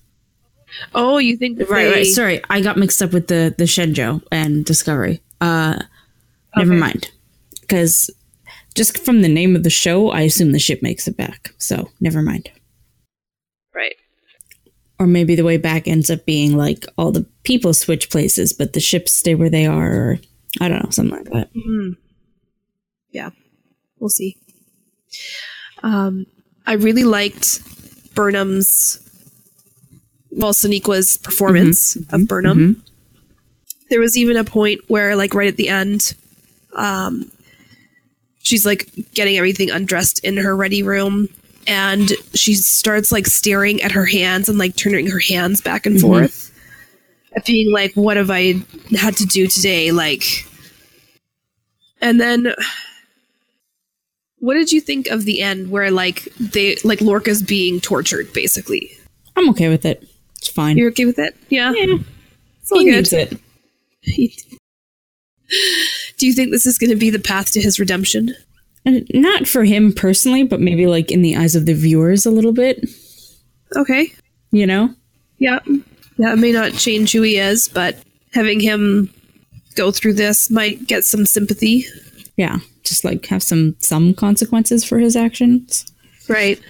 Oh, 0.95 1.19
you 1.19 1.37
think 1.37 1.59
Right, 1.71 1.85
they- 1.85 1.91
right. 1.93 2.07
Sorry, 2.07 2.41
I 2.51 2.61
got 2.61 2.77
mixed 2.77 3.01
up 3.01 3.13
with 3.13 3.29
the 3.29 3.55
the 3.57 3.65
Shenzhou 3.65 4.23
and 4.33 4.65
Discovery. 4.65 5.21
Uh, 5.41 5.79
never 6.57 6.73
Okay. 6.73 6.81
mind. 6.81 7.11
Because 7.61 8.11
just 8.75 8.99
from 9.05 9.23
the 9.23 9.29
name 9.29 9.55
of 9.57 9.63
the 9.63 9.71
show, 9.71 10.11
I 10.11 10.23
assume 10.23 10.53
the 10.53 10.59
ship 10.59 10.83
makes 10.83 11.07
it 11.09 11.17
back. 11.17 11.55
So 11.59 11.91
never 12.01 12.23
mind. 12.23 12.51
Right. 13.75 13.95
Or 14.99 15.07
maybe 15.07 15.35
the 15.35 15.45
way 15.45 15.57
back 15.59 15.87
ends 15.87 16.11
up 16.11 16.27
being 16.27 16.57
like 16.57 16.87
all 16.99 17.13
the 17.13 17.27
people 17.45 17.73
switch 17.73 18.11
places, 18.11 18.53
but 18.53 18.73
the 18.73 18.81
ships 18.81 19.13
stay 19.13 19.35
where 19.35 19.51
they 19.51 19.67
are. 19.67 20.19
I 20.61 20.69
don't 20.69 20.85
know, 20.85 20.91
something 20.91 21.17
like 21.17 21.31
that. 21.31 21.55
Mm-hmm. 21.55 21.93
yeah, 23.11 23.31
we'll 23.99 24.11
see. 24.11 24.37
Um, 25.83 26.27
I 26.67 26.75
really 26.75 27.05
liked 27.05 27.63
Burnham's, 28.15 29.01
well, 30.31 30.53
Sonequa's 30.53 31.17
performance 31.19 31.95
mm-hmm. 31.95 32.15
of 32.15 32.21
mm-hmm. 32.21 32.27
Burnham. 32.27 32.83
There 33.89 34.01
was 34.01 34.17
even 34.17 34.37
a 34.37 34.45
point 34.45 34.81
where, 34.89 35.15
like, 35.17 35.35
right 35.35 35.49
at 35.49 35.57
the 35.57 35.69
end, 35.69 36.15
um, 36.75 37.31
she's 38.43 38.67
like 38.67 38.91
getting 39.15 39.37
everything 39.37 39.71
undressed 39.71 40.25
in 40.25 40.37
her 40.37 40.57
ready 40.57 40.83
room, 40.83 41.29
and 41.67 42.11
she 42.35 42.55
starts 42.55 43.13
like 43.13 43.27
staring 43.27 43.83
at 43.83 43.93
her 43.93 44.05
hands 44.05 44.49
and 44.49 44.59
like 44.59 44.77
turning 44.77 45.07
her 45.09 45.21
hands 45.21 45.61
back 45.61 45.87
and 45.87 46.01
forth, 46.01 46.51
and 46.51 46.56
being 47.45 47.73
like, 47.73 47.93
"What 47.95 48.17
have 48.17 48.31
I 48.31 48.55
had 48.97 49.17
to 49.17 49.27
do 49.27 49.47
today?" 49.47 49.93
Like, 49.93 50.25
and 52.01 52.21
then 52.21 52.55
what 54.39 54.55
did 54.55 54.73
you 54.73 54.81
think 54.81 55.09
of 55.09 55.25
the 55.25 55.41
end 55.43 55.71
where 55.71 55.91
like 55.91 56.25
they 56.39 56.77
like 56.85 57.01
Lorca's 57.01 57.43
being 57.43 57.81
tortured 57.81 58.33
basically? 58.33 58.91
I'm 59.37 59.49
okay 59.51 59.69
with 59.69 59.85
it. 59.85 60.07
It's 60.39 60.49
fine. 60.49 60.77
You're 60.77 60.91
okay 60.91 61.05
with 61.05 61.19
it? 61.19 61.37
Yeah. 61.49 61.73
yeah, 61.75 61.97
It's 62.61 62.71
all 62.73 62.79
he 62.79 62.85
good. 62.87 62.97
needs 62.97 63.13
it. 63.13 63.39
Do 66.19 66.27
you 66.27 66.33
think 66.33 66.51
this 66.51 66.67
is 66.67 66.79
going 66.79 66.91
to 66.91 66.97
be 66.97 67.11
the 67.11 67.19
path 67.19 67.53
to 67.53 67.61
his 67.61 67.79
redemption? 67.79 68.35
And 68.85 69.07
not 69.15 69.47
for 69.49 69.65
him 69.65 69.93
personally, 69.93 70.45
but 70.45 70.61
maybe 70.61 70.87
like 70.87 71.11
in 71.11 71.23
the 71.23 71.37
eyes 71.37 71.55
of 71.57 71.67
the 71.67 71.75
viewers 71.75 72.25
a 72.25 72.31
little 72.31 72.53
bit. 72.53 72.85
Okay. 73.75 74.13
You 74.53 74.67
know? 74.67 74.95
Yeah. 75.39 75.59
Yeah, 76.19 76.33
it 76.33 76.39
may 76.39 76.53
not 76.53 76.73
change 76.73 77.13
who 77.13 77.23
he 77.23 77.37
is, 77.37 77.69
but 77.69 77.97
having 78.33 78.61
him 78.61 79.11
go 79.75 79.91
through 79.91 80.15
this 80.15 80.51
might 80.51 80.87
get 80.87 81.05
some 81.05 81.27
sympathy. 81.27 81.85
Yeah, 82.37 82.59
just 82.85 83.05
like 83.05 83.27
have 83.27 83.43
some 83.43 83.77
some 83.81 84.15
consequences 84.15 84.85
for 84.85 84.99
his 84.99 85.15
actions. 85.17 85.91
Right. 86.29 86.61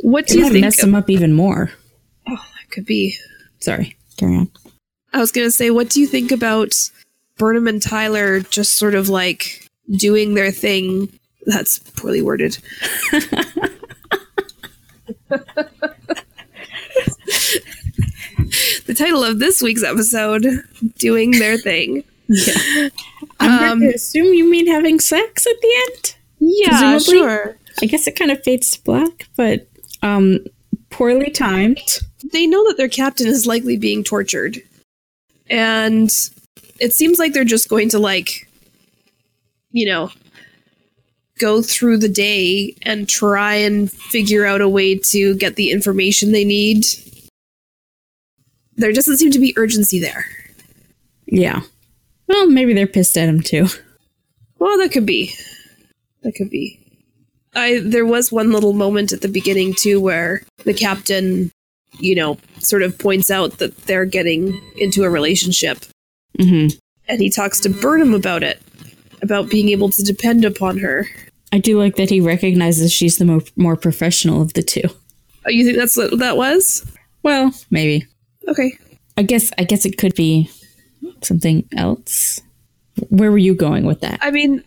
What 0.00 0.24
It 0.24 0.28
do 0.28 0.38
you 0.38 0.44
might 0.44 0.52
think? 0.52 0.64
mess 0.64 0.82
him 0.82 0.94
up 0.94 1.10
even 1.10 1.32
more. 1.32 1.70
oh, 2.28 2.34
that 2.34 2.70
could 2.70 2.84
be. 2.86 3.14
Sorry, 3.60 3.96
carry 4.16 4.36
on. 4.36 4.50
I 5.12 5.18
was 5.18 5.32
going 5.32 5.46
to 5.46 5.50
say, 5.52 5.70
what 5.70 5.88
do 5.90 6.00
you 6.00 6.06
think 6.06 6.30
about 6.32 6.74
Burnham 7.38 7.66
and 7.66 7.80
Tyler 7.82 8.40
just 8.40 8.76
sort 8.76 8.94
of 8.94 9.08
like 9.08 9.66
doing 9.90 10.34
their 10.34 10.50
thing? 10.52 11.08
That's 11.46 11.78
poorly 11.78 12.20
worded. 12.22 12.58
the 18.86 18.94
title 18.96 19.22
of 19.24 19.38
this 19.38 19.60
week's 19.62 19.82
episode 19.82 20.46
doing 20.98 21.32
their 21.32 21.56
thing. 21.58 22.04
Yeah. 22.28 22.88
I'm 23.40 23.50
Um, 23.72 23.78
going 23.80 23.90
to 23.90 23.96
assume 23.96 24.34
you 24.34 24.48
mean 24.50 24.66
having 24.66 25.00
sex 25.00 25.46
at 25.46 25.60
the 25.60 25.74
end. 25.88 26.14
Yeah, 26.40 26.92
Presumably. 26.92 27.18
sure. 27.28 27.56
I 27.82 27.86
guess 27.86 28.06
it 28.06 28.16
kind 28.16 28.30
of 28.30 28.42
fades 28.44 28.72
to 28.72 28.84
black, 28.84 29.28
but 29.36 29.66
um, 30.02 30.40
poorly 30.90 31.30
timed. 31.30 31.80
They 32.32 32.46
know 32.46 32.66
that 32.68 32.76
their 32.76 32.88
captain 32.88 33.26
is 33.28 33.46
likely 33.46 33.76
being 33.76 34.02
tortured. 34.04 34.58
And 35.48 36.10
it 36.80 36.92
seems 36.92 37.18
like 37.18 37.32
they're 37.32 37.44
just 37.44 37.68
going 37.68 37.88
to 37.90 37.98
like 37.98 38.46
you 39.70 39.86
know 39.86 40.10
go 41.38 41.62
through 41.62 41.96
the 41.98 42.08
day 42.08 42.74
and 42.82 43.08
try 43.08 43.54
and 43.54 43.90
figure 43.90 44.44
out 44.44 44.60
a 44.60 44.68
way 44.68 44.96
to 44.98 45.36
get 45.36 45.54
the 45.56 45.70
information 45.70 46.32
they 46.32 46.44
need. 46.44 46.84
There 48.78 48.92
doesn't 48.92 49.18
seem 49.18 49.30
to 49.32 49.38
be 49.38 49.52
urgency 49.58 50.00
there. 50.00 50.24
Yeah. 51.26 51.60
Well, 52.26 52.48
maybe 52.48 52.72
they're 52.72 52.86
pissed 52.86 53.18
at 53.18 53.28
him 53.28 53.40
too. 53.42 53.66
Well, 54.58 54.78
that 54.78 54.92
could 54.92 55.06
be. 55.06 55.34
That 56.22 56.34
could 56.34 56.48
be. 56.50 56.80
I 57.54 57.80
there 57.84 58.06
was 58.06 58.32
one 58.32 58.50
little 58.52 58.72
moment 58.72 59.12
at 59.12 59.20
the 59.20 59.28
beginning 59.28 59.74
too 59.74 60.00
where 60.00 60.42
the 60.64 60.74
captain, 60.74 61.50
you 61.98 62.14
know, 62.14 62.38
sort 62.60 62.82
of 62.82 62.98
points 62.98 63.30
out 63.30 63.58
that 63.58 63.76
they're 63.86 64.04
getting 64.04 64.60
into 64.78 65.04
a 65.04 65.10
relationship 65.10 65.78
Mm-hmm. 66.38 66.76
and 67.08 67.20
he 67.20 67.30
talks 67.30 67.58
to 67.60 67.68
Burnham 67.68 68.14
about 68.14 68.42
it, 68.44 68.62
about 69.22 69.50
being 69.50 69.70
able 69.70 69.90
to 69.90 70.02
depend 70.04 70.44
upon 70.44 70.78
her. 70.78 71.06
I 71.52 71.58
do 71.58 71.78
like 71.78 71.96
that 71.96 72.10
he 72.10 72.20
recognizes 72.20 72.92
she's 72.92 73.16
the 73.16 73.24
mo- 73.24 73.40
more 73.56 73.74
professional 73.76 74.40
of 74.42 74.52
the 74.52 74.62
two. 74.62 74.82
Oh, 75.46 75.50
you 75.50 75.64
think 75.64 75.78
that's 75.78 75.96
what 75.96 76.16
that 76.20 76.36
was? 76.36 76.84
Well, 77.24 77.52
maybe. 77.70 78.06
Okay. 78.48 78.76
I 79.16 79.22
guess. 79.22 79.50
I 79.58 79.64
guess 79.64 79.84
it 79.84 79.98
could 79.98 80.14
be 80.14 80.50
something 81.22 81.68
else. 81.76 82.40
Where 83.10 83.30
were 83.30 83.38
you 83.38 83.54
going 83.54 83.84
with 83.84 84.00
that? 84.00 84.18
I 84.22 84.30
mean, 84.30 84.62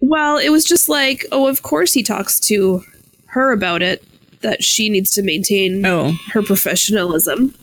well, 0.00 0.38
it 0.38 0.50
was 0.50 0.64
just 0.64 0.88
like, 0.88 1.24
oh, 1.32 1.48
of 1.48 1.62
course 1.62 1.92
he 1.92 2.02
talks 2.02 2.38
to 2.40 2.82
her 3.26 3.52
about 3.52 3.82
it, 3.82 4.04
that 4.42 4.62
she 4.62 4.88
needs 4.88 5.10
to 5.12 5.22
maintain 5.22 5.84
Oh, 5.86 6.12
her 6.32 6.42
professionalism. 6.42 7.54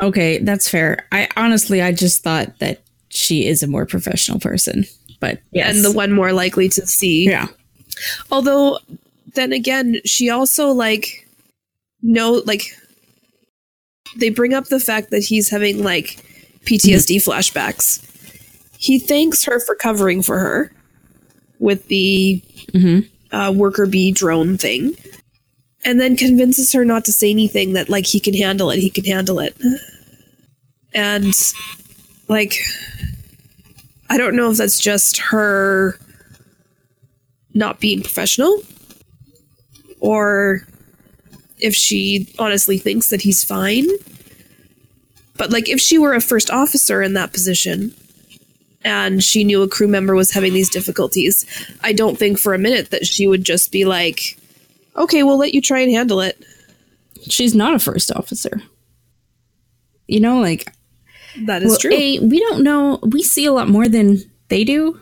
okay, 0.00 0.38
that's 0.38 0.68
fair. 0.68 1.06
I 1.12 1.28
honestly, 1.36 1.82
I 1.82 1.92
just 1.92 2.22
thought 2.22 2.58
that 2.60 2.82
she 3.08 3.46
is 3.46 3.62
a 3.62 3.66
more 3.66 3.86
professional 3.86 4.38
person, 4.38 4.84
but 5.20 5.40
yes, 5.52 5.74
And 5.74 5.84
the 5.84 5.92
one 5.92 6.12
more 6.12 6.32
likely 6.32 6.68
to 6.70 6.86
see 6.86 7.24
yeah, 7.28 7.48
Although, 8.30 8.78
then 9.34 9.52
again, 9.52 10.00
she 10.04 10.30
also 10.30 10.68
like 10.68 11.26
no 12.02 12.42
like 12.46 12.64
they 14.16 14.30
bring 14.30 14.54
up 14.54 14.66
the 14.66 14.80
fact 14.80 15.10
that 15.10 15.24
he's 15.24 15.50
having 15.50 15.82
like 15.82 16.24
PTSD 16.64 17.16
flashbacks. 17.16 18.00
He 18.78 18.98
thanks 18.98 19.44
her 19.44 19.60
for 19.60 19.74
covering 19.74 20.22
for 20.22 20.38
her 20.38 20.72
with 21.58 21.88
the 21.88 22.42
Mhm. 22.72 23.08
uh, 23.32 23.52
worker 23.54 23.86
bee 23.86 24.12
drone 24.12 24.56
thing, 24.58 24.96
and 25.84 26.00
then 26.00 26.16
convinces 26.16 26.72
her 26.72 26.84
not 26.84 27.04
to 27.06 27.12
say 27.12 27.30
anything. 27.30 27.72
That 27.72 27.88
like 27.88 28.06
he 28.06 28.20
can 28.20 28.34
handle 28.34 28.70
it. 28.70 28.78
He 28.78 28.90
can 28.90 29.04
handle 29.04 29.38
it. 29.40 29.56
And 30.92 31.34
like, 32.28 32.58
I 34.10 34.16
don't 34.18 34.36
know 34.36 34.50
if 34.50 34.58
that's 34.58 34.78
just 34.78 35.18
her 35.18 35.98
not 37.54 37.80
being 37.80 38.02
professional 38.02 38.62
or 40.00 40.66
if 41.64 41.74
she 41.74 42.32
honestly 42.38 42.78
thinks 42.78 43.10
that 43.10 43.22
he's 43.22 43.44
fine. 43.44 43.86
But 45.36 45.50
like 45.50 45.68
if 45.68 45.80
she 45.80 45.98
were 45.98 46.14
a 46.14 46.20
first 46.20 46.50
officer 46.50 47.02
in 47.02 47.14
that 47.14 47.32
position 47.32 47.94
and 48.84 49.24
she 49.24 49.42
knew 49.44 49.62
a 49.62 49.68
crew 49.68 49.88
member 49.88 50.14
was 50.14 50.30
having 50.30 50.52
these 50.52 50.70
difficulties, 50.70 51.44
I 51.82 51.92
don't 51.92 52.18
think 52.18 52.38
for 52.38 52.54
a 52.54 52.58
minute 52.58 52.90
that 52.90 53.06
she 53.06 53.26
would 53.26 53.42
just 53.42 53.72
be 53.72 53.84
like, 53.84 54.38
"Okay, 54.96 55.22
we'll 55.22 55.38
let 55.38 55.54
you 55.54 55.60
try 55.60 55.80
and 55.80 55.90
handle 55.90 56.20
it." 56.20 56.44
she's 57.28 57.54
not 57.54 57.74
a 57.74 57.78
first 57.78 58.12
officer. 58.12 58.62
You 60.06 60.20
know, 60.20 60.40
like 60.40 60.70
That 61.46 61.62
is 61.62 61.70
well, 61.70 61.78
true. 61.78 61.92
A, 61.92 62.18
we 62.20 62.40
don't 62.40 62.62
know. 62.62 62.98
We 63.02 63.22
see 63.22 63.46
a 63.46 63.52
lot 63.52 63.68
more 63.68 63.88
than 63.88 64.18
they 64.48 64.64
do, 64.64 65.00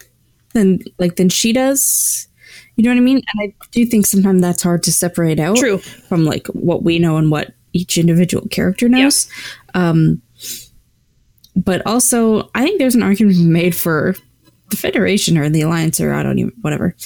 than 0.55 0.81
like 0.99 1.17
than 1.17 1.29
she 1.29 1.53
does. 1.53 2.29
You 2.77 2.85
know 2.85 2.91
what 2.91 2.97
I 2.97 3.01
mean? 3.01 3.17
And 3.17 3.51
I 3.51 3.55
do 3.71 3.85
think 3.85 4.07
sometimes 4.07 4.41
that's 4.41 4.63
hard 4.63 4.83
to 4.85 4.93
separate 4.93 5.39
out 5.39 5.57
True. 5.57 5.79
from 5.79 6.25
like 6.25 6.47
what 6.49 6.83
we 6.83 6.99
know 6.99 7.17
and 7.17 7.31
what 7.31 7.53
each 7.73 7.99
individual 7.99 8.49
character 8.49 8.89
knows. 8.89 9.29
Um, 9.75 10.23
but 11.55 11.87
also, 11.87 12.51
I 12.55 12.65
think 12.65 12.79
there's 12.79 12.95
an 12.95 13.03
argument 13.03 13.39
made 13.41 13.77
for 13.77 14.15
the 14.71 14.77
Federation 14.77 15.37
or 15.37 15.49
the 15.49 15.61
Alliance 15.63 16.01
or 16.01 16.13
I 16.13 16.23
don't 16.23 16.39
even 16.39 16.53
whatever. 16.63 16.97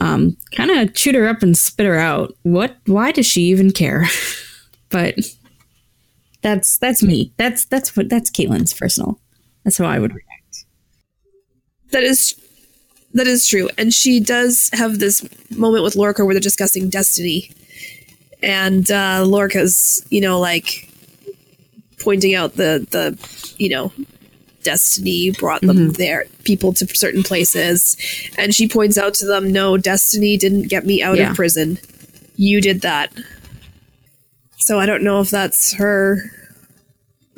Um, 0.00 0.36
kind 0.54 0.70
of 0.70 0.96
shoot 0.96 1.14
her 1.14 1.28
up 1.28 1.42
and 1.42 1.58
spit 1.58 1.86
her 1.86 1.96
out. 1.96 2.34
What? 2.42 2.76
Why 2.86 3.10
does 3.10 3.26
she 3.26 3.42
even 3.42 3.72
care? 3.72 4.06
but 4.88 5.16
that's 6.42 6.78
that's 6.78 7.02
me. 7.02 7.32
That's 7.36 7.64
that's 7.64 7.96
what 7.96 8.08
that's 8.08 8.30
Caitlin's 8.30 8.72
personal. 8.72 9.20
That's 9.64 9.78
how 9.78 9.86
I 9.86 9.98
would 9.98 10.12
react. 10.14 10.64
That 11.90 12.04
is 12.04 12.40
that 13.14 13.26
is 13.26 13.46
true. 13.46 13.68
And 13.78 13.92
she 13.92 14.20
does 14.20 14.70
have 14.72 14.98
this 14.98 15.26
moment 15.50 15.82
with 15.84 15.96
Lorca 15.96 16.24
where 16.24 16.34
they're 16.34 16.40
discussing 16.40 16.88
destiny. 16.90 17.50
And 18.42 18.90
uh 18.90 19.24
Lorca's, 19.26 20.04
you 20.10 20.20
know, 20.20 20.38
like 20.38 20.88
pointing 22.00 22.34
out 22.34 22.54
the 22.54 22.86
the 22.90 23.54
you 23.58 23.68
know 23.68 23.92
destiny 24.62 25.30
brought 25.32 25.60
them 25.62 25.92
there 25.92 26.26
people 26.44 26.72
to 26.72 26.86
certain 26.94 27.22
places 27.22 27.96
and 28.36 28.54
she 28.54 28.68
points 28.68 28.98
out 28.98 29.14
to 29.14 29.24
them 29.24 29.50
no 29.52 29.76
destiny 29.76 30.36
didn't 30.36 30.68
get 30.68 30.84
me 30.84 31.02
out 31.02 31.16
Yeah. 31.16 31.30
of 31.30 31.36
prison 31.36 31.78
you 32.36 32.60
did 32.60 32.82
that 32.82 33.12
so 34.58 34.78
i 34.78 34.84
don't 34.86 35.02
know 35.02 35.20
if 35.20 35.30
that's 35.30 35.72
her 35.74 36.30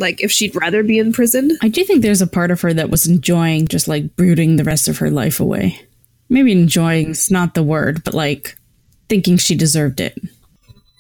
like 0.00 0.20
if 0.22 0.32
she'd 0.32 0.56
rather 0.56 0.82
be 0.82 0.98
in 0.98 1.12
prison 1.12 1.56
I 1.62 1.68
do 1.68 1.84
think 1.84 2.02
there's 2.02 2.22
a 2.22 2.26
part 2.26 2.50
of 2.50 2.60
her 2.62 2.72
that 2.74 2.90
was 2.90 3.06
enjoying 3.06 3.68
just 3.68 3.86
like 3.86 4.16
brooding 4.16 4.56
the 4.56 4.64
rest 4.64 4.88
of 4.88 4.98
her 4.98 5.10
life 5.10 5.40
away. 5.40 5.80
Maybe 6.28 6.52
enjoying's 6.52 7.30
not 7.30 7.54
the 7.54 7.62
word, 7.62 8.04
but 8.04 8.14
like 8.14 8.56
thinking 9.08 9.36
she 9.36 9.54
deserved 9.54 10.00
it. 10.00 10.18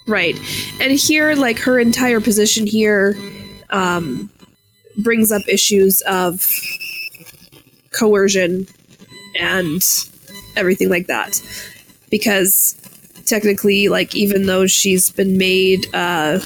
Right. 0.06 0.36
And 0.80 0.92
here, 0.92 1.34
like 1.36 1.58
her 1.60 1.78
entire 1.78 2.20
position 2.20 2.66
here 2.66 3.16
um, 3.70 4.28
brings 4.98 5.30
up 5.30 5.42
issues 5.48 6.00
of 6.02 6.52
coercion 7.92 8.66
and 9.38 9.82
everything 10.56 10.88
like 10.88 11.06
that. 11.06 11.40
Because 12.10 12.74
technically, 13.26 13.88
like, 13.88 14.14
even 14.16 14.46
though 14.46 14.66
she's 14.66 15.10
been 15.10 15.38
made, 15.38 15.86
uh, 15.94 16.40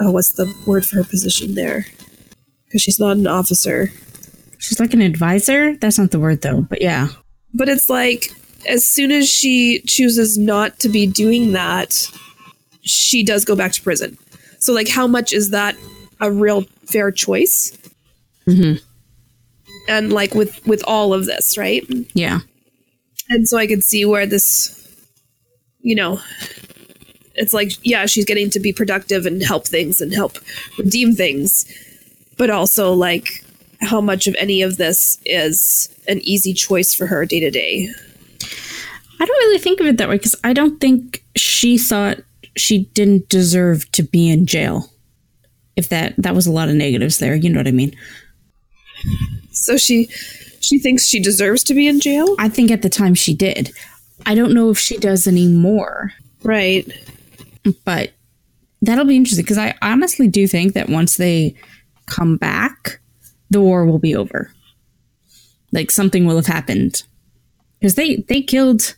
oh, 0.00 0.10
what's 0.10 0.30
the 0.30 0.52
word 0.66 0.86
for 0.86 0.96
her 0.96 1.04
position 1.04 1.54
there? 1.54 1.86
Because 2.66 2.82
she's 2.82 2.98
not 3.00 3.16
an 3.16 3.26
officer. 3.26 3.90
She's 4.58 4.80
like 4.80 4.94
an 4.94 5.02
advisor. 5.02 5.76
That's 5.76 5.98
not 5.98 6.10
the 6.10 6.20
word 6.20 6.42
though, 6.42 6.62
but 6.62 6.82
yeah. 6.82 7.08
But 7.54 7.68
it's 7.68 7.88
like, 7.88 8.30
as 8.68 8.84
soon 8.84 9.12
as 9.12 9.28
she 9.28 9.80
chooses 9.86 10.36
not 10.36 10.78
to 10.80 10.88
be 10.88 11.06
doing 11.06 11.52
that, 11.52 12.10
she 12.82 13.24
does 13.24 13.44
go 13.44 13.56
back 13.56 13.72
to 13.72 13.82
prison. 13.82 14.18
So, 14.58 14.72
like, 14.72 14.88
how 14.88 15.06
much 15.06 15.32
is 15.32 15.50
that 15.50 15.76
a 16.20 16.30
real 16.30 16.62
fair 16.86 17.10
choice? 17.10 17.76
Mhm. 18.46 18.80
And 19.88 20.12
like 20.12 20.34
with 20.34 20.64
with 20.66 20.82
all 20.86 21.12
of 21.12 21.26
this, 21.26 21.56
right? 21.56 21.84
Yeah. 22.14 22.40
And 23.28 23.48
so 23.48 23.58
I 23.58 23.66
could 23.66 23.84
see 23.84 24.04
where 24.04 24.26
this, 24.26 24.72
you 25.80 25.94
know, 25.94 26.20
it's 27.36 27.52
like, 27.52 27.72
yeah, 27.82 28.06
she's 28.06 28.24
getting 28.24 28.50
to 28.50 28.60
be 28.60 28.72
productive 28.72 29.26
and 29.26 29.42
help 29.42 29.66
things 29.66 30.00
and 30.00 30.12
help 30.12 30.38
redeem 30.78 31.14
things, 31.14 31.66
but 32.36 32.50
also 32.50 32.92
like 32.92 33.44
how 33.80 34.00
much 34.00 34.26
of 34.26 34.34
any 34.38 34.62
of 34.62 34.78
this 34.78 35.18
is 35.24 35.94
an 36.08 36.20
easy 36.20 36.52
choice 36.52 36.94
for 36.94 37.06
her 37.06 37.24
day 37.24 37.40
to 37.40 37.50
day. 37.50 37.88
I 39.18 39.24
don't 39.24 39.36
really 39.36 39.58
think 39.58 39.80
of 39.80 39.86
it 39.86 39.98
that 39.98 40.08
way 40.08 40.16
because 40.16 40.34
I 40.44 40.52
don't 40.52 40.80
think 40.80 41.22
she 41.36 41.78
thought 41.78 42.18
she 42.56 42.84
didn't 42.94 43.28
deserve 43.28 43.90
to 43.92 44.02
be 44.02 44.30
in 44.30 44.46
jail. 44.46 44.90
If 45.76 45.90
that 45.90 46.14
that 46.16 46.34
was 46.34 46.46
a 46.46 46.52
lot 46.52 46.70
of 46.70 46.74
negatives 46.74 47.18
there, 47.18 47.34
you 47.34 47.50
know 47.50 47.60
what 47.60 47.68
I 47.68 47.72
mean. 47.72 47.94
So 49.50 49.76
she 49.76 50.06
she 50.60 50.78
thinks 50.78 51.06
she 51.06 51.20
deserves 51.20 51.62
to 51.64 51.74
be 51.74 51.86
in 51.86 52.00
jail? 52.00 52.34
I 52.38 52.48
think 52.48 52.70
at 52.70 52.82
the 52.82 52.88
time 52.88 53.14
she 53.14 53.34
did. 53.34 53.72
I 54.24 54.34
don't 54.34 54.54
know 54.54 54.70
if 54.70 54.78
she 54.78 54.96
does 54.96 55.26
anymore, 55.26 56.12
Right. 56.42 56.86
But 57.84 58.12
that'll 58.82 59.04
be 59.04 59.16
interesting 59.16 59.44
because 59.44 59.58
I 59.58 59.74
honestly 59.82 60.28
do 60.28 60.46
think 60.46 60.74
that 60.74 60.88
once 60.88 61.16
they 61.16 61.54
come 62.06 62.36
back, 62.36 63.00
the 63.50 63.60
war 63.60 63.84
will 63.86 63.98
be 63.98 64.14
over. 64.14 64.50
Like 65.72 65.90
something 65.90 66.26
will 66.26 66.36
have 66.36 66.46
happened 66.46 67.02
because 67.80 67.94
they 67.96 68.16
they 68.28 68.40
killed 68.42 68.94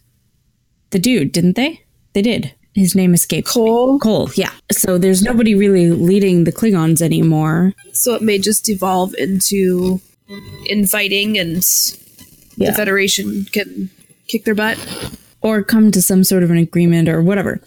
the 0.91 0.99
dude, 0.99 1.33
didn't 1.33 1.57
they? 1.57 1.83
They 2.13 2.23
did. 2.23 2.55
His 2.75 2.95
name 2.95 3.13
escaped. 3.15 3.49
Cole. 3.49 3.99
Cole, 3.99 4.31
yeah. 4.37 4.51
So 4.71 4.99
there's 4.99 5.23
nobody 5.23 5.55
really 5.55 5.91
leading 5.91 6.45
the 6.45 6.53
Klingons 6.53 7.03
anymore. 7.03 7.75
So 7.93 8.15
it 8.15 8.23
may 8.23 8.39
just 8.39 8.65
devolve 8.65 9.15
into 9.19 10.01
infighting 10.69 11.39
and 11.39 11.67
Yeah. 12.57 12.71
the 12.71 12.77
Federation 12.77 13.47
can 13.53 13.91
kick 14.29 14.45
their 14.45 14.55
butt. 14.55 14.79
or 15.41 15.63
come 15.63 15.91
to 15.93 16.03
some 16.03 16.25
sort 16.25 16.43
of 16.43 16.51
an 16.51 16.59
agreement 16.59 17.09
or 17.09 17.23
whatever. 17.23 17.61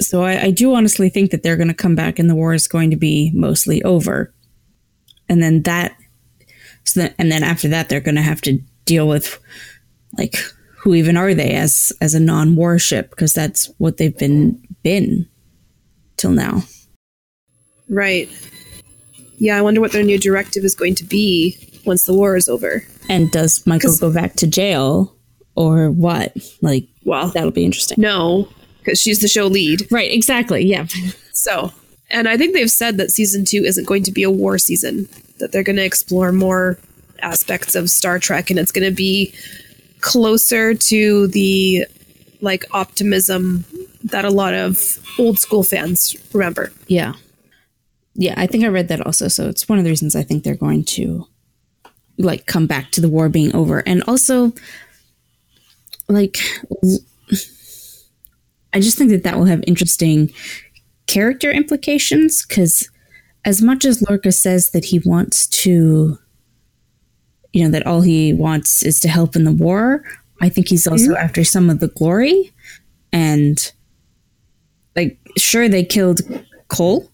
So 0.00 0.22
I, 0.22 0.44
I 0.44 0.50
do 0.50 0.74
honestly 0.74 1.08
think 1.08 1.30
that 1.30 1.42
they're 1.42 1.56
going 1.56 1.68
to 1.68 1.74
come 1.74 1.94
back 1.94 2.18
and 2.18 2.28
the 2.28 2.34
war 2.34 2.52
is 2.54 2.66
going 2.66 2.90
to 2.90 2.96
be 2.96 3.30
mostly 3.34 3.82
over. 3.84 4.34
And 5.28 5.42
then 5.42 5.62
that, 5.62 5.96
so 6.84 7.00
then, 7.00 7.14
and 7.18 7.30
then 7.30 7.42
after 7.42 7.68
that, 7.68 7.88
they're 7.88 8.00
going 8.00 8.16
to 8.16 8.22
have 8.22 8.40
to 8.42 8.58
deal 8.84 9.06
with 9.08 9.38
like 10.18 10.36
who 10.76 10.94
even 10.94 11.16
are 11.16 11.32
they 11.32 11.54
as 11.54 11.90
as 12.02 12.14
a 12.14 12.20
non-war 12.20 12.78
ship 12.78 13.08
because 13.10 13.32
that's 13.32 13.70
what 13.78 13.96
they've 13.96 14.16
been 14.18 14.60
been 14.82 15.26
till 16.18 16.30
now. 16.32 16.62
Right. 17.88 18.28
Yeah, 19.38 19.56
I 19.58 19.62
wonder 19.62 19.80
what 19.80 19.92
their 19.92 20.02
new 20.02 20.18
directive 20.18 20.64
is 20.64 20.74
going 20.74 20.94
to 20.96 21.04
be 21.04 21.56
once 21.86 22.04
the 22.04 22.14
war 22.14 22.36
is 22.36 22.48
over. 22.48 22.84
And 23.08 23.30
does 23.30 23.66
Michael 23.66 23.96
go 23.98 24.12
back 24.12 24.34
to 24.36 24.46
jail 24.46 25.14
or 25.54 25.90
what? 25.90 26.36
Like, 26.62 26.86
Well, 27.04 27.28
that'll 27.28 27.50
be 27.50 27.64
interesting. 27.64 28.00
no, 28.00 28.48
because 28.84 29.00
she's 29.00 29.20
the 29.20 29.28
show 29.28 29.46
lead. 29.46 29.90
Right, 29.90 30.12
exactly. 30.12 30.64
Yeah. 30.64 30.86
So, 31.32 31.72
and 32.10 32.28
I 32.28 32.36
think 32.36 32.52
they've 32.52 32.70
said 32.70 32.98
that 32.98 33.10
season 33.10 33.44
two 33.44 33.64
isn't 33.64 33.86
going 33.86 34.02
to 34.04 34.12
be 34.12 34.22
a 34.22 34.30
war 34.30 34.58
season, 34.58 35.08
that 35.38 35.52
they're 35.52 35.62
going 35.62 35.76
to 35.76 35.84
explore 35.84 36.32
more 36.32 36.78
aspects 37.20 37.74
of 37.74 37.88
Star 37.90 38.18
Trek 38.18 38.50
and 38.50 38.58
it's 38.58 38.70
going 38.70 38.88
to 38.88 38.94
be 38.94 39.34
closer 40.00 40.74
to 40.74 41.26
the 41.28 41.86
like 42.42 42.64
optimism 42.72 43.64
that 44.04 44.26
a 44.26 44.30
lot 44.30 44.52
of 44.52 44.98
old 45.18 45.38
school 45.38 45.62
fans 45.62 46.14
remember. 46.34 46.70
Yeah. 46.86 47.14
Yeah, 48.14 48.34
I 48.36 48.46
think 48.46 48.64
I 48.64 48.68
read 48.68 48.88
that 48.88 49.04
also. 49.04 49.28
So 49.28 49.48
it's 49.48 49.68
one 49.68 49.78
of 49.78 49.84
the 49.84 49.90
reasons 49.90 50.14
I 50.14 50.22
think 50.22 50.44
they're 50.44 50.54
going 50.54 50.84
to 50.84 51.26
like 52.18 52.46
come 52.46 52.66
back 52.66 52.90
to 52.92 53.00
the 53.00 53.08
war 53.08 53.28
being 53.28 53.54
over. 53.56 53.82
And 53.86 54.04
also 54.06 54.52
like 56.08 56.38
I 58.74 58.80
just 58.80 58.98
think 58.98 59.10
that 59.10 59.22
that 59.22 59.38
will 59.38 59.46
have 59.46 59.62
interesting 59.66 60.32
character 61.06 61.50
implications 61.50 62.44
cuz 62.44 62.88
as 63.44 63.60
much 63.60 63.84
as 63.84 64.02
Lorca 64.08 64.32
says 64.32 64.70
that 64.70 64.86
he 64.86 64.98
wants 65.00 65.46
to 65.46 66.18
you 67.52 67.62
know 67.62 67.70
that 67.70 67.86
all 67.86 68.00
he 68.00 68.32
wants 68.32 68.82
is 68.82 68.98
to 69.00 69.08
help 69.08 69.36
in 69.36 69.44
the 69.44 69.52
war, 69.52 70.02
I 70.40 70.48
think 70.48 70.68
he's 70.68 70.86
also 70.86 71.12
mm-hmm. 71.12 71.24
after 71.24 71.44
some 71.44 71.70
of 71.70 71.78
the 71.78 71.88
glory. 71.88 72.52
And 73.12 73.72
like 74.96 75.18
sure 75.36 75.68
they 75.68 75.84
killed 75.84 76.20
Cole. 76.68 77.10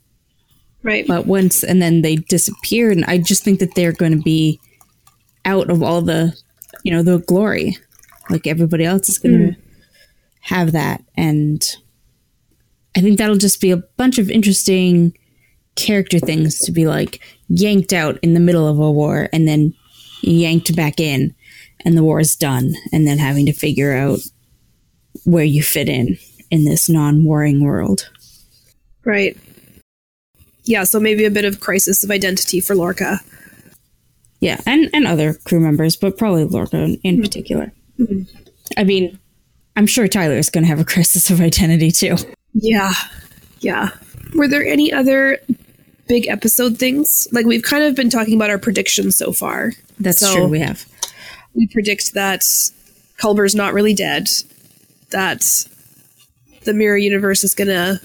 Right. 0.83 1.07
but 1.07 1.27
once 1.27 1.63
and 1.63 1.83
then 1.83 2.01
they 2.01 2.17
disappeared 2.17 2.97
and 2.97 3.05
i 3.05 3.19
just 3.19 3.45
think 3.45 3.61
that 3.61 3.75
they're 3.75 3.93
going 3.93 4.13
to 4.17 4.23
be 4.23 4.59
out 5.45 5.69
of 5.69 5.83
all 5.83 6.01
the 6.01 6.35
you 6.85 6.93
know 6.93 7.03
the 7.03 7.19
glory. 7.19 7.77
Like 8.29 8.47
everybody 8.47 8.85
else 8.85 9.09
is 9.09 9.19
going 9.19 9.39
to 9.39 9.57
mm. 9.57 9.60
Have 10.51 10.73
that 10.73 11.03
and 11.17 11.77
i 12.97 13.01
think 13.01 13.19
that'll 13.19 13.37
just 13.37 13.61
be 13.61 13.71
a 13.71 13.77
bunch 13.77 14.19
of 14.19 14.31
interesting 14.31 15.17
character 15.77 16.19
things 16.19 16.59
to 16.59 16.73
be 16.73 16.87
like 16.87 17.21
yanked 17.49 17.93
out 17.93 18.19
in 18.23 18.35
the 18.35 18.41
middle 18.41 18.69
of 18.69 18.79
a 18.79 18.91
war 18.91 19.29
and 19.33 19.49
then 19.49 19.75
yanked 20.23 20.75
back 20.77 21.01
in 21.01 21.35
and 21.85 21.97
the 21.97 22.05
war 22.05 22.21
is 22.21 22.37
done 22.37 22.75
and 22.93 23.07
then 23.07 23.19
having 23.19 23.47
to 23.47 23.53
figure 23.53 23.97
out 23.97 24.19
where 25.25 25.45
you 25.45 25.63
fit 25.63 25.89
in 25.89 26.19
in 26.51 26.65
this 26.65 26.89
non-warring 26.89 27.65
world 27.65 28.11
Right. 29.05 29.37
Yeah, 30.65 30.85
so 30.85 31.01
maybe 31.01 31.25
a 31.25 31.31
bit 31.31 31.45
of 31.45 31.61
crisis 31.61 32.05
of 32.05 32.11
identity 32.11 32.61
for 32.61 32.75
Lorca. 32.75 33.21
Yeah, 34.41 34.61
and 34.67 34.89
and 34.95 35.07
other 35.07 35.35
crew 35.35 35.61
members, 35.61 35.97
but 35.97 36.17
probably 36.17 36.45
Lorca 36.45 36.79
in, 36.79 36.95
in 37.03 37.23
particular. 37.23 37.73
Mm-hmm. 37.99 38.23
I 38.77 38.85
mean, 38.85 39.19
I'm 39.81 39.87
sure 39.87 40.07
Tyler 40.07 40.37
is 40.37 40.51
going 40.51 40.63
to 40.65 40.69
have 40.69 40.79
a 40.79 40.85
crisis 40.85 41.31
of 41.31 41.41
identity 41.41 41.91
too. 41.91 42.17
Yeah. 42.53 42.93
Yeah. 43.61 43.89
Were 44.35 44.47
there 44.47 44.63
any 44.63 44.93
other 44.93 45.39
big 46.07 46.29
episode 46.29 46.77
things? 46.79 47.27
Like 47.33 47.47
we've 47.47 47.63
kind 47.63 47.85
of 47.85 47.95
been 47.95 48.11
talking 48.11 48.35
about 48.35 48.51
our 48.51 48.59
predictions 48.59 49.17
so 49.17 49.33
far. 49.33 49.73
That's 49.99 50.19
So- 50.21 50.35
true. 50.35 50.49
We 50.49 50.59
have. 50.61 50.85
We 51.55 51.67
predict 51.67 52.13
that 52.13 52.45
Culber's 53.17 53.55
not 53.55 53.73
really 53.73 53.95
dead, 53.95 54.29
that 55.13 55.65
the 56.65 56.75
mirror 56.75 56.99
universe 56.99 57.43
is 57.43 57.55
going 57.55 57.69
to 57.69 58.03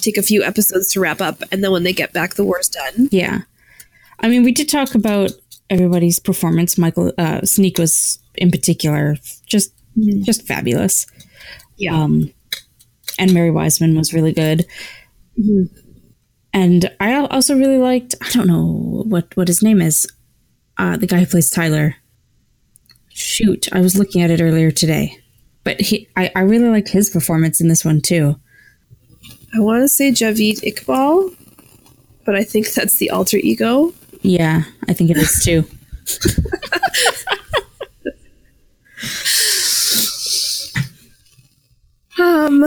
take 0.00 0.16
a 0.16 0.22
few 0.22 0.42
episodes 0.42 0.90
to 0.92 1.00
wrap 1.00 1.20
up 1.20 1.42
and 1.52 1.62
then 1.62 1.72
when 1.72 1.82
they 1.82 1.92
get 1.92 2.14
back 2.14 2.36
the 2.36 2.44
war's 2.44 2.70
done. 2.70 3.10
Yeah, 3.12 3.42
I 4.18 4.28
mean, 4.30 4.44
we 4.44 4.50
did 4.52 4.70
talk 4.70 4.94
about 4.94 5.30
everybody's 5.68 6.18
performance. 6.18 6.78
Michael 6.78 7.12
uh, 7.18 7.42
Sonequa 7.42 7.80
was 7.80 8.18
in 8.34 8.50
particular 8.50 9.16
just 9.46 9.72
just 10.22 10.46
fabulous, 10.46 11.06
Yeah. 11.76 11.94
um, 11.94 12.32
and 13.18 13.32
Mary 13.34 13.50
Wiseman 13.50 13.96
was 13.96 14.12
really 14.14 14.32
good. 14.32 14.64
And 16.54 16.90
I 17.00 17.14
also 17.26 17.56
really 17.56 17.78
liked. 17.78 18.14
I 18.20 18.28
don't 18.30 18.46
know 18.46 19.02
what 19.06 19.34
what 19.36 19.48
his 19.48 19.62
name 19.62 19.80
is. 19.80 20.06
Uh, 20.78 20.96
the 20.96 21.06
guy 21.06 21.20
who 21.20 21.26
plays 21.26 21.50
Tyler. 21.50 21.96
Shoot, 23.14 23.68
I 23.72 23.80
was 23.80 23.96
looking 23.98 24.22
at 24.22 24.30
it 24.30 24.40
earlier 24.40 24.70
today, 24.70 25.18
but 25.64 25.80
he 25.80 26.08
I, 26.16 26.30
I 26.34 26.40
really 26.40 26.68
liked 26.68 26.88
his 26.88 27.10
performance 27.10 27.60
in 27.60 27.68
this 27.68 27.84
one 27.84 28.00
too. 28.00 28.36
I 29.54 29.60
want 29.60 29.82
to 29.82 29.88
say 29.88 30.10
Javid 30.12 30.60
Iqbal, 30.62 31.36
but 32.24 32.34
I 32.34 32.42
think 32.44 32.72
that's 32.72 32.96
the 32.96 33.10
alter 33.10 33.36
ego. 33.38 33.92
Yeah, 34.22 34.62
I 34.88 34.94
think 34.94 35.10
it 35.10 35.16
is 35.18 35.42
too. 35.44 35.64
Um, 42.22 42.64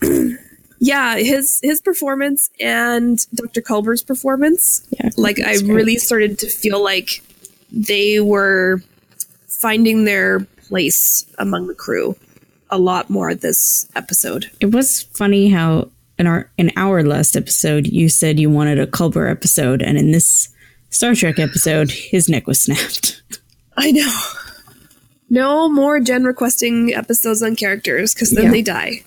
yeah, 0.78 1.16
his 1.16 1.60
his 1.62 1.80
performance 1.80 2.50
and 2.60 3.18
Dr. 3.34 3.60
Culber's 3.60 4.02
performance, 4.02 4.86
Yeah, 4.90 5.10
like 5.16 5.38
I 5.40 5.58
great. 5.58 5.72
really 5.72 5.96
started 5.96 6.38
to 6.40 6.48
feel 6.48 6.82
like 6.82 7.22
they 7.70 8.20
were 8.20 8.82
finding 9.48 10.04
their 10.04 10.40
place 10.68 11.26
among 11.38 11.66
the 11.68 11.74
crew 11.74 12.16
a 12.70 12.78
lot 12.78 13.10
more 13.10 13.34
this 13.34 13.88
episode. 13.96 14.50
It 14.60 14.72
was 14.72 15.02
funny 15.02 15.50
how 15.50 15.90
in 16.18 16.26
our 16.26 16.50
in 16.58 16.70
our 16.76 17.02
last 17.02 17.36
episode 17.36 17.86
you 17.86 18.08
said 18.08 18.38
you 18.40 18.50
wanted 18.50 18.78
a 18.78 18.86
Culber 18.86 19.30
episode, 19.30 19.82
and 19.82 19.98
in 19.98 20.10
this 20.12 20.48
Star 20.90 21.14
Trek 21.14 21.38
episode, 21.38 21.90
his 21.90 22.28
neck 22.28 22.46
was 22.46 22.60
snapped. 22.60 23.22
I 23.76 23.90
know. 23.92 24.20
No 25.32 25.68
more 25.68 25.98
Jenn 25.98 26.24
requesting 26.24 26.92
episodes 26.94 27.42
on 27.42 27.56
characters 27.56 28.12
because 28.14 28.32
then 28.32 28.44
Yeah. 28.44 28.50
they 28.50 28.62
die. 28.62 29.02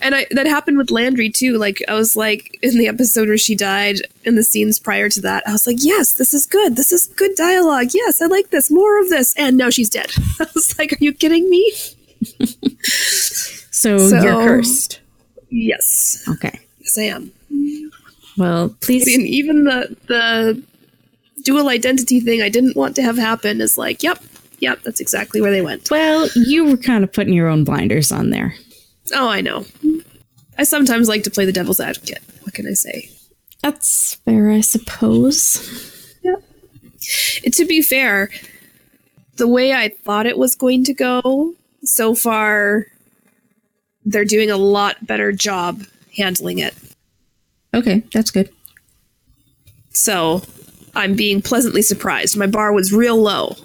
And 0.00 0.14
I, 0.14 0.26
that 0.32 0.46
happened 0.46 0.78
with 0.78 0.90
Landry 0.90 1.30
too. 1.30 1.56
Like 1.58 1.80
I 1.88 1.94
was 1.94 2.14
like 2.16 2.58
in 2.60 2.76
the 2.76 2.88
episode 2.88 3.28
where 3.28 3.38
she 3.38 3.54
died, 3.54 3.96
in 4.24 4.34
the 4.34 4.42
scenes 4.42 4.78
prior 4.80 5.08
to 5.08 5.20
that, 5.22 5.44
I 5.46 5.52
was 5.52 5.64
like, 5.66 5.76
"Yes, 5.80 6.12
this 6.12 6.34
is 6.34 6.44
good. 6.44 6.74
This 6.76 6.90
is 6.92 7.06
good 7.16 7.34
dialogue. 7.36 7.88
Yes, 7.94 8.20
I 8.20 8.26
like 8.26 8.50
this. 8.50 8.68
More 8.70 9.00
of 9.00 9.08
this." 9.10 9.32
And 9.36 9.56
now 9.56 9.70
she's 9.70 9.88
dead. 9.88 10.10
I 10.40 10.46
was 10.54 10.76
like, 10.78 10.92
"Are 10.92 10.98
you 11.04 11.12
kidding 11.12 11.48
me?" 11.48 11.72
So, 13.70 13.98
So- 13.98 14.22
you're 14.22 14.42
cursed. 14.44 15.00
Yes, 15.50 16.24
Okay. 16.28 16.58
yes, 16.80 16.98
I 16.98 17.02
am. 17.02 17.32
Well, 18.36 18.74
please. 18.80 19.06
And 19.14 19.26
even 19.26 19.64
the 19.64 19.96
the 20.08 20.62
dual 21.44 21.68
identity 21.68 22.18
thing 22.20 22.42
I 22.42 22.48
didn't 22.48 22.76
want 22.76 22.96
to 22.96 23.02
have 23.02 23.16
happen 23.16 23.60
is 23.60 23.78
like, 23.78 24.02
"Yep, 24.02 24.18
yep, 24.58 24.82
that's 24.82 25.00
exactly 25.00 25.40
where 25.40 25.50
they 25.50 25.62
went." 25.62 25.90
Well, 25.90 26.28
you 26.34 26.64
were 26.64 26.76
kind 26.76 27.04
of 27.04 27.12
putting 27.12 27.34
your 27.34 27.48
own 27.48 27.64
blinders 27.64 28.12
on 28.12 28.30
there. 28.30 28.54
Oh, 29.14 29.28
I 29.28 29.40
know. 29.40 29.64
I 30.58 30.64
sometimes 30.64 31.08
like 31.08 31.22
to 31.24 31.30
play 31.30 31.44
the 31.44 31.52
devil's 31.52 31.80
advocate. 31.80 32.22
What 32.42 32.54
can 32.54 32.66
I 32.66 32.72
say? 32.72 33.10
That's 33.62 34.14
fair, 34.24 34.50
I 34.50 34.60
suppose. 34.60 35.82
And 37.44 37.54
to 37.54 37.64
be 37.64 37.82
fair, 37.82 38.30
the 39.36 39.46
way 39.46 39.72
I 39.72 39.90
thought 39.90 40.26
it 40.26 40.38
was 40.38 40.56
going 40.56 40.82
to 40.84 40.94
go, 40.94 41.54
so 41.84 42.14
far, 42.14 42.86
they're 44.04 44.24
doing 44.24 44.50
a 44.50 44.56
lot 44.56 45.06
better 45.06 45.30
job 45.30 45.82
handling 46.16 46.58
it. 46.58 46.74
Okay, 47.74 48.02
that's 48.12 48.30
good. 48.30 48.50
So 49.90 50.42
I'm 50.94 51.14
being 51.14 51.42
pleasantly 51.42 51.82
surprised. 51.82 52.36
My 52.36 52.46
bar 52.46 52.72
was 52.72 52.92
real 52.92 53.20
low, 53.20 53.56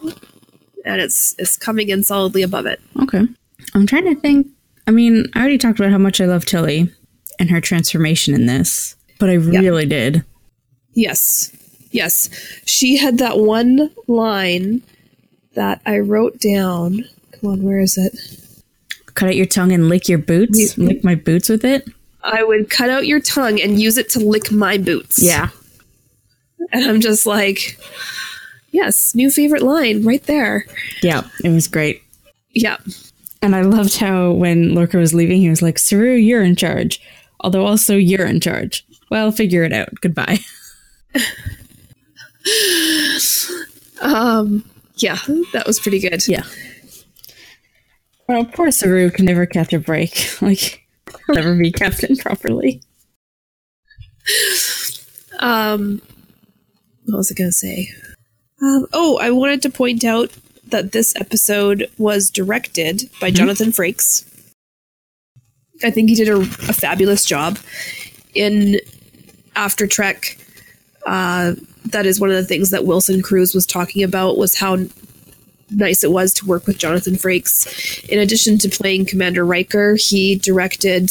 and 0.85 1.01
it's 1.01 1.35
it's 1.37 1.57
coming 1.57 1.89
in 1.89 2.03
solidly 2.03 2.41
above 2.41 2.65
it. 2.65 2.79
Okay. 3.01 3.25
I'm 3.73 3.87
trying 3.87 4.05
to 4.05 4.19
think. 4.19 4.47
I 4.87 4.91
mean, 4.91 5.25
I 5.35 5.39
already 5.39 5.57
talked 5.57 5.79
about 5.79 5.91
how 5.91 5.97
much 5.97 6.19
I 6.19 6.25
love 6.25 6.45
Tilly 6.45 6.91
and 7.39 7.49
her 7.49 7.61
transformation 7.61 8.33
in 8.33 8.45
this, 8.47 8.95
but 9.19 9.29
I 9.29 9.33
really 9.35 9.85
did. 9.85 10.23
Yes. 10.93 11.51
Yes. 11.91 12.29
She 12.65 12.97
had 12.97 13.17
that 13.19 13.37
one 13.37 13.91
line 14.07 14.81
that 15.55 15.81
I 15.85 15.99
wrote 15.99 16.39
down. 16.39 17.03
Come 17.39 17.51
on, 17.51 17.63
where 17.63 17.79
is 17.79 17.97
it? 17.97 18.17
Cut 19.13 19.29
out 19.29 19.35
your 19.35 19.45
tongue 19.45 19.71
and 19.71 19.89
lick 19.89 20.07
your 20.09 20.17
boots. 20.17 20.77
You- 20.77 20.85
lick 20.85 21.03
my 21.03 21.15
boots 21.15 21.49
with 21.49 21.63
it. 21.65 21.87
I 22.23 22.43
would 22.43 22.69
cut 22.69 22.89
out 22.89 23.07
your 23.07 23.19
tongue 23.19 23.59
and 23.59 23.79
use 23.81 23.97
it 23.97 24.09
to 24.11 24.19
lick 24.19 24.51
my 24.51 24.77
boots. 24.77 25.21
Yeah. 25.21 25.49
And 26.71 26.85
I'm 26.85 27.01
just 27.01 27.25
like, 27.25 27.79
Yes, 28.71 29.13
new 29.15 29.29
favorite 29.29 29.63
line 29.63 30.03
right 30.03 30.23
there. 30.23 30.65
Yeah, 31.01 31.23
it 31.43 31.49
was 31.49 31.67
great. 31.67 32.01
Yeah. 32.51 32.77
And 33.41 33.55
I 33.55 33.61
loved 33.61 33.97
how 33.97 34.31
when 34.31 34.73
Lorca 34.75 34.97
was 34.97 35.13
leaving, 35.13 35.41
he 35.41 35.49
was 35.49 35.61
like, 35.61 35.77
Saru, 35.79 36.13
you're 36.13 36.43
in 36.43 36.55
charge. 36.55 37.01
Although 37.41 37.65
also 37.65 37.95
you're 37.95 38.25
in 38.25 38.39
charge. 38.39 38.85
Well, 39.09 39.31
figure 39.31 39.63
it 39.63 39.73
out. 39.73 39.89
Goodbye. 40.01 40.39
Um 44.01 44.63
yeah, 44.95 45.19
that 45.53 45.67
was 45.67 45.79
pretty 45.79 45.99
good. 45.99 46.27
Yeah. 46.27 46.43
Well, 48.27 48.45
poor 48.45 48.71
Saru 48.71 49.11
can 49.11 49.25
never 49.25 49.45
catch 49.45 49.73
a 49.73 49.79
break. 49.79 50.27
Like, 50.41 50.83
he'll 51.27 51.35
never 51.35 51.55
be 51.55 51.71
captain 51.71 52.15
properly. 52.17 52.81
Um 55.39 56.01
what 57.05 57.17
was 57.17 57.31
I 57.31 57.35
gonna 57.35 57.51
say? 57.51 57.89
Um, 58.61 58.85
oh, 58.93 59.17
I 59.17 59.31
wanted 59.31 59.61
to 59.63 59.69
point 59.69 60.03
out 60.03 60.31
that 60.67 60.91
this 60.91 61.15
episode 61.15 61.89
was 61.97 62.29
directed 62.29 63.09
by 63.19 63.31
Jonathan 63.31 63.71
Frakes. 63.71 64.25
I 65.83 65.89
think 65.89 66.09
he 66.09 66.15
did 66.15 66.29
a, 66.29 66.37
a 66.37 66.73
fabulous 66.73 67.25
job 67.25 67.57
in 68.35 68.79
After 69.55 69.87
Trek. 69.87 70.37
Uh, 71.05 71.55
that 71.85 72.05
is 72.05 72.19
one 72.19 72.29
of 72.29 72.35
the 72.35 72.45
things 72.45 72.69
that 72.69 72.85
Wilson 72.85 73.21
Cruz 73.21 73.55
was 73.55 73.65
talking 73.65 74.03
about 74.03 74.37
was 74.37 74.55
how 74.55 74.77
nice 75.71 76.03
it 76.03 76.11
was 76.11 76.33
to 76.35 76.45
work 76.45 76.67
with 76.67 76.77
Jonathan 76.77 77.15
Frakes. 77.15 78.05
In 78.07 78.19
addition 78.19 78.57
to 78.59 78.69
playing 78.69 79.05
Commander 79.05 79.45
Riker, 79.45 79.95
he 79.95 80.35
directed. 80.35 81.09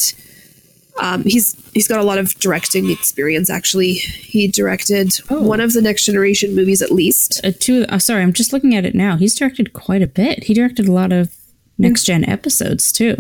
Um, 0.99 1.23
he's 1.25 1.55
he's 1.73 1.89
got 1.89 2.01
a 2.01 2.05
lot 2.05 2.19
of 2.19 2.35
directing 2.41 2.91
experience. 2.91 3.49
Actually, 3.49 3.93
he 3.95 4.49
directed 4.49 5.13
Oh. 5.31 5.43
one 5.43 5.61
of 5.61 5.73
the 5.73 5.81
Next 5.83 6.05
Generation 6.05 6.55
movies, 6.55 6.83
at 6.83 6.91
least. 6.91 7.41
Uh, 7.45 7.53
two, 7.59 7.87
uh, 7.89 7.99
sorry, 7.99 8.23
I'm 8.23 8.33
just 8.33 8.53
looking 8.53 8.75
at 8.75 8.85
it 8.85 8.95
now. 8.95 9.17
He's 9.17 9.35
directed 9.35 9.73
quite 9.73 10.03
a 10.03 10.07
bit. 10.07 10.45
He 10.45 10.55
directed 10.55 10.87
a 10.89 10.93
lot 10.93 11.13
of 11.13 11.33
next 11.79 12.05
gen 12.05 12.25
episodes 12.29 12.93
too, 12.93 13.17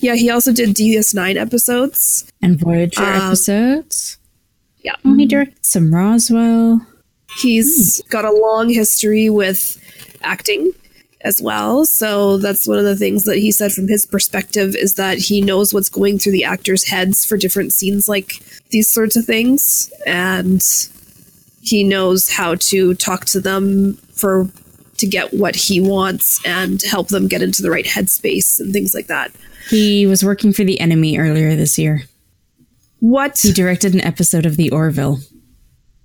Yeah, 0.00 0.14
he 0.16 0.28
also 0.28 0.52
did 0.52 0.74
DS9 0.76 1.36
episodes. 1.36 2.24
and 2.42 2.58
Voyager 2.58 3.00
Um, 3.02 3.08
episodes. 3.28 4.18
Yeah. 4.82 4.92
Oh, 5.04 5.14
he 5.14 5.24
directed 5.26 5.64
some 5.64 5.94
Roswell. 5.94 6.84
He's 7.40 8.02
got 8.10 8.24
a 8.26 8.32
long 8.32 8.68
history 8.68 9.30
with 9.30 9.78
acting 10.22 10.72
as 11.22 11.40
well. 11.42 11.84
So 11.84 12.38
that's 12.38 12.66
one 12.66 12.78
of 12.78 12.84
the 12.84 12.96
things 12.96 13.24
that 13.24 13.38
he 13.38 13.50
said 13.50 13.72
from 13.72 13.88
his 13.88 14.06
perspective 14.06 14.74
is 14.74 14.94
that 14.94 15.18
he 15.18 15.40
knows 15.40 15.74
what's 15.74 15.88
going 15.88 16.18
through 16.18 16.32
the 16.32 16.44
actors' 16.44 16.88
heads 16.88 17.26
for 17.26 17.36
different 17.36 17.72
scenes 17.72 18.08
like 18.08 18.42
these 18.70 18.90
sorts 18.90 19.16
of 19.16 19.24
things. 19.24 19.92
And 20.06 20.62
he 21.62 21.84
knows 21.84 22.30
how 22.30 22.54
to 22.56 22.94
talk 22.94 23.26
to 23.26 23.40
them 23.40 23.94
for 24.14 24.48
to 24.98 25.06
get 25.06 25.32
what 25.32 25.56
he 25.56 25.80
wants 25.80 26.44
and 26.46 26.82
help 26.82 27.08
them 27.08 27.26
get 27.26 27.42
into 27.42 27.62
the 27.62 27.70
right 27.70 27.86
headspace 27.86 28.60
and 28.60 28.72
things 28.72 28.94
like 28.94 29.06
that. 29.06 29.30
He 29.68 30.06
was 30.06 30.24
working 30.24 30.52
for 30.52 30.64
the 30.64 30.80
enemy 30.80 31.18
earlier 31.18 31.54
this 31.56 31.78
year. 31.78 32.02
What? 32.98 33.38
He 33.38 33.52
directed 33.52 33.94
an 33.94 34.02
episode 34.02 34.44
of 34.44 34.56
The 34.56 34.70
Orville. 34.70 35.18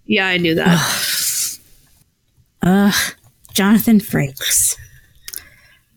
Yeah, 0.05 0.27
I 0.27 0.37
knew 0.37 0.55
that. 0.55 1.59
Ugh, 2.61 3.15
Jonathan 3.53 3.99
Frakes. 3.99 4.77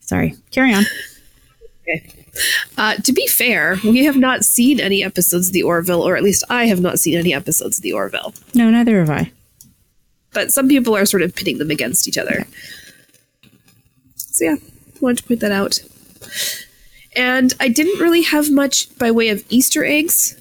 Sorry, 0.08 0.34
carry 0.50 0.72
on. 0.72 0.84
Okay. 1.82 2.14
Uh, 2.78 2.94
to 2.96 3.12
be 3.12 3.26
fair, 3.26 3.76
we 3.84 4.06
have 4.06 4.16
not 4.16 4.42
seen 4.42 4.80
any 4.80 5.04
episodes 5.04 5.48
of 5.48 5.52
The 5.52 5.62
Orville, 5.62 6.00
or 6.00 6.16
at 6.16 6.22
least 6.22 6.44
I 6.48 6.64
have 6.64 6.80
not 6.80 6.98
seen 6.98 7.18
any 7.18 7.34
episodes 7.34 7.76
of 7.76 7.82
The 7.82 7.92
Orville. 7.92 8.32
No, 8.54 8.70
neither 8.70 9.00
have 9.00 9.10
I. 9.10 9.30
But 10.32 10.50
some 10.50 10.66
people 10.66 10.96
are 10.96 11.04
sort 11.04 11.22
of 11.22 11.34
pitting 11.34 11.58
them 11.58 11.70
against 11.70 12.08
each 12.08 12.16
other. 12.16 12.46
So 14.16 14.46
yeah, 14.46 14.56
wanted 15.02 15.18
to 15.18 15.24
point 15.24 15.40
that 15.40 15.52
out. 15.52 15.78
And 17.14 17.52
I 17.60 17.68
didn't 17.68 18.00
really 18.00 18.22
have 18.22 18.50
much 18.50 18.96
by 18.98 19.10
way 19.10 19.28
of 19.28 19.44
Easter 19.50 19.84
eggs, 19.84 20.40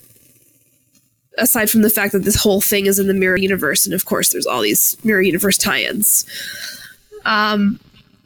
aside 1.38 1.70
from 1.70 1.82
the 1.82 1.90
fact 1.90 2.14
that 2.14 2.24
this 2.24 2.36
whole 2.36 2.62
thing 2.62 2.86
is 2.86 3.00
in 3.00 3.08
the 3.08 3.14
Mirror 3.14 3.40
Universe, 3.40 3.86
and 3.86 3.94
of 3.94 4.06
course, 4.06 4.30
there's 4.30 4.48
all 4.48 4.62
these 4.62 4.96
Mirror 5.04 5.24
Universe 5.24 5.58
tie-ins. 5.58 6.26
Um, 7.26 7.82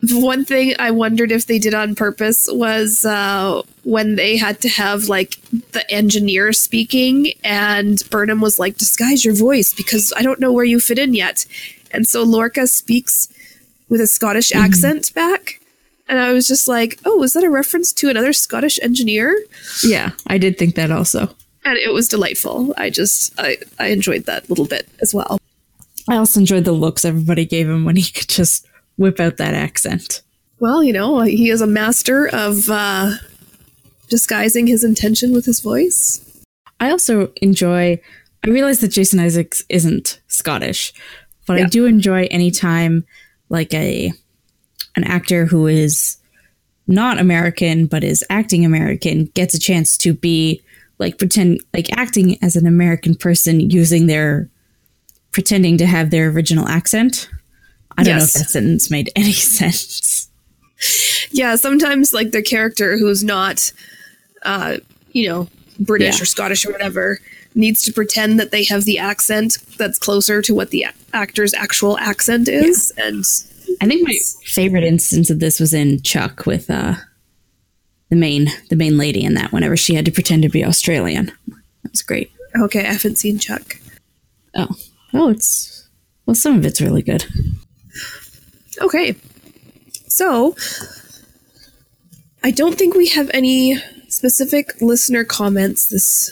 one 0.10 0.46
thing 0.46 0.74
I 0.80 0.92
wondered 0.92 1.32
if 1.32 1.46
they 1.46 1.60
did 1.60 1.74
on 1.74 1.96
purpose 1.96 2.48
was 2.52 3.06
uh, 3.06 3.62
when 3.84 4.16
they 4.16 4.38
had 4.38 4.60
to 4.62 4.70
have 4.70 5.06
like 5.06 5.38
the 5.72 5.90
engineer 5.92 6.54
speaking, 6.54 7.34
and 7.44 8.02
Burnham 8.10 8.42
was 8.42 8.58
like, 8.58 8.78
"Disguise 8.78 9.24
your 9.24 9.36
voice 9.36 9.74
because 9.74 10.12
I 10.16 10.24
don't 10.24 10.40
know 10.40 10.52
where 10.52 10.66
you 10.66 10.80
fit 10.80 10.98
in 10.98 11.14
yet," 11.14 11.46
and 11.92 12.08
so 12.08 12.24
Lorca 12.24 12.66
speaks 12.68 13.28
with 13.90 14.02
a 14.02 14.08
Scottish 14.08 14.52
accent 14.54 15.14
back. 15.14 15.60
And 16.08 16.20
I 16.20 16.34
was 16.34 16.46
just 16.46 16.68
like, 16.68 17.00
oh, 17.06 17.24
is 17.24 17.34
that 17.34 17.44
a 17.44 17.50
reference 17.50 17.94
to 17.94 18.10
another 18.10 18.34
Scottish 18.34 18.78
engineer? 18.82 19.34
Yeah, 19.82 20.12
I 20.28 20.38
did 20.38 20.58
think 20.58 20.76
that 20.76 20.92
also. 20.92 21.34
And 21.64 21.78
it 21.78 21.94
was 21.94 22.10
delightful. 22.10 22.74
I 22.76 22.90
just, 22.90 23.34
I, 23.40 23.58
I 23.80 23.88
enjoyed 23.88 24.26
that 24.26 24.50
little 24.50 24.66
bit 24.66 24.90
as 25.02 25.14
well. 25.14 25.40
I 26.10 26.18
also 26.18 26.42
enjoyed 26.42 26.66
the 26.66 26.74
looks 26.74 27.06
everybody 27.06 27.46
gave 27.46 27.70
him 27.70 27.86
when 27.86 27.96
he 27.96 28.12
could 28.12 28.28
just 28.28 28.68
whip 29.02 29.20
out 29.20 29.38
that 29.38 29.54
accent. 29.54 30.22
Well, 30.60 30.84
you 30.84 30.94
know, 30.94 31.22
he 31.22 31.50
is 31.50 31.60
a 31.62 31.68
master 31.68 32.28
of 32.28 32.70
uh, 32.70 33.14
disguising 34.10 34.68
his 34.68 34.84
intention 34.84 35.34
with 35.34 35.46
his 35.46 35.60
voice. 35.60 36.24
I 36.80 36.92
also 36.92 37.34
enjoy. 37.42 38.00
I 38.46 38.50
realize 38.50 38.80
that 38.80 38.90
Jason 38.90 39.20
Isaacs 39.20 39.64
isn't 39.70 40.22
Scottish, 40.28 40.94
but 41.46 41.60
I 41.60 41.66
do 41.66 41.86
enjoy 41.86 42.28
anytime 42.32 43.06
like 43.50 43.74
a 43.74 44.12
an 44.96 45.04
actor 45.04 45.46
who 45.46 45.68
is 45.68 46.18
not 46.88 47.20
American 47.20 47.86
but 47.86 48.04
is 48.04 48.26
acting 48.30 48.66
American 48.66 49.26
gets 49.34 49.54
a 49.54 49.60
chance 49.60 49.96
to 49.98 50.14
be 50.14 50.62
like 50.98 51.18
pretend 51.18 51.62
like 51.74 51.96
acting 51.98 52.38
as 52.44 52.56
an 52.56 52.68
American 52.68 53.16
person 53.16 53.70
using 53.70 54.08
their 54.08 54.50
pretending 55.32 55.78
to 55.78 55.86
have 55.86 56.10
their 56.10 56.30
original 56.30 56.68
accent. 56.68 57.30
I 57.98 58.04
don't 58.04 58.18
know 58.18 58.24
if 58.24 58.34
that 58.34 58.50
sentence 58.50 58.90
made 58.92 59.12
any 59.16 59.34
sense. 59.34 60.30
Yeah, 61.32 61.56
sometimes 61.56 62.14
like 62.14 62.32
the 62.32 62.42
character 62.42 62.98
who's 62.98 63.24
not, 63.24 63.72
uh, 64.44 64.78
you 65.12 65.28
know, 65.30 65.48
British 65.80 66.18
Yeah. 66.18 66.24
or 66.24 66.26
Scottish 66.26 66.66
or 66.66 66.72
whatever 66.72 67.20
needs 67.54 67.82
to 67.84 67.92
pretend 67.92 68.40
that 68.40 68.52
they 68.52 68.64
have 68.66 68.86
the 68.86 68.98
accent 68.98 69.58
that's 69.78 70.00
closer 70.00 70.42
to 70.42 70.56
what 70.56 70.70
the 70.72 70.86
actor's 71.14 71.54
actual 71.54 71.98
accent 72.00 72.48
is. 72.48 72.92
And 72.98 73.24
I 73.82 73.88
think 73.88 74.08
my 74.08 74.16
favorite 74.44 74.84
instance 74.84 75.30
of 75.30 75.40
this 75.40 75.60
was 75.60 75.74
in 75.74 76.02
Chuck 76.02 76.46
with 76.46 76.70
uh, 76.70 76.96
the 78.10 78.16
main 78.16 78.48
the 78.70 78.76
main 78.76 78.98
lady 78.98 79.24
in 79.24 79.34
that. 79.36 79.52
Whenever 79.52 79.76
she 79.78 79.96
had 79.96 80.06
to 80.06 80.12
pretend 80.12 80.44
to 80.44 80.50
be 80.50 80.64
Australian, 80.66 81.32
that 81.84 81.92
was 81.92 82.02
great. 82.02 82.32
okay, 82.60 82.82
I 82.82 82.94
haven't 82.94 83.18
seen 83.18 83.38
Chuck. 83.38 83.78
Oh, 84.56 84.70
oh, 85.14 85.30
it's 85.30 85.88
well, 86.26 86.36
some 86.36 86.58
of 86.58 86.66
it's 86.66 86.82
really 86.82 87.02
good. 87.02 87.26
Okay. 88.80 89.16
So, 90.08 90.56
I 92.44 92.52
don't 92.52 92.78
think 92.78 92.96
we 92.96 93.08
have 93.10 93.30
any 93.34 93.78
specific 94.08 94.82
listener 94.82 95.24
comments 95.24 95.90
this 95.90 96.32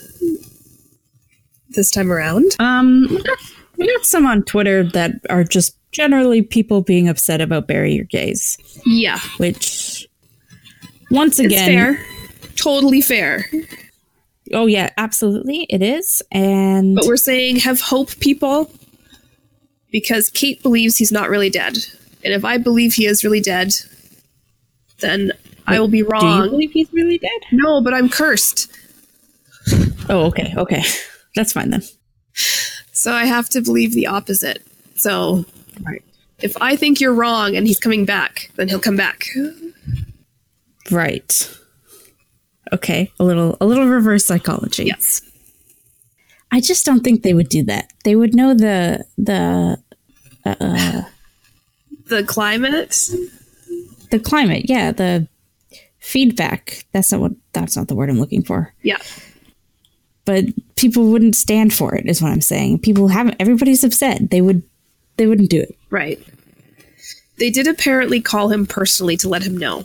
this 1.70 1.92
time 1.92 2.12
around. 2.12 2.56
Um, 2.60 3.08
we 3.10 3.22
got, 3.22 3.38
we 3.78 3.88
got 3.88 4.06
some 4.06 4.26
on 4.26 4.44
Twitter 4.44 4.84
that 4.92 5.14
are 5.30 5.44
just 5.44 5.76
generally 5.92 6.42
people 6.42 6.82
being 6.82 7.08
upset 7.08 7.42
about 7.42 7.68
bury 7.68 7.94
your 7.94 8.06
gays, 8.06 8.58
Yeah, 8.86 9.20
which 9.38 10.08
once 11.12 11.40
it's 11.40 11.54
again, 11.54 11.96
fair. 11.96 12.06
Totally 12.56 13.02
fair. 13.02 13.46
oh 14.54 14.66
yeah, 14.66 14.90
absolutely, 14.98 15.64
it 15.70 15.82
is, 15.82 16.22
and 16.32 16.96
But 16.96 17.06
we're 17.06 17.18
saying 17.18 17.58
have 17.58 17.80
hope, 17.82 18.20
people, 18.20 18.72
because 19.92 20.30
Cait 20.30 20.62
believes 20.64 20.98
he's 20.98 21.12
not 21.12 21.30
really 21.30 21.50
dead. 21.50 21.78
And 22.24 22.34
if 22.34 22.44
I 22.46 22.58
believe 22.58 22.94
he 22.96 23.06
is 23.06 23.24
really 23.24 23.42
dead, 23.42 23.74
then 25.00 25.32
I 25.68 25.80
will 25.80 25.88
be 25.88 26.04
wrong. 26.04 26.22
do 26.22 26.44
you 26.46 26.50
believe 26.52 26.72
he's 26.72 26.94
really 26.94 27.18
dead? 27.18 27.42
no, 27.52 27.82
but 27.82 27.94
I'm 27.94 28.10
cursed. 28.10 28.72
Oh, 30.10 30.26
okay, 30.26 30.54
okay, 30.58 30.84
that's 31.36 31.54
fine 31.54 31.70
then. 31.70 31.84
So 32.92 33.14
I 33.14 33.26
have 33.26 33.48
to 33.50 33.62
believe 33.62 33.94
the 33.94 34.08
opposite. 34.08 34.66
So 34.96 35.46
Right. 35.82 36.04
if 36.42 36.58
I 36.60 36.76
think 36.76 37.00
you're 37.00 37.14
wrong 37.14 37.56
and 37.56 37.66
he's 37.68 37.80
coming 37.80 38.04
back, 38.06 38.52
then 38.56 38.68
he'll 38.68 38.80
come 38.80 38.98
back. 38.98 39.26
Right. 40.92 41.56
Okay, 42.74 43.12
a 43.20 43.24
little 43.24 43.58
a 43.62 43.66
little 43.66 43.88
reverse 43.88 44.26
psychology. 44.26 44.86
Yes. 44.86 45.22
I 46.52 46.60
just 46.60 46.86
don't 46.86 47.04
think 47.04 47.22
they 47.24 47.34
would 47.34 47.50
do 47.50 47.64
that. 47.64 47.92
They 48.04 48.16
would 48.16 48.36
know 48.36 48.54
the 48.54 49.06
the 49.18 49.78
uh, 50.46 50.56
uh, 50.60 51.02
The 52.10 52.24
climate. 52.24 53.10
the 54.12 54.20
climate. 54.20 54.66
Yeah, 54.68 54.92
the 54.92 55.28
feedback. 56.00 56.86
That's 56.92 57.12
not 57.12 57.22
what 57.22 57.32
that's 57.54 57.76
not 57.78 57.88
the 57.88 57.96
word 57.96 58.10
I'm 58.10 58.20
looking 58.20 58.44
for. 58.44 58.74
Yeah. 58.82 58.98
But 60.26 60.46
people 60.76 61.08
wouldn't 61.12 61.36
stand 61.36 61.74
for 61.74 61.96
it 61.96 62.06
is 62.08 62.22
what 62.22 62.32
I'm 62.32 62.42
saying. 62.42 62.80
People 62.80 63.08
haven't 63.08 63.36
everybody's 63.40 63.84
upset. 63.84 64.30
They 64.30 64.42
would 64.42 64.64
they 65.18 65.28
wouldn't 65.28 65.50
do 65.50 65.60
it. 65.62 65.76
Right. 65.90 66.20
They 67.38 67.50
did 67.50 67.68
apparently 67.68 68.22
call 68.22 68.50
him 68.50 68.66
personally 68.66 69.18
to 69.18 69.30
let 69.30 69.44
him 69.44 69.56
know. 69.58 69.84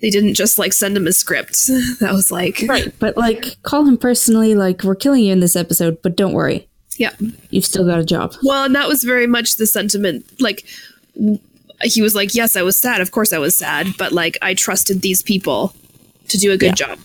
They 0.00 0.10
didn't 0.10 0.34
just 0.34 0.58
like 0.58 0.72
send 0.72 0.96
him 0.96 1.06
a 1.06 1.12
script. 1.12 1.66
That 2.00 2.12
was 2.12 2.30
like 2.30 2.64
Right, 2.68 2.92
but 2.98 3.16
like 3.16 3.62
call 3.62 3.84
him 3.84 3.98
personally 3.98 4.54
like 4.54 4.82
we're 4.84 4.94
killing 4.94 5.24
you 5.24 5.32
in 5.32 5.40
this 5.40 5.56
episode, 5.56 6.00
but 6.02 6.16
don't 6.16 6.32
worry. 6.32 6.66
Yeah. 6.96 7.12
You've 7.50 7.64
still 7.64 7.86
got 7.86 7.98
a 7.98 8.04
job. 8.04 8.34
Well, 8.42 8.64
and 8.64 8.74
that 8.74 8.88
was 8.88 9.04
very 9.04 9.26
much 9.26 9.56
the 9.56 9.66
sentiment. 9.66 10.26
Like, 10.38 10.66
w- 10.66 10.66
he 11.82 12.02
was 12.02 12.14
like, 12.14 12.34
Yes, 12.34 12.56
I 12.56 12.62
was 12.62 12.76
sad. 12.76 13.00
Of 13.00 13.10
course 13.10 13.32
I 13.32 13.38
was 13.38 13.56
sad. 13.56 13.88
But 13.98 14.12
like, 14.12 14.36
I 14.42 14.54
trusted 14.54 15.02
these 15.02 15.22
people 15.22 15.74
to 16.28 16.36
do 16.38 16.52
a 16.52 16.56
good 16.56 16.78
Yeah. 16.78 16.86
job. 16.86 16.98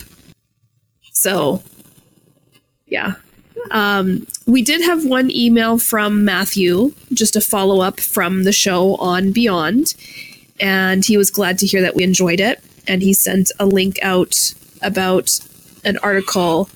So, 1.11 1.63
yeah. 2.87 3.13
Um, 3.71 4.27
we 4.45 4.61
did 4.61 4.81
have 4.81 5.05
one 5.05 5.31
email 5.31 5.77
from 5.79 6.23
Matthew, 6.23 6.93
just 7.13 7.35
a 7.35 7.41
follow 7.41 7.81
up 7.81 7.99
from 7.99 8.43
the 8.43 8.51
show 8.51 8.95
on 8.97 9.31
Beyond. 9.31 9.95
And 10.59 11.03
he 11.03 11.17
was 11.17 11.31
glad 11.31 11.57
to 11.59 11.65
hear 11.65 11.81
that 11.81 11.95
we 11.95 12.03
enjoyed 12.03 12.39
it. 12.39 12.61
And 12.87 13.01
he 13.01 13.13
sent 13.13 13.51
a 13.59 13.65
link 13.65 13.97
out 14.03 14.53
about 14.81 15.39
an 15.83 15.97
article 16.03 16.69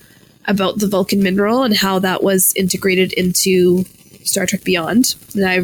about 0.45 0.79
the 0.79 0.87
Vulcan 0.87 1.21
mineral 1.21 1.63
and 1.63 1.75
how 1.77 1.99
that 1.99 2.23
was 2.23 2.53
integrated 2.55 3.13
into 3.13 3.83
Star 4.23 4.47
Trek 4.47 4.63
Beyond. 4.63 5.15
And 5.35 5.45
I, 5.45 5.59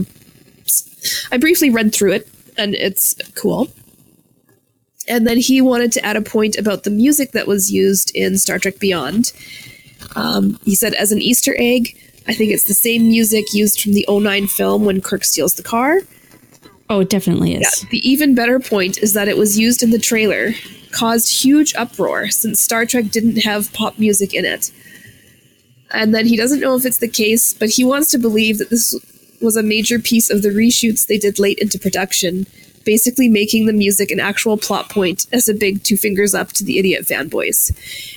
I 1.31 1.37
briefly 1.37 1.69
read 1.69 1.93
through 1.93 2.13
it, 2.13 2.29
and 2.57 2.75
it's 2.75 3.15
cool. 3.35 3.69
And 5.07 5.27
then 5.27 5.37
he 5.37 5.61
wanted 5.61 5.91
to 5.93 6.05
add 6.05 6.15
a 6.15 6.21
point 6.21 6.57
about 6.57 6.83
the 6.83 6.89
music 6.89 7.31
that 7.31 7.47
was 7.47 7.71
used 7.71 8.11
in 8.15 8.37
Star 8.37 8.57
Trek 8.57 8.79
Beyond. 8.79 9.33
Um, 10.15 10.59
he 10.63 10.75
said, 10.75 10.93
as 10.95 11.11
an 11.11 11.21
Easter 11.21 11.55
egg, 11.57 11.95
I 12.27 12.33
think 12.33 12.51
it's 12.51 12.65
the 12.65 12.73
same 12.73 13.07
music 13.07 13.53
used 13.53 13.81
from 13.81 13.93
the 13.93 14.05
09 14.09 14.47
film 14.47 14.85
when 14.85 15.01
Kirk 15.01 15.23
steals 15.23 15.53
the 15.53 15.63
car. 15.63 15.99
Oh, 16.89 17.01
it 17.01 17.09
definitely 17.09 17.55
is. 17.55 17.83
Yeah, 17.83 17.89
the 17.89 18.09
even 18.09 18.35
better 18.35 18.59
point 18.59 18.97
is 18.99 19.13
that 19.13 19.27
it 19.27 19.37
was 19.37 19.57
used 19.57 19.83
in 19.83 19.91
the 19.91 19.99
trailer, 19.99 20.53
caused 20.91 21.43
huge 21.43 21.73
uproar 21.75 22.29
since 22.29 22.61
Star 22.61 22.85
Trek 22.85 23.09
didn't 23.09 23.43
have 23.43 23.73
pop 23.73 23.99
music 23.99 24.33
in 24.33 24.45
it. 24.45 24.71
And 25.91 26.13
then 26.13 26.25
he 26.25 26.37
doesn't 26.37 26.59
know 26.59 26.75
if 26.75 26.85
it's 26.85 26.99
the 26.99 27.07
case, 27.07 27.53
but 27.53 27.69
he 27.69 27.83
wants 27.83 28.11
to 28.11 28.17
believe 28.17 28.57
that 28.57 28.69
this 28.69 28.93
was 29.41 29.55
a 29.55 29.63
major 29.63 29.99
piece 29.99 30.29
of 30.29 30.41
the 30.41 30.49
reshoots 30.49 31.07
they 31.07 31.17
did 31.17 31.39
late 31.39 31.59
into 31.59 31.79
production, 31.79 32.45
basically 32.83 33.27
making 33.27 33.65
the 33.65 33.73
music 33.73 34.11
an 34.11 34.19
actual 34.19 34.57
plot 34.57 34.89
point 34.89 35.25
as 35.33 35.47
a 35.47 35.53
big 35.53 35.83
two 35.83 35.97
fingers 35.97 36.33
up 36.33 36.49
to 36.53 36.63
the 36.63 36.79
idiot 36.79 37.05
fanboys. 37.05 37.71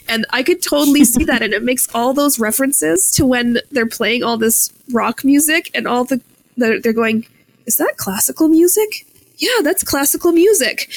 And 0.08 0.26
I 0.30 0.42
could 0.42 0.62
totally 0.62 1.04
see 1.04 1.24
that, 1.24 1.42
and 1.42 1.52
it 1.52 1.62
makes 1.62 1.88
all 1.94 2.12
those 2.12 2.38
references 2.38 3.10
to 3.12 3.26
when 3.26 3.58
they're 3.70 3.86
playing 3.86 4.22
all 4.22 4.36
this 4.36 4.72
rock 4.92 5.24
music 5.24 5.70
and 5.74 5.86
all 5.88 6.04
the 6.04 6.20
they're, 6.56 6.80
they're 6.80 6.92
going, 6.92 7.26
is 7.66 7.76
that 7.76 7.94
classical 7.96 8.48
music? 8.48 9.06
Yeah, 9.36 9.62
that's 9.62 9.84
classical 9.84 10.32
music. 10.32 10.90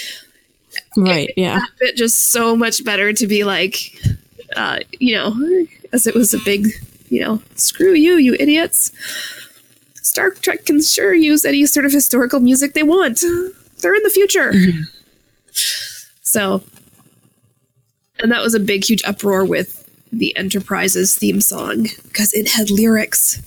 Right, 0.97 1.31
yeah. 1.37 1.61
It 1.79 1.95
just 1.95 2.31
so 2.31 2.55
much 2.55 2.83
better 2.83 3.13
to 3.13 3.27
be 3.27 3.43
like, 3.43 4.01
uh, 4.55 4.79
you 4.99 5.15
know, 5.15 5.35
as 5.93 6.07
it 6.07 6.15
was 6.15 6.33
a 6.33 6.39
big, 6.39 6.67
you 7.09 7.21
know, 7.21 7.41
screw 7.55 7.93
you, 7.93 8.15
you 8.15 8.35
idiots. 8.39 8.91
Star 10.11 10.31
Trek 10.31 10.65
can 10.65 10.81
sure 10.81 11.13
use 11.13 11.45
any 11.45 11.65
sort 11.65 11.85
of 11.85 11.93
historical 11.93 12.41
music 12.41 12.73
they 12.73 12.83
want. 12.83 13.21
They're 13.81 13.95
in 13.95 14.03
the 14.03 14.09
future. 14.09 14.51
Mm-hmm. 14.51 14.81
So, 16.21 16.61
and 18.19 18.29
that 18.29 18.41
was 18.41 18.53
a 18.53 18.59
big, 18.59 18.83
huge 18.83 19.01
uproar 19.05 19.45
with 19.45 19.89
the 20.11 20.35
Enterprise's 20.35 21.15
theme 21.15 21.39
song 21.39 21.83
because 22.03 22.33
it 22.33 22.49
had 22.49 22.69
lyrics. 22.69 23.41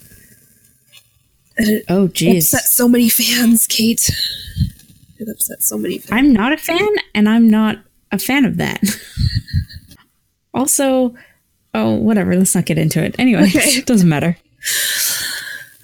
And 1.58 1.68
it 1.68 1.84
Oh, 1.90 2.08
jeez. 2.08 2.30
It 2.30 2.36
upset 2.38 2.62
so 2.64 2.88
many 2.88 3.10
fans, 3.10 3.66
Cait. 3.66 4.10
It 5.18 5.28
upset 5.28 5.62
so 5.62 5.76
many 5.76 5.98
fans. 5.98 6.12
I'm 6.12 6.32
not 6.32 6.54
a 6.54 6.56
fan, 6.56 6.88
and 7.14 7.28
I'm 7.28 7.50
not 7.50 7.76
a 8.10 8.18
fan 8.18 8.46
of 8.46 8.56
that. 8.56 8.82
also, 10.54 11.14
oh, 11.74 11.92
whatever. 11.96 12.34
Let's 12.34 12.54
not 12.54 12.64
get 12.64 12.78
into 12.78 13.04
it. 13.04 13.14
Anyway, 13.18 13.42
Okay. 13.48 13.58
it 13.80 13.84
doesn't 13.92 14.08
matter. 14.08 14.38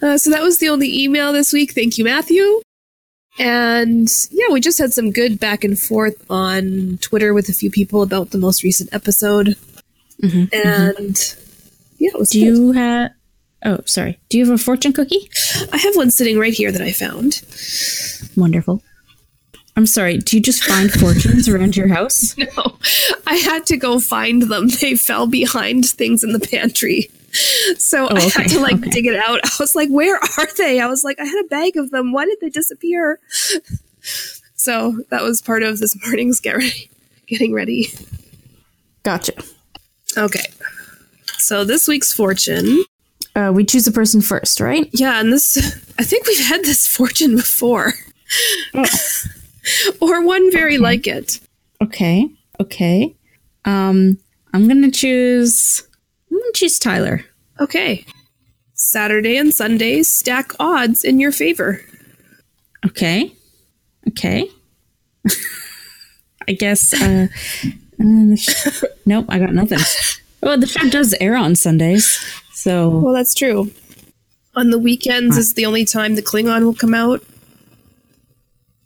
Uh, 0.02 0.16
so 0.18 0.30
that 0.30 0.42
was 0.42 0.58
the 0.58 0.68
only 0.68 1.02
email 1.02 1.32
this 1.32 1.52
week. 1.52 1.72
Thank 1.72 1.98
you, 1.98 2.04
Matthew. 2.04 2.60
And 3.38 4.08
yeah, 4.30 4.46
we 4.50 4.60
just 4.60 4.78
had 4.78 4.92
some 4.92 5.12
good 5.12 5.38
back 5.38 5.62
and 5.64 5.78
forth 5.78 6.24
on 6.30 6.98
Twitter 7.00 7.32
with 7.32 7.48
a 7.48 7.52
few 7.52 7.70
people 7.70 8.02
about 8.02 8.30
the 8.30 8.38
most 8.38 8.62
recent 8.62 8.92
episode. 8.92 9.56
Mhm, 10.22 10.52
And 10.52 11.34
yeah, 11.98 12.10
it 12.14 12.18
was 12.18 12.30
Do 12.30 12.40
good. 12.40 12.46
you 12.46 12.72
have? 12.72 13.10
Oh, 13.64 13.80
sorry. 13.84 14.18
Do 14.30 14.38
you 14.38 14.46
have 14.46 14.54
a 14.54 14.62
fortune 14.62 14.92
cookie? 14.92 15.30
I 15.72 15.76
have 15.78 15.96
one 15.96 16.10
sitting 16.10 16.38
right 16.38 16.52
here 16.52 16.72
that 16.72 16.80
I 16.82 16.92
found. 16.92 17.42
Wonderful. 18.36 18.82
I'm 19.76 19.86
sorry. 19.86 20.18
Do 20.18 20.36
you 20.36 20.42
just 20.42 20.64
find 20.64 20.90
fortunes 20.90 21.48
around 21.48 21.76
your 21.76 21.88
house? 21.88 22.34
No, 22.56 22.76
I 23.26 23.34
had 23.36 23.64
to 23.66 23.76
go 23.76 24.00
find 24.00 24.42
them. 24.42 24.68
They 24.80 24.96
fell 24.96 25.26
behind 25.26 25.86
things 25.88 26.24
in 26.24 26.32
the 26.32 26.40
pantry. 26.40 27.10
So 27.78 28.06
I 28.08 28.12
Oh, 28.24 28.28
had 28.30 28.48
to 28.48 28.60
like 28.60 28.76
okay. 28.80 28.90
dig 28.90 29.06
it 29.06 29.16
out. 29.16 29.40
I 29.44 29.50
was 29.60 29.74
like, 29.76 29.88
where 29.88 30.16
are 30.16 30.48
they? 30.56 30.80
I 30.80 30.86
was 30.86 31.04
like, 31.04 31.18
I 31.20 31.24
had 31.24 31.44
a 31.44 31.48
bag 31.48 31.76
of 31.76 31.90
them. 31.90 32.12
Why 32.12 32.24
did 32.24 32.38
they 32.40 32.50
disappear? 32.50 33.18
So 34.54 35.02
that 35.10 35.22
was 35.22 35.40
part 35.40 35.62
of 35.62 35.78
this 35.78 35.96
morning's 36.04 36.38
get 36.38 36.54
ready, 36.56 36.90
getting 37.26 37.54
ready. 37.54 37.88
Gotcha. 39.04 39.32
Okay. 40.18 40.44
So 41.38 41.64
this 41.64 41.88
week's 41.88 42.12
fortune. 42.12 42.84
Uh, 43.34 43.52
we 43.54 43.64
choose 43.64 43.86
a 43.86 43.92
person 43.92 44.20
first, 44.20 44.60
right? 44.60 44.86
Yeah, 44.92 45.18
and 45.18 45.32
this 45.32 45.56
I 45.98 46.04
think 46.04 46.26
we've 46.26 46.44
had 46.46 46.62
this 46.64 46.86
fortune 46.86 47.36
before. 47.36 47.94
Oh. 48.74 48.84
or 50.00 50.22
one 50.26 50.52
very 50.52 50.76
like 50.78 51.06
it. 51.06 51.40
Okay. 51.82 52.28
Okay. 52.60 53.14
Um, 53.64 54.18
I'm 54.52 54.68
gonna 54.68 54.90
choose. 54.90 55.82
Choose 56.54 56.78
Tyler. 56.78 57.24
Okay. 57.60 58.04
Saturday 58.74 59.36
and 59.36 59.52
Sunday 59.54 60.02
stack 60.02 60.52
odds 60.58 61.04
in 61.04 61.20
your 61.20 61.32
favor. 61.32 61.80
Okay. 62.84 63.32
Okay. 64.08 64.48
I 66.48 66.52
guess. 66.52 66.92
Uh, 66.94 67.28
uh, 68.02 68.36
sh- 68.36 68.82
nope, 69.06 69.26
I 69.28 69.38
got 69.38 69.52
nothing. 69.54 69.78
Well, 70.42 70.58
the 70.58 70.66
show 70.66 70.88
does 70.88 71.14
air 71.20 71.36
on 71.36 71.54
Sundays, 71.54 72.18
so 72.54 72.88
Well, 72.88 73.14
that's 73.14 73.34
true. 73.34 73.70
On 74.56 74.70
the 74.70 74.78
weekends 74.78 75.36
is 75.36 75.54
the 75.54 75.66
only 75.66 75.84
time 75.84 76.14
the 76.14 76.22
Klingon 76.22 76.64
will 76.64 76.74
come 76.74 76.94
out. 76.94 77.22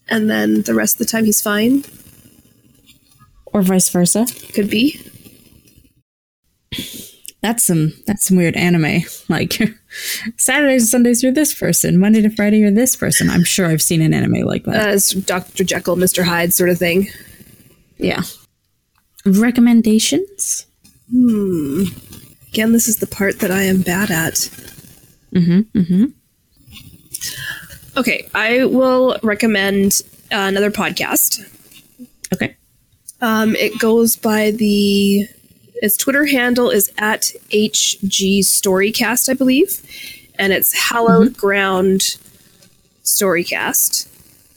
And 0.08 0.28
then 0.28 0.62
the 0.62 0.74
rest 0.74 0.96
of 0.96 0.98
the 0.98 1.04
time 1.10 1.24
he's 1.24 1.40
fine. 1.40 1.84
or 3.46 3.62
vice 3.62 3.88
versa. 3.88 4.26
Could 4.52 4.68
be. 4.68 5.00
That's 7.44 7.62
some 7.62 7.92
that's 8.06 8.24
some 8.24 8.38
weird 8.38 8.56
anime. 8.56 9.02
Like 9.28 9.52
Saturdays 10.38 10.84
and 10.84 10.88
Sundays 10.88 11.22
you're 11.22 11.30
this 11.30 11.52
person, 11.52 11.98
Monday 11.98 12.22
to 12.22 12.30
Friday 12.30 12.56
you're 12.56 12.70
this 12.70 12.96
person. 12.96 13.28
I'm 13.28 13.44
sure 13.44 13.66
I've 13.66 13.82
seen 13.82 14.00
an 14.00 14.14
anime 14.14 14.46
like 14.46 14.64
that. 14.64 14.88
As 14.88 15.10
Dr. 15.10 15.62
Jekyll, 15.62 15.96
Mr. 15.96 16.24
Hyde 16.24 16.54
sort 16.54 16.70
of 16.70 16.78
thing. 16.78 17.08
yeah. 17.98 18.22
Recommendations? 19.26 20.64
Hmm. 21.10 21.82
Again, 22.48 22.72
this 22.72 22.88
is 22.88 22.96
the 22.96 23.06
part 23.06 23.40
that 23.40 23.50
I 23.50 23.64
am 23.64 23.82
bad 23.82 24.10
at. 24.10 24.36
Mm-hmm. 25.34 25.78
Mm-hmm. 25.78 26.04
Okay, 27.98 28.26
I 28.34 28.64
will 28.64 29.18
recommend 29.22 30.00
another 30.30 30.70
podcast. 30.70 31.46
Okay. 32.32 32.56
Um, 33.20 33.54
it 33.56 33.78
goes 33.78 34.16
by 34.16 34.52
the 34.52 35.28
its 35.84 35.98
Twitter 35.98 36.24
handle 36.24 36.70
is 36.70 36.90
at 36.96 37.32
HG 37.50 38.38
Storycast, 38.40 39.28
I 39.28 39.34
believe, 39.34 39.82
and 40.38 40.50
it's 40.50 40.72
Hallowed 40.72 41.28
mm-hmm. 41.28 41.38
Ground 41.38 42.16
Storycast. 43.04 44.08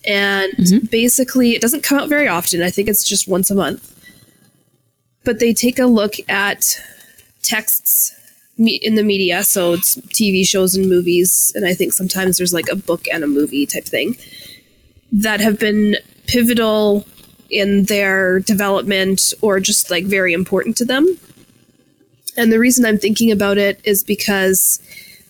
And 0.06 0.54
mm-hmm. 0.54 0.86
basically, 0.86 1.52
it 1.52 1.62
doesn't 1.62 1.84
come 1.84 2.00
out 2.00 2.08
very 2.08 2.30
often. 2.30 2.62
I 2.62 2.70
think 2.70 2.88
it's 2.88 3.06
just 3.06 3.28
once 3.28 3.52
a 3.52 3.56
month. 3.56 3.94
But 5.26 5.40
they 5.40 5.54
take 5.54 5.80
a 5.80 5.86
look 5.86 6.14
at 6.30 6.82
texts 7.44 8.14
in 8.58 8.96
the 8.96 9.04
media, 9.04 9.44
so 9.44 9.74
it's 9.74 9.98
TV 9.98 10.48
shows 10.48 10.76
and 10.76 10.88
movies, 10.88 11.52
and 11.56 11.66
I 11.66 11.74
think 11.74 11.92
sometimes 11.92 12.38
there's 12.38 12.54
like 12.54 12.70
a 12.72 12.76
book 12.76 13.06
and 13.14 13.24
a 13.24 13.28
movie 13.28 13.66
type 13.66 13.84
thing 13.84 14.16
that 15.12 15.42
have 15.42 15.60
been 15.60 15.98
pivotal 16.26 17.06
in 17.50 17.86
their 17.86 18.40
development 18.40 19.34
or 19.42 19.60
just 19.60 19.90
like 19.90 20.06
very 20.06 20.34
important 20.34 20.78
to 20.78 20.86
them. 20.86 21.18
And 22.36 22.52
the 22.52 22.60
reason 22.60 22.86
I'm 22.86 22.98
thinking 23.00 23.32
about 23.32 23.58
it 23.58 23.82
is 23.84 24.04
because 24.04 24.80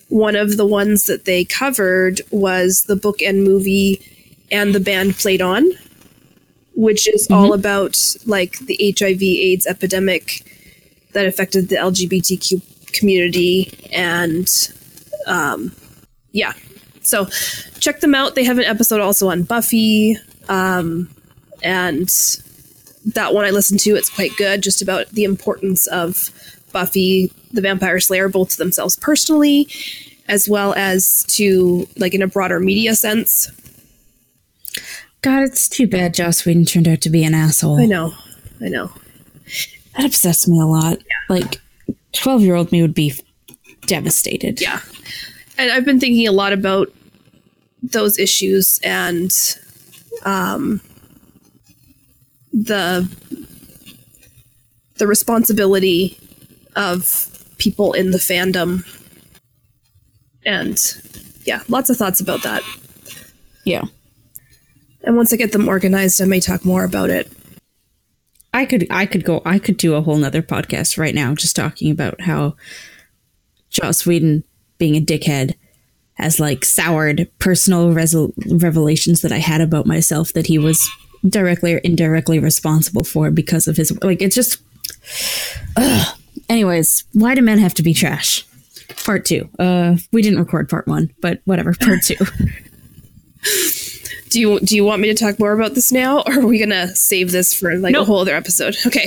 one 0.09 0.35
of 0.35 0.57
the 0.57 0.65
ones 0.65 1.05
that 1.05 1.25
they 1.25 1.45
covered 1.45 2.21
was 2.31 2.83
the 2.83 2.95
book 2.95 3.21
and 3.21 3.43
movie 3.43 4.01
and 4.51 4.73
the 4.73 4.79
band 4.79 5.15
played 5.15 5.41
on, 5.41 5.69
which 6.75 7.07
is 7.07 7.27
all 7.29 7.53
about 7.53 8.15
like 8.25 8.59
the 8.59 8.95
HIV 8.97 9.21
AIDS 9.21 9.65
epidemic 9.65 10.43
that 11.13 11.25
affected 11.25 11.69
the 11.69 11.75
LGBTQ 11.75 12.93
community 12.93 13.89
and 13.91 14.49
um, 15.25 15.71
yeah. 16.31 16.53
So 17.01 17.25
check 17.79 18.01
them 18.01 18.15
out. 18.15 18.35
They 18.35 18.43
have 18.43 18.57
an 18.57 18.65
episode 18.65 19.01
also 19.01 19.29
on 19.29 19.43
Buffy. 19.43 20.17
Um, 20.49 21.09
and 21.63 22.09
that 23.05 23.33
one 23.33 23.45
I 23.45 23.51
listened 23.51 23.79
to, 23.81 23.95
it's 23.95 24.09
quite 24.09 24.35
good, 24.37 24.61
just 24.61 24.81
about 24.81 25.07
the 25.09 25.23
importance 25.23 25.87
of 25.87 26.29
Buffy 26.71 27.31
the 27.51 27.61
Vampire 27.61 27.99
Slayer, 27.99 28.29
both 28.29 28.49
to 28.49 28.57
themselves 28.57 28.95
personally, 28.97 29.67
as 30.27 30.49
well 30.49 30.73
as 30.73 31.23
to 31.29 31.87
like 31.97 32.13
in 32.13 32.21
a 32.21 32.27
broader 32.27 32.59
media 32.59 32.95
sense. 32.95 33.49
God, 35.21 35.43
it's 35.43 35.67
too 35.67 35.87
bad 35.87 36.13
Joss 36.13 36.45
Whedon 36.45 36.65
turned 36.65 36.87
out 36.87 37.01
to 37.01 37.09
be 37.09 37.23
an 37.23 37.33
asshole. 37.33 37.79
I 37.79 37.85
know. 37.85 38.13
I 38.61 38.69
know. 38.69 38.91
That 39.95 40.05
upsets 40.05 40.47
me 40.47 40.59
a 40.59 40.65
lot. 40.65 40.99
Like, 41.27 41.59
12 42.13 42.41
year 42.41 42.55
old 42.55 42.71
me 42.71 42.81
would 42.81 42.93
be 42.93 43.13
devastated. 43.87 44.61
Yeah. 44.61 44.81
And 45.57 45.71
I've 45.71 45.85
been 45.85 45.99
thinking 45.99 46.27
a 46.27 46.31
lot 46.31 46.53
about 46.53 46.93
those 47.81 48.19
issues 48.19 48.79
and 48.83 49.31
um, 50.23 50.81
the 52.63 53.07
the 54.95 55.07
responsibility 55.07 56.17
of 56.75 57.53
people 57.57 57.93
in 57.93 58.11
the 58.11 58.17
fandom. 58.17 58.83
And 60.45 60.79
yeah 61.43 61.61
lots 61.67 61.89
of 61.89 61.97
thoughts 61.97 62.19
about 62.19 62.43
that. 62.43 62.63
Yeah. 63.63 63.83
and 65.03 65.15
once 65.17 65.33
i 65.33 65.35
get 65.35 65.51
them 65.51 65.67
organized 65.67 66.21
i 66.21 66.25
may 66.25 66.39
talk 66.39 66.65
more 66.65 66.83
about 66.83 67.09
it. 67.09 67.31
I 68.53 68.65
could 68.65 68.87
I 68.89 69.05
could 69.05 69.23
go 69.23 69.41
I 69.45 69.59
could 69.59 69.77
do 69.77 69.93
a 69.93 70.01
whole 70.01 70.17
nother 70.17 70.41
podcast 70.41 70.97
right 70.97 71.13
now 71.13 71.35
just 71.35 71.55
talking 71.55 71.91
about 71.91 72.21
how 72.21 72.55
Joss 73.69 74.05
Whedon 74.05 74.43
being 74.77 74.95
a 74.95 75.01
dickhead 75.01 75.53
has 76.13 76.39
like 76.39 76.65
soured 76.65 77.29
personal 77.37 77.93
resol- 77.93 78.33
revelations 78.61 79.21
that 79.21 79.31
I 79.31 79.37
had 79.37 79.61
about 79.61 79.85
myself 79.85 80.33
that 80.33 80.47
he 80.47 80.57
was 80.57 80.81
directly 81.29 81.73
or 81.73 81.77
indirectly 81.79 82.39
responsible 82.39 83.03
for 83.03 83.31
because 83.31 83.67
of 83.67 83.77
his 83.77 83.91
like 84.03 84.21
it's 84.21 84.35
just 84.35 84.61
Ugh. 85.75 86.17
anyways 86.49 87.03
why 87.13 87.35
do 87.35 87.41
men 87.41 87.57
have 87.59 87.73
to 87.75 87.83
be 87.83 87.93
trash? 87.93 88.45
Part 89.05 89.25
two. 89.25 89.49
Uh 89.59 89.97
we 90.11 90.21
didn't 90.21 90.39
record 90.39 90.69
part 90.69 90.87
one 90.87 91.13
but 91.21 91.41
whatever 91.45 91.73
part 91.73 92.01
two. 92.03 92.15
Do 94.29 94.41
you 94.41 94.59
do 94.59 94.75
you 94.75 94.83
want 94.83 95.01
me 95.01 95.07
to 95.07 95.13
talk 95.13 95.39
more 95.39 95.53
about 95.53 95.73
this 95.73 95.89
now 95.93 96.21
or 96.27 96.39
are 96.39 96.45
we 96.45 96.59
gonna 96.59 96.89
save 96.95 97.31
this 97.31 97.53
for 97.53 97.75
like 97.77 97.95
a 97.95 98.03
whole 98.03 98.19
other 98.19 98.35
episode? 98.35 98.75
Okay. 98.85 99.05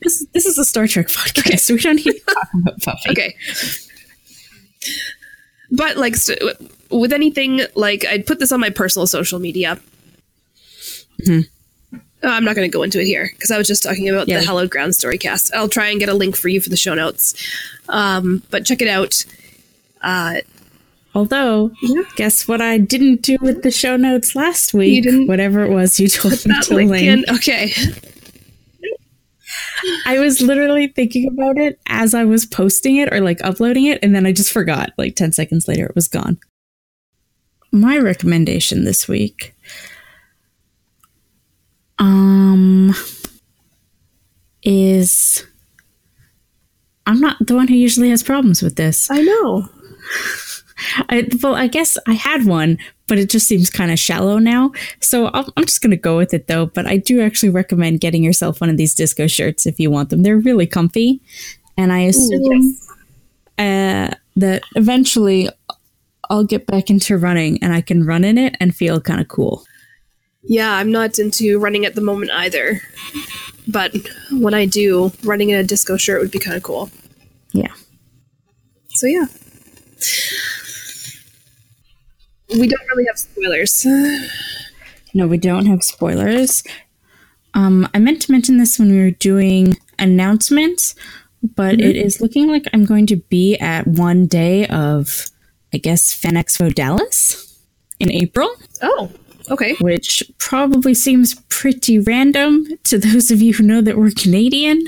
This, 0.00 0.24
this 0.32 0.46
is 0.46 0.58
a 0.58 0.64
star 0.64 0.86
trek 0.86 1.08
podcast. 1.08 1.60
So 1.60 1.74
we 1.74 1.80
don't 1.80 1.96
need 1.96 2.04
to 2.04 2.20
talk 2.20 2.48
about 2.60 2.80
Buffy. 2.84 3.10
okay. 3.10 3.34
But 5.70 5.96
like 5.96 6.14
st- 6.14 6.40
with 6.90 7.12
anything 7.12 7.62
like 7.74 8.04
i'd 8.06 8.26
put 8.26 8.38
this 8.38 8.52
on 8.52 8.60
my 8.60 8.70
personal 8.70 9.06
social 9.06 9.40
media 9.40 9.80
Uh, 11.28 11.40
i'm 12.22 12.44
not 12.44 12.56
going 12.56 12.68
to 12.68 12.72
go 12.72 12.82
into 12.82 13.00
it 13.00 13.06
here 13.06 13.28
because 13.32 13.50
i 13.50 13.58
was 13.58 13.66
just 13.68 13.82
talking 13.82 14.08
about 14.08 14.28
Yeah. 14.28 14.40
the 14.40 14.46
hallowed 14.46 14.70
ground 14.70 14.92
storycast 14.92 15.52
i'll 15.54 15.68
try 15.68 15.88
and 15.88 16.00
get 16.00 16.08
a 16.08 16.14
link 16.14 16.36
for 16.36 16.48
you 16.48 16.60
for 16.60 16.70
the 16.70 16.76
show 16.76 16.94
notes 16.94 17.34
um, 17.88 18.42
but 18.50 18.64
check 18.64 18.80
it 18.82 18.88
out 18.88 19.24
uh, 20.02 20.36
Although, 21.16 21.70
Yeah. 21.80 22.02
guess 22.16 22.48
what 22.48 22.60
I 22.60 22.76
didn't 22.76 23.22
do 23.22 23.36
with 23.40 23.62
the 23.62 23.70
show 23.70 23.96
notes 23.96 24.34
last 24.34 24.74
week? 24.74 25.04
Whatever 25.28 25.62
it 25.64 25.70
was 25.70 26.00
you 26.00 26.08
told 26.08 26.44
me 26.44 26.60
to 26.62 26.74
link 26.74 26.90
link. 26.90 27.06
in 27.06 27.24
okay 27.36 27.72
I 30.06 30.18
was 30.18 30.40
literally 30.40 30.88
thinking 30.88 31.28
about 31.28 31.58
it 31.58 31.78
as 31.86 32.14
I 32.14 32.24
was 32.24 32.46
posting 32.46 32.96
it 32.96 33.12
or 33.12 33.20
like 33.20 33.38
uploading 33.44 33.84
it, 33.86 33.98
and 34.02 34.14
then 34.14 34.26
I 34.26 34.32
just 34.32 34.52
forgot. 34.52 34.90
Like 34.98 35.14
10 35.14 35.32
seconds 35.32 35.68
later, 35.68 35.86
it 35.86 35.94
was 35.94 36.08
gone. 36.08 36.38
My 37.70 37.98
recommendation 37.98 38.84
this 38.84 39.06
week. 39.06 39.53
Um 41.98 42.94
is 44.62 45.44
I'm 47.06 47.20
not 47.20 47.36
the 47.46 47.54
one 47.54 47.68
who 47.68 47.74
usually 47.74 48.10
has 48.10 48.22
problems 48.22 48.62
with 48.62 48.76
this. 48.76 49.10
i 49.10 49.20
know 49.20 49.68
I, 51.08 51.28
well, 51.42 51.54
I 51.54 51.66
guess 51.66 51.96
I 52.06 52.12
had 52.12 52.46
one, 52.46 52.78
but 53.06 53.18
it 53.18 53.30
just 53.30 53.46
seems 53.46 53.70
kind 53.70 53.90
of 53.90 53.98
shallow 53.98 54.38
now. 54.38 54.72
So 55.00 55.26
I'll, 55.26 55.52
I'm 55.56 55.64
just 55.64 55.80
going 55.80 55.92
to 55.92 55.96
go 55.96 56.16
with 56.16 56.34
it 56.34 56.46
though. 56.46 56.66
But 56.66 56.86
I 56.86 56.96
do 56.96 57.20
actually 57.20 57.50
recommend 57.50 58.00
getting 58.00 58.24
yourself 58.24 58.60
one 58.60 58.70
of 58.70 58.76
these 58.76 58.94
disco 58.94 59.26
shirts 59.26 59.66
if 59.66 59.78
you 59.78 59.90
want 59.90 60.10
them. 60.10 60.22
They're 60.22 60.38
really 60.38 60.66
comfy. 60.66 61.20
And 61.76 61.92
I 61.92 62.00
assume 62.00 62.76
uh, 63.58 64.10
that 64.36 64.62
eventually 64.76 65.48
I'll 66.30 66.44
get 66.44 66.66
back 66.66 66.90
into 66.90 67.16
running 67.16 67.62
and 67.62 67.72
I 67.72 67.80
can 67.80 68.04
run 68.04 68.24
in 68.24 68.38
it 68.38 68.56
and 68.60 68.74
feel 68.74 69.00
kind 69.00 69.20
of 69.20 69.28
cool. 69.28 69.64
Yeah 70.44 70.72
i'm 70.74 70.90
not 70.92 71.18
into 71.18 71.58
running 71.58 71.84
at 71.84 71.94
the 71.94 72.00
moment 72.00 72.30
either. 72.32 72.80
But 73.66 73.96
when 74.30 74.52
i 74.54 74.66
do 74.66 75.10
running 75.22 75.50
in 75.50 75.58
a 75.58 75.64
disco 75.64 75.96
shirt 75.96 76.20
would 76.20 76.30
be 76.30 76.38
kind 76.38 76.56
of 76.56 76.62
cool. 76.62 76.90
Yeah. 77.52 77.72
so 78.90 79.06
yeah. 79.06 79.26
We 82.50 82.68
don't 82.68 82.86
really 82.90 83.06
have 83.06 83.18
spoilers. 83.18 83.86
No, 85.14 85.26
we 85.26 85.38
don't 85.38 85.66
have 85.66 85.82
spoilers. 85.82 86.62
Um, 87.54 87.88
I 87.94 87.98
meant 87.98 88.20
to 88.22 88.32
mention 88.32 88.58
this 88.58 88.78
when 88.78 88.90
we 88.90 88.98
were 88.98 89.12
doing 89.12 89.78
announcements, 89.98 90.94
but 91.54 91.80
it 91.80 91.96
is 91.96 92.20
looking 92.20 92.48
like 92.48 92.64
I'm 92.72 92.84
going 92.84 93.06
to 93.06 93.16
be 93.16 93.56
at 93.58 93.86
one 93.86 94.26
day 94.26 94.66
of, 94.66 95.30
I 95.72 95.78
guess, 95.78 96.12
Fan 96.12 96.34
Expo 96.34 96.74
Dallas 96.74 97.58
in 98.00 98.10
April, 98.10 98.50
oh 98.82 99.10
okay 99.50 99.74
which 99.80 100.22
probably 100.38 100.94
seems 100.94 101.34
pretty 101.48 101.98
random 101.98 102.66
to 102.84 102.98
those 102.98 103.30
of 103.30 103.40
you 103.40 103.54
who 103.54 103.62
know 103.62 103.80
that 103.80 103.96
we're 103.96 104.10
Canadian. 104.10 104.84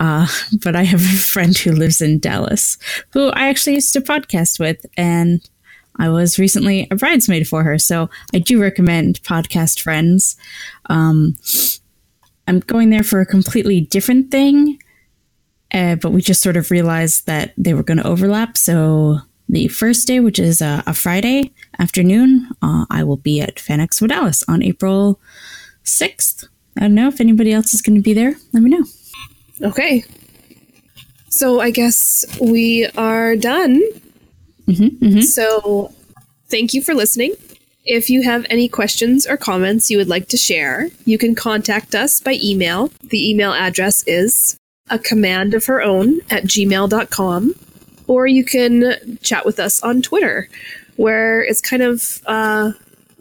Uh, 0.00 0.26
but 0.62 0.76
I 0.76 0.82
have 0.82 1.00
a 1.00 1.16
friend 1.16 1.56
who 1.56 1.72
lives 1.72 2.00
in 2.00 2.18
Dallas 2.18 2.78
who 3.10 3.28
I 3.28 3.48
actually 3.48 3.74
used 3.74 3.92
to 3.94 4.00
podcast 4.00 4.58
with, 4.58 4.84
and 4.96 5.48
I 5.96 6.08
was 6.08 6.38
recently 6.38 6.88
a 6.90 6.96
bridesmaid 6.96 7.46
for 7.46 7.62
her. 7.62 7.78
So 7.78 8.10
I 8.34 8.38
do 8.38 8.60
recommend 8.60 9.22
Podcast 9.22 9.80
Friends. 9.80 10.36
Um, 10.86 11.36
I'm 12.48 12.60
going 12.60 12.90
there 12.90 13.02
for 13.02 13.20
a 13.20 13.26
completely 13.26 13.80
different 13.80 14.30
thing, 14.30 14.78
uh, 15.72 15.96
but 15.96 16.12
we 16.12 16.22
just 16.22 16.42
sort 16.42 16.56
of 16.56 16.70
realized 16.70 17.26
that 17.26 17.52
they 17.56 17.74
were 17.74 17.82
going 17.82 17.98
to 17.98 18.06
overlap. 18.06 18.56
So 18.56 19.18
the 19.52 19.68
first 19.68 20.08
day, 20.08 20.18
which 20.18 20.38
is 20.40 20.60
uh, 20.60 20.82
a 20.86 20.94
Friday 20.94 21.52
afternoon, 21.78 22.48
uh, 22.62 22.86
I 22.90 23.04
will 23.04 23.18
be 23.18 23.40
at 23.40 23.60
Fan 23.60 23.78
Expo 23.78 24.08
Dallas 24.08 24.42
on 24.48 24.62
April 24.62 25.20
6th. 25.84 26.48
I 26.76 26.80
don't 26.80 26.94
know 26.94 27.08
if 27.08 27.20
anybody 27.20 27.52
else 27.52 27.72
is 27.74 27.82
going 27.82 27.96
to 27.96 28.02
be 28.02 28.14
there. 28.14 28.34
Let 28.52 28.62
me 28.64 28.70
know. 28.70 28.84
okay 29.62 30.02
so 31.28 31.60
i 31.60 31.70
guess 31.70 32.24
we 32.40 32.86
are 32.96 33.36
done 33.36 33.80
hmm 34.66 35.20
So, 35.20 35.92
thank 36.48 36.72
you 36.74 36.82
for 36.82 36.94
listening. 36.94 37.34
If 37.84 38.08
you 38.08 38.22
have 38.22 38.46
any 38.48 38.68
questions 38.68 39.26
or 39.26 39.36
comments 39.36 39.90
you 39.90 39.98
would 39.98 40.08
like 40.08 40.28
to 40.28 40.36
share, 40.36 40.88
you 41.04 41.18
can 41.18 41.34
contact 41.34 41.94
us 41.94 42.20
by 42.20 42.38
email. 42.42 42.90
The 43.02 43.20
email 43.30 43.52
address 43.52 44.04
is 44.06 44.56
a 44.88 44.98
command 44.98 45.52
of 45.54 45.66
her 45.66 45.82
own 45.82 46.20
at 46.30 46.44
gmail.com, 46.44 47.54
or 48.12 48.26
you 48.26 48.44
can 48.44 49.18
chat 49.22 49.44
with 49.46 49.58
us 49.58 49.82
on 49.82 50.02
Twitter, 50.02 50.48
where 50.96 51.42
it's 51.42 51.60
kind 51.60 51.82
of 51.82 52.20
uh, 52.26 52.72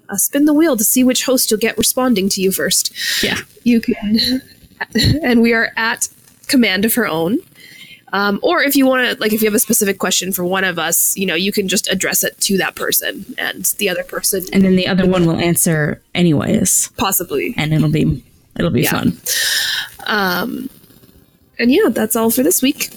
a 0.09 0.17
spin 0.19 0.45
the 0.45 0.53
wheel 0.53 0.75
to 0.77 0.83
see 0.83 1.03
which 1.03 1.23
host 1.25 1.49
you'll 1.49 1.59
get 1.59 1.77
responding 1.77 2.27
to 2.29 2.41
you 2.41 2.51
first. 2.51 2.93
Yeah. 3.23 3.37
You 3.63 3.79
can, 3.81 4.19
and 5.23 5.41
we 5.41 5.53
are 5.53 5.71
at 5.77 6.07
command 6.47 6.83
of 6.85 6.93
her 6.95 7.07
own. 7.07 7.37
Um, 8.13 8.41
or 8.43 8.61
if 8.61 8.75
you 8.75 8.85
want 8.85 9.09
to, 9.09 9.21
like, 9.21 9.31
if 9.31 9.41
you 9.41 9.47
have 9.47 9.55
a 9.55 9.59
specific 9.59 9.97
question 9.97 10.33
for 10.33 10.43
one 10.43 10.65
of 10.65 10.77
us, 10.77 11.15
you 11.15 11.25
know, 11.25 11.33
you 11.35 11.53
can 11.53 11.69
just 11.69 11.87
address 11.89 12.25
it 12.25 12.37
to 12.41 12.57
that 12.57 12.75
person, 12.75 13.23
and 13.37 13.63
the 13.77 13.87
other 13.87 14.03
person 14.03 14.43
And 14.51 14.65
then 14.65 14.75
the 14.75 14.85
other 14.85 15.07
one 15.07 15.25
will 15.25 15.39
answer 15.39 16.01
anyways, 16.13 16.89
possibly. 16.97 17.53
and 17.55 17.73
it'll 17.73 17.89
be 17.89 18.21
it'll 18.59 18.69
be 18.69 18.81
Yeah. 18.81 18.91
fun. 18.91 19.17
Um, 20.07 20.69
and 21.57 21.71
yeah, 21.71 21.87
that's 21.89 22.17
all 22.17 22.29
for 22.31 22.43
this 22.43 22.61
week. 22.61 22.89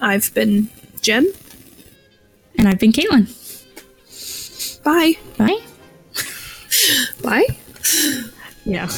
I've 0.00 0.32
been 0.32 0.68
Jenn. 1.04 1.26
And 2.56 2.66
I've 2.66 2.78
been 2.78 2.92
Caitlin. 2.92 3.28
Bye. 4.82 5.14
Bye. 5.36 5.58
Bye. 7.22 7.46
Yeah. 8.64 8.88